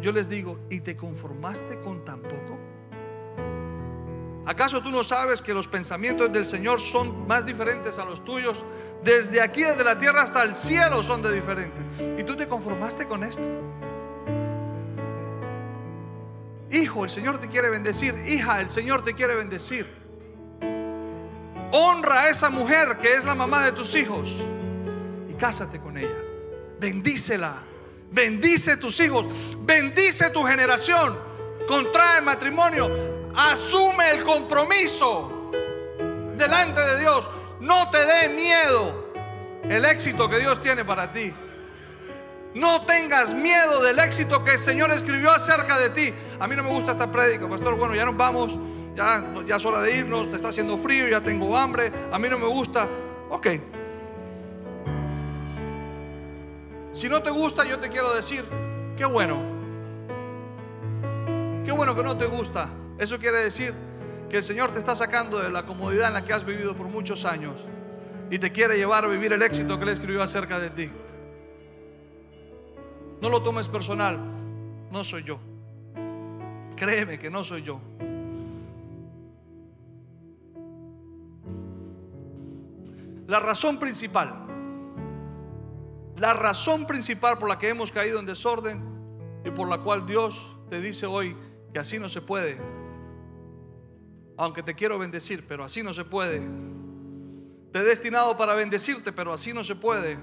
yo 0.00 0.12
les 0.12 0.28
digo, 0.28 0.60
¿y 0.70 0.80
te 0.80 0.96
conformaste 0.96 1.80
con 1.80 2.04
tan 2.04 2.22
poco? 2.22 2.58
¿Acaso 4.46 4.80
tú 4.80 4.90
no 4.90 5.04
sabes 5.04 5.42
que 5.42 5.52
los 5.52 5.68
pensamientos 5.68 6.32
del 6.32 6.46
Señor 6.46 6.80
son 6.80 7.26
más 7.26 7.44
diferentes 7.44 7.98
a 7.98 8.04
los 8.04 8.24
tuyos? 8.24 8.64
Desde 9.04 9.40
aquí, 9.40 9.62
desde 9.62 9.84
la 9.84 9.98
tierra 9.98 10.22
hasta 10.22 10.42
el 10.42 10.54
cielo 10.54 11.02
son 11.02 11.22
de 11.22 11.32
diferentes. 11.32 11.84
¿Y 12.18 12.24
tú 12.24 12.34
te 12.36 12.48
conformaste 12.48 13.06
con 13.06 13.22
esto? 13.22 13.46
Hijo, 16.70 17.04
el 17.04 17.10
Señor 17.10 17.38
te 17.38 17.48
quiere 17.48 17.68
bendecir. 17.68 18.14
Hija, 18.26 18.60
el 18.60 18.70
Señor 18.70 19.02
te 19.02 19.14
quiere 19.14 19.34
bendecir. 19.34 19.99
Honra 21.72 22.22
a 22.22 22.28
esa 22.28 22.50
mujer 22.50 22.98
que 22.98 23.14
es 23.14 23.24
la 23.24 23.34
mamá 23.34 23.64
de 23.64 23.72
tus 23.72 23.94
hijos 23.94 24.36
y 25.28 25.34
cásate 25.34 25.78
con 25.78 25.96
ella. 25.96 26.16
Bendícela. 26.78 27.54
Bendice 28.10 28.76
tus 28.76 28.98
hijos. 29.00 29.28
Bendice 29.60 30.30
tu 30.30 30.42
generación. 30.44 31.18
Contrae 31.68 32.20
matrimonio 32.20 33.20
Asume 33.36 34.10
el 34.10 34.24
compromiso 34.24 35.50
delante 36.36 36.80
de 36.80 37.00
Dios. 37.00 37.30
No 37.60 37.90
te 37.90 38.04
dé 38.04 38.28
miedo 38.28 39.12
el 39.64 39.84
éxito 39.84 40.28
que 40.28 40.38
Dios 40.38 40.60
tiene 40.60 40.84
para 40.84 41.12
ti. 41.12 41.32
No 42.54 42.80
tengas 42.82 43.32
miedo 43.34 43.80
del 43.82 43.98
éxito 44.00 44.44
que 44.44 44.52
el 44.52 44.58
Señor 44.58 44.90
escribió 44.90 45.30
acerca 45.30 45.78
de 45.78 45.90
ti. 45.90 46.12
A 46.40 46.48
mí 46.48 46.56
no 46.56 46.64
me 46.64 46.70
gusta 46.70 46.90
esta 46.90 47.10
prédica, 47.10 47.48
pastor. 47.48 47.76
Bueno, 47.76 47.94
ya 47.94 48.04
nos 48.04 48.16
vamos, 48.16 48.58
ya, 48.94 49.44
ya 49.46 49.56
es 49.56 49.64
hora 49.64 49.80
de 49.82 49.96
irnos, 49.96 50.30
te 50.30 50.36
está 50.36 50.48
haciendo 50.48 50.76
frío, 50.76 51.08
ya 51.08 51.20
tengo 51.20 51.56
hambre. 51.56 51.92
A 52.12 52.18
mí 52.18 52.28
no 52.28 52.38
me 52.38 52.46
gusta. 52.46 52.86
Ok. 53.30 53.46
Si 56.92 57.08
no 57.08 57.22
te 57.22 57.30
gusta, 57.30 57.64
yo 57.64 57.78
te 57.78 57.88
quiero 57.88 58.12
decir, 58.12 58.44
qué 58.96 59.04
bueno. 59.04 59.38
Qué 61.64 61.72
bueno 61.72 61.94
que 61.94 62.02
no 62.02 62.16
te 62.16 62.26
gusta. 62.26 62.68
Eso 62.98 63.18
quiere 63.18 63.38
decir 63.38 63.72
que 64.28 64.38
el 64.38 64.42
Señor 64.42 64.72
te 64.72 64.78
está 64.78 64.94
sacando 64.94 65.38
de 65.38 65.50
la 65.50 65.64
comodidad 65.64 66.08
en 66.08 66.14
la 66.14 66.24
que 66.24 66.32
has 66.32 66.44
vivido 66.44 66.74
por 66.74 66.86
muchos 66.86 67.24
años 67.24 67.66
y 68.30 68.38
te 68.38 68.52
quiere 68.52 68.76
llevar 68.76 69.04
a 69.04 69.08
vivir 69.08 69.32
el 69.32 69.42
éxito 69.42 69.76
que 69.76 69.84
Él 69.84 69.90
escribió 69.90 70.22
acerca 70.22 70.58
de 70.58 70.70
ti. 70.70 70.90
No 73.20 73.28
lo 73.28 73.42
tomes 73.42 73.68
personal, 73.68 74.18
no 74.90 75.04
soy 75.04 75.24
yo. 75.24 75.38
Créeme 76.76 77.18
que 77.18 77.28
no 77.28 77.44
soy 77.44 77.62
yo. 77.62 77.80
La 83.30 83.38
razón 83.38 83.78
principal, 83.78 84.44
la 86.16 86.34
razón 86.34 86.84
principal 86.84 87.38
por 87.38 87.48
la 87.48 87.60
que 87.60 87.68
hemos 87.68 87.92
caído 87.92 88.18
en 88.18 88.26
desorden 88.26 88.82
y 89.44 89.52
por 89.52 89.68
la 89.68 89.78
cual 89.78 90.04
Dios 90.04 90.56
te 90.68 90.80
dice 90.80 91.06
hoy 91.06 91.36
que 91.72 91.78
así 91.78 92.00
no 92.00 92.08
se 92.08 92.22
puede, 92.22 92.58
aunque 94.36 94.64
te 94.64 94.74
quiero 94.74 94.98
bendecir, 94.98 95.46
pero 95.46 95.62
así 95.62 95.80
no 95.80 95.92
se 95.92 96.04
puede. 96.04 96.42
Te 97.70 97.78
he 97.78 97.84
destinado 97.84 98.36
para 98.36 98.56
bendecirte, 98.56 99.12
pero 99.12 99.32
así 99.32 99.52
no 99.52 99.62
se 99.62 99.76
puede. 99.76 100.18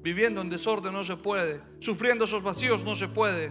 Viviendo 0.00 0.40
en 0.40 0.50
desorden 0.50 0.92
no 0.92 1.02
se 1.02 1.16
puede. 1.16 1.60
Sufriendo 1.80 2.26
esos 2.26 2.44
vacíos 2.44 2.84
no 2.84 2.94
se 2.94 3.08
puede. 3.08 3.50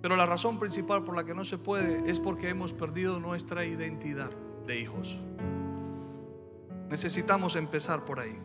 Pero 0.00 0.16
la 0.16 0.24
razón 0.24 0.58
principal 0.58 1.04
por 1.04 1.14
la 1.14 1.24
que 1.24 1.34
no 1.34 1.44
se 1.44 1.58
puede 1.58 2.10
es 2.10 2.20
porque 2.20 2.48
hemos 2.48 2.72
perdido 2.72 3.20
nuestra 3.20 3.66
identidad 3.66 4.30
de 4.66 4.80
hijos. 4.80 5.20
Necesitamos 6.88 7.56
empezar 7.56 8.04
por 8.04 8.20
ahí. 8.20 8.36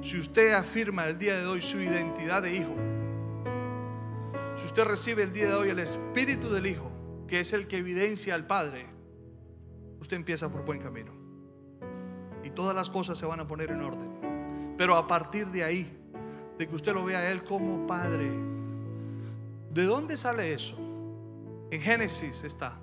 si 0.00 0.18
usted 0.18 0.52
afirma 0.52 1.06
el 1.06 1.18
día 1.18 1.38
de 1.38 1.46
hoy 1.46 1.62
su 1.62 1.80
identidad 1.80 2.42
de 2.42 2.54
hijo, 2.54 2.74
si 4.56 4.66
usted 4.66 4.84
recibe 4.84 5.22
el 5.22 5.32
día 5.32 5.48
de 5.48 5.54
hoy 5.54 5.68
el 5.70 5.78
espíritu 5.78 6.50
del 6.50 6.66
hijo, 6.66 6.90
que 7.26 7.40
es 7.40 7.52
el 7.52 7.66
que 7.66 7.78
evidencia 7.78 8.34
al 8.34 8.46
Padre, 8.46 8.86
usted 10.00 10.16
empieza 10.16 10.50
por 10.50 10.64
buen 10.64 10.80
camino. 10.80 11.12
Y 12.42 12.50
todas 12.50 12.76
las 12.76 12.90
cosas 12.90 13.18
se 13.18 13.26
van 13.26 13.40
a 13.40 13.46
poner 13.46 13.70
en 13.70 13.82
orden. 13.82 14.74
Pero 14.76 14.96
a 14.96 15.06
partir 15.06 15.48
de 15.48 15.64
ahí, 15.64 15.86
de 16.58 16.68
que 16.68 16.74
usted 16.74 16.92
lo 16.92 17.04
vea 17.04 17.18
a 17.18 17.30
Él 17.30 17.42
como 17.42 17.86
Padre, 17.86 18.30
¿de 19.70 19.84
dónde 19.84 20.16
sale 20.16 20.52
eso? 20.52 20.76
En 21.70 21.80
Génesis 21.80 22.44
está. 22.44 22.78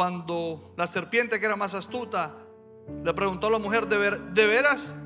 Cuando 0.00 0.72
la 0.78 0.86
serpiente 0.86 1.38
que 1.38 1.44
era 1.44 1.56
más 1.56 1.74
astuta 1.74 2.34
le 3.04 3.12
preguntó 3.12 3.48
a 3.48 3.50
la 3.50 3.58
mujer, 3.58 3.86
¿de, 3.86 4.18
¿de 4.32 4.46
veras 4.46 4.96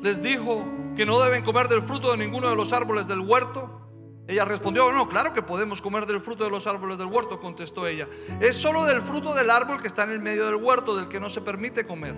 les 0.00 0.22
dijo 0.22 0.64
que 0.96 1.04
no 1.04 1.20
deben 1.20 1.44
comer 1.44 1.68
del 1.68 1.82
fruto 1.82 2.12
de 2.12 2.16
ninguno 2.16 2.48
de 2.48 2.56
los 2.56 2.72
árboles 2.72 3.06
del 3.06 3.20
huerto? 3.20 3.82
Ella 4.26 4.46
respondió, 4.46 4.90
no, 4.90 5.06
claro 5.06 5.34
que 5.34 5.42
podemos 5.42 5.82
comer 5.82 6.06
del 6.06 6.18
fruto 6.18 6.44
de 6.44 6.50
los 6.50 6.66
árboles 6.66 6.96
del 6.96 7.08
huerto, 7.08 7.40
contestó 7.40 7.86
ella. 7.86 8.08
Es 8.40 8.56
solo 8.56 8.84
del 8.86 9.02
fruto 9.02 9.34
del 9.34 9.50
árbol 9.50 9.82
que 9.82 9.88
está 9.88 10.04
en 10.04 10.12
el 10.12 10.20
medio 10.20 10.46
del 10.46 10.56
huerto, 10.56 10.96
del 10.96 11.08
que 11.08 11.20
no 11.20 11.28
se 11.28 11.42
permite 11.42 11.86
comer. 11.86 12.14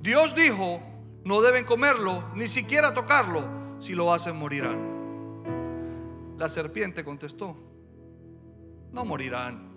Dios 0.00 0.34
dijo, 0.34 0.80
no 1.22 1.40
deben 1.40 1.66
comerlo, 1.66 2.24
ni 2.34 2.48
siquiera 2.48 2.92
tocarlo, 2.92 3.44
si 3.78 3.94
lo 3.94 4.12
hacen 4.12 4.36
morirán. 4.36 6.34
La 6.36 6.48
serpiente 6.48 7.04
contestó, 7.04 7.56
no 8.90 9.04
morirán, 9.04 9.67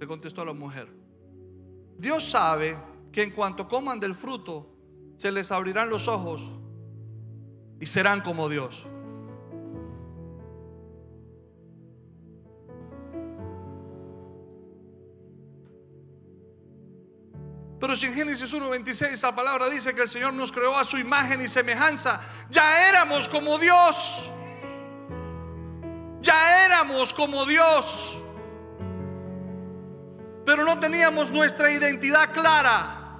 le 0.00 0.06
contestó 0.06 0.40
a 0.40 0.46
la 0.46 0.54
mujer. 0.54 0.88
Dios 1.98 2.24
sabe 2.24 2.76
que 3.12 3.22
en 3.22 3.32
cuanto 3.32 3.68
coman 3.68 4.00
del 4.00 4.14
fruto, 4.14 4.66
se 5.18 5.30
les 5.30 5.52
abrirán 5.52 5.90
los 5.90 6.08
ojos 6.08 6.58
y 7.78 7.84
serán 7.84 8.22
como 8.22 8.48
Dios. 8.48 8.88
Pero 17.78 17.94
si 17.94 18.06
en 18.06 18.14
Génesis 18.14 18.54
1.26 18.54 19.10
esa 19.12 19.34
palabra 19.34 19.68
dice 19.68 19.94
que 19.94 20.02
el 20.02 20.08
Señor 20.08 20.32
nos 20.32 20.50
creó 20.50 20.78
a 20.78 20.84
su 20.84 20.96
imagen 20.96 21.42
y 21.42 21.48
semejanza, 21.48 22.22
ya 22.48 22.88
éramos 22.88 23.28
como 23.28 23.58
Dios. 23.58 24.32
Ya 26.22 26.64
éramos 26.64 27.12
como 27.12 27.44
Dios. 27.44 28.22
Pero 30.44 30.64
no 30.64 30.78
teníamos 30.80 31.30
nuestra 31.30 31.70
identidad 31.70 32.32
clara. 32.32 33.18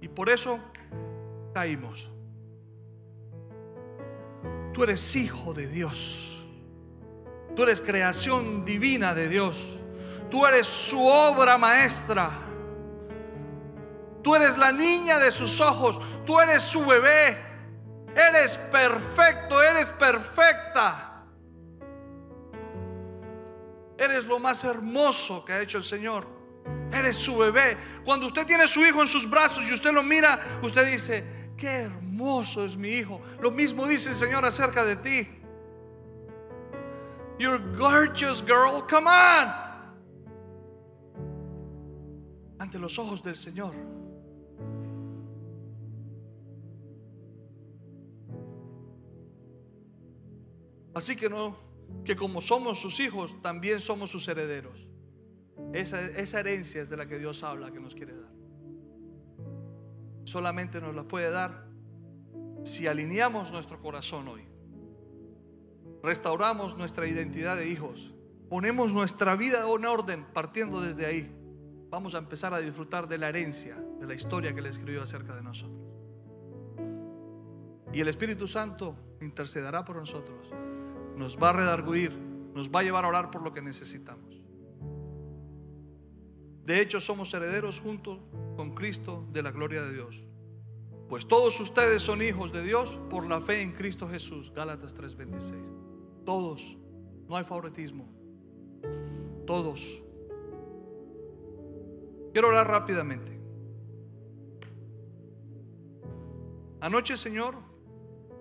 Y 0.00 0.08
por 0.08 0.28
eso 0.28 0.58
caímos. 1.54 2.12
Tú 4.72 4.84
eres 4.84 5.16
hijo 5.16 5.52
de 5.52 5.66
Dios. 5.66 6.48
Tú 7.54 7.64
eres 7.64 7.80
creación 7.80 8.64
divina 8.64 9.14
de 9.14 9.28
Dios. 9.28 9.82
Tú 10.30 10.46
eres 10.46 10.66
su 10.66 11.04
obra 11.04 11.58
maestra. 11.58 12.30
Tú 14.22 14.34
eres 14.34 14.56
la 14.56 14.72
niña 14.72 15.18
de 15.18 15.30
sus 15.30 15.60
ojos. 15.60 16.00
Tú 16.24 16.40
eres 16.40 16.62
su 16.62 16.84
bebé. 16.86 17.36
Eres 18.14 18.56
perfecto, 18.56 19.62
eres 19.62 19.90
perfecta. 19.92 21.09
Eres 24.00 24.26
lo 24.26 24.38
más 24.38 24.64
hermoso 24.64 25.44
que 25.44 25.52
ha 25.52 25.60
hecho 25.60 25.76
el 25.76 25.84
Señor. 25.84 26.26
Eres 26.90 27.16
su 27.16 27.36
bebé. 27.36 27.76
Cuando 28.02 28.28
usted 28.28 28.46
tiene 28.46 28.66
su 28.66 28.80
hijo 28.80 29.02
en 29.02 29.06
sus 29.06 29.28
brazos 29.28 29.68
y 29.68 29.74
usted 29.74 29.92
lo 29.92 30.02
mira, 30.02 30.40
usted 30.62 30.90
dice, 30.90 31.52
qué 31.54 31.82
hermoso 31.82 32.64
es 32.64 32.78
mi 32.78 32.88
hijo. 32.88 33.20
Lo 33.42 33.50
mismo 33.50 33.86
dice 33.86 34.08
el 34.08 34.16
Señor 34.16 34.42
acerca 34.46 34.86
de 34.86 34.96
ti. 34.96 35.28
You're 37.38 37.58
gorgeous, 37.76 38.42
girl. 38.42 38.82
Come 38.88 39.06
on. 39.06 39.52
Ante 42.58 42.78
los 42.78 42.98
ojos 42.98 43.22
del 43.22 43.36
Señor. 43.36 43.74
Así 50.94 51.16
que 51.16 51.28
no, 51.28 51.69
que 52.04 52.16
como 52.16 52.40
somos 52.40 52.80
sus 52.80 53.00
hijos, 53.00 53.40
también 53.42 53.80
somos 53.80 54.10
sus 54.10 54.26
herederos. 54.28 54.88
Esa, 55.72 56.40
herencia 56.40 56.82
es 56.82 56.90
de 56.90 56.96
la 56.96 57.06
que 57.06 57.18
Dios 57.18 57.42
habla, 57.42 57.70
que 57.70 57.80
nos 57.80 57.94
quiere 57.94 58.14
dar. 58.14 58.32
Solamente 60.24 60.80
nos 60.80 60.94
la 60.94 61.04
puede 61.04 61.30
dar 61.30 61.66
si 62.64 62.86
alineamos 62.86 63.52
nuestro 63.52 63.80
corazón 63.80 64.28
hoy. 64.28 64.42
Restauramos 66.02 66.76
nuestra 66.76 67.06
identidad 67.06 67.56
de 67.56 67.68
hijos. 67.68 68.14
Ponemos 68.48 68.92
nuestra 68.92 69.36
vida 69.36 69.64
en 69.70 69.84
orden 69.84 70.24
partiendo 70.32 70.80
desde 70.80 71.06
ahí. 71.06 71.36
Vamos 71.90 72.14
a 72.14 72.18
empezar 72.18 72.54
a 72.54 72.58
disfrutar 72.58 73.08
de 73.08 73.18
la 73.18 73.28
herencia, 73.28 73.76
de 74.00 74.06
la 74.06 74.14
historia 74.14 74.54
que 74.54 74.62
le 74.62 74.68
escribió 74.68 75.02
acerca 75.02 75.34
de 75.34 75.42
nosotros. 75.42 75.78
Y 77.92 78.00
el 78.00 78.08
Espíritu 78.08 78.46
Santo 78.46 78.96
intercederá 79.20 79.84
por 79.84 79.96
nosotros 79.96 80.52
nos 81.20 81.36
va 81.36 81.50
a 81.50 81.52
redarguir, 81.52 82.12
nos 82.54 82.70
va 82.70 82.80
a 82.80 82.82
llevar 82.82 83.04
a 83.04 83.08
orar 83.08 83.30
por 83.30 83.42
lo 83.42 83.52
que 83.52 83.60
necesitamos. 83.60 84.42
De 86.64 86.80
hecho, 86.80 86.98
somos 86.98 87.34
herederos 87.34 87.78
junto 87.78 88.26
con 88.56 88.72
Cristo 88.72 89.26
de 89.30 89.42
la 89.42 89.50
gloria 89.50 89.82
de 89.82 89.92
Dios. 89.92 90.26
Pues 91.10 91.28
todos 91.28 91.60
ustedes 91.60 92.02
son 92.02 92.22
hijos 92.22 92.52
de 92.52 92.62
Dios 92.62 92.98
por 93.10 93.28
la 93.28 93.40
fe 93.42 93.60
en 93.60 93.72
Cristo 93.72 94.08
Jesús. 94.08 94.50
Gálatas 94.54 94.94
3:26. 94.96 95.74
Todos. 96.24 96.78
No 97.28 97.36
hay 97.36 97.44
favoritismo. 97.44 98.08
Todos. 99.46 100.02
Quiero 102.32 102.48
orar 102.48 102.66
rápidamente. 102.66 103.38
Anoche, 106.80 107.16
Señor, 107.16 107.56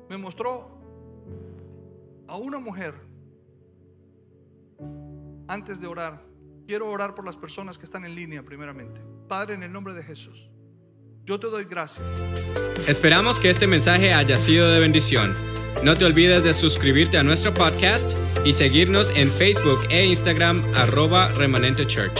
me 0.07 0.17
mostró 0.17 0.78
a 2.29 2.37
una 2.37 2.59
mujer, 2.59 2.93
antes 5.47 5.81
de 5.81 5.87
orar, 5.87 6.23
quiero 6.67 6.87
orar 6.87 7.15
por 7.15 7.25
las 7.25 7.35
personas 7.35 7.77
que 7.77 7.85
están 7.85 8.05
en 8.05 8.13
línea 8.13 8.43
primeramente. 8.43 9.01
Padre, 9.27 9.55
en 9.55 9.63
el 9.63 9.71
nombre 9.71 9.95
de 9.95 10.03
Jesús, 10.03 10.51
yo 11.25 11.39
te 11.39 11.47
doy 11.47 11.65
gracias. 11.65 12.05
Esperamos 12.87 13.39
que 13.39 13.49
este 13.49 13.65
mensaje 13.65 14.13
haya 14.13 14.37
sido 14.37 14.71
de 14.71 14.79
bendición. 14.79 15.33
No 15.83 15.95
te 15.95 16.05
olvides 16.05 16.43
de 16.43 16.53
suscribirte 16.53 17.17
a 17.17 17.23
nuestro 17.23 17.53
podcast 17.53 18.15
y 18.45 18.53
seguirnos 18.53 19.11
en 19.15 19.31
Facebook 19.31 19.79
e 19.89 20.05
Instagram 20.05 20.63
arroba 20.75 21.29
remanente 21.29 21.87
church. 21.87 22.19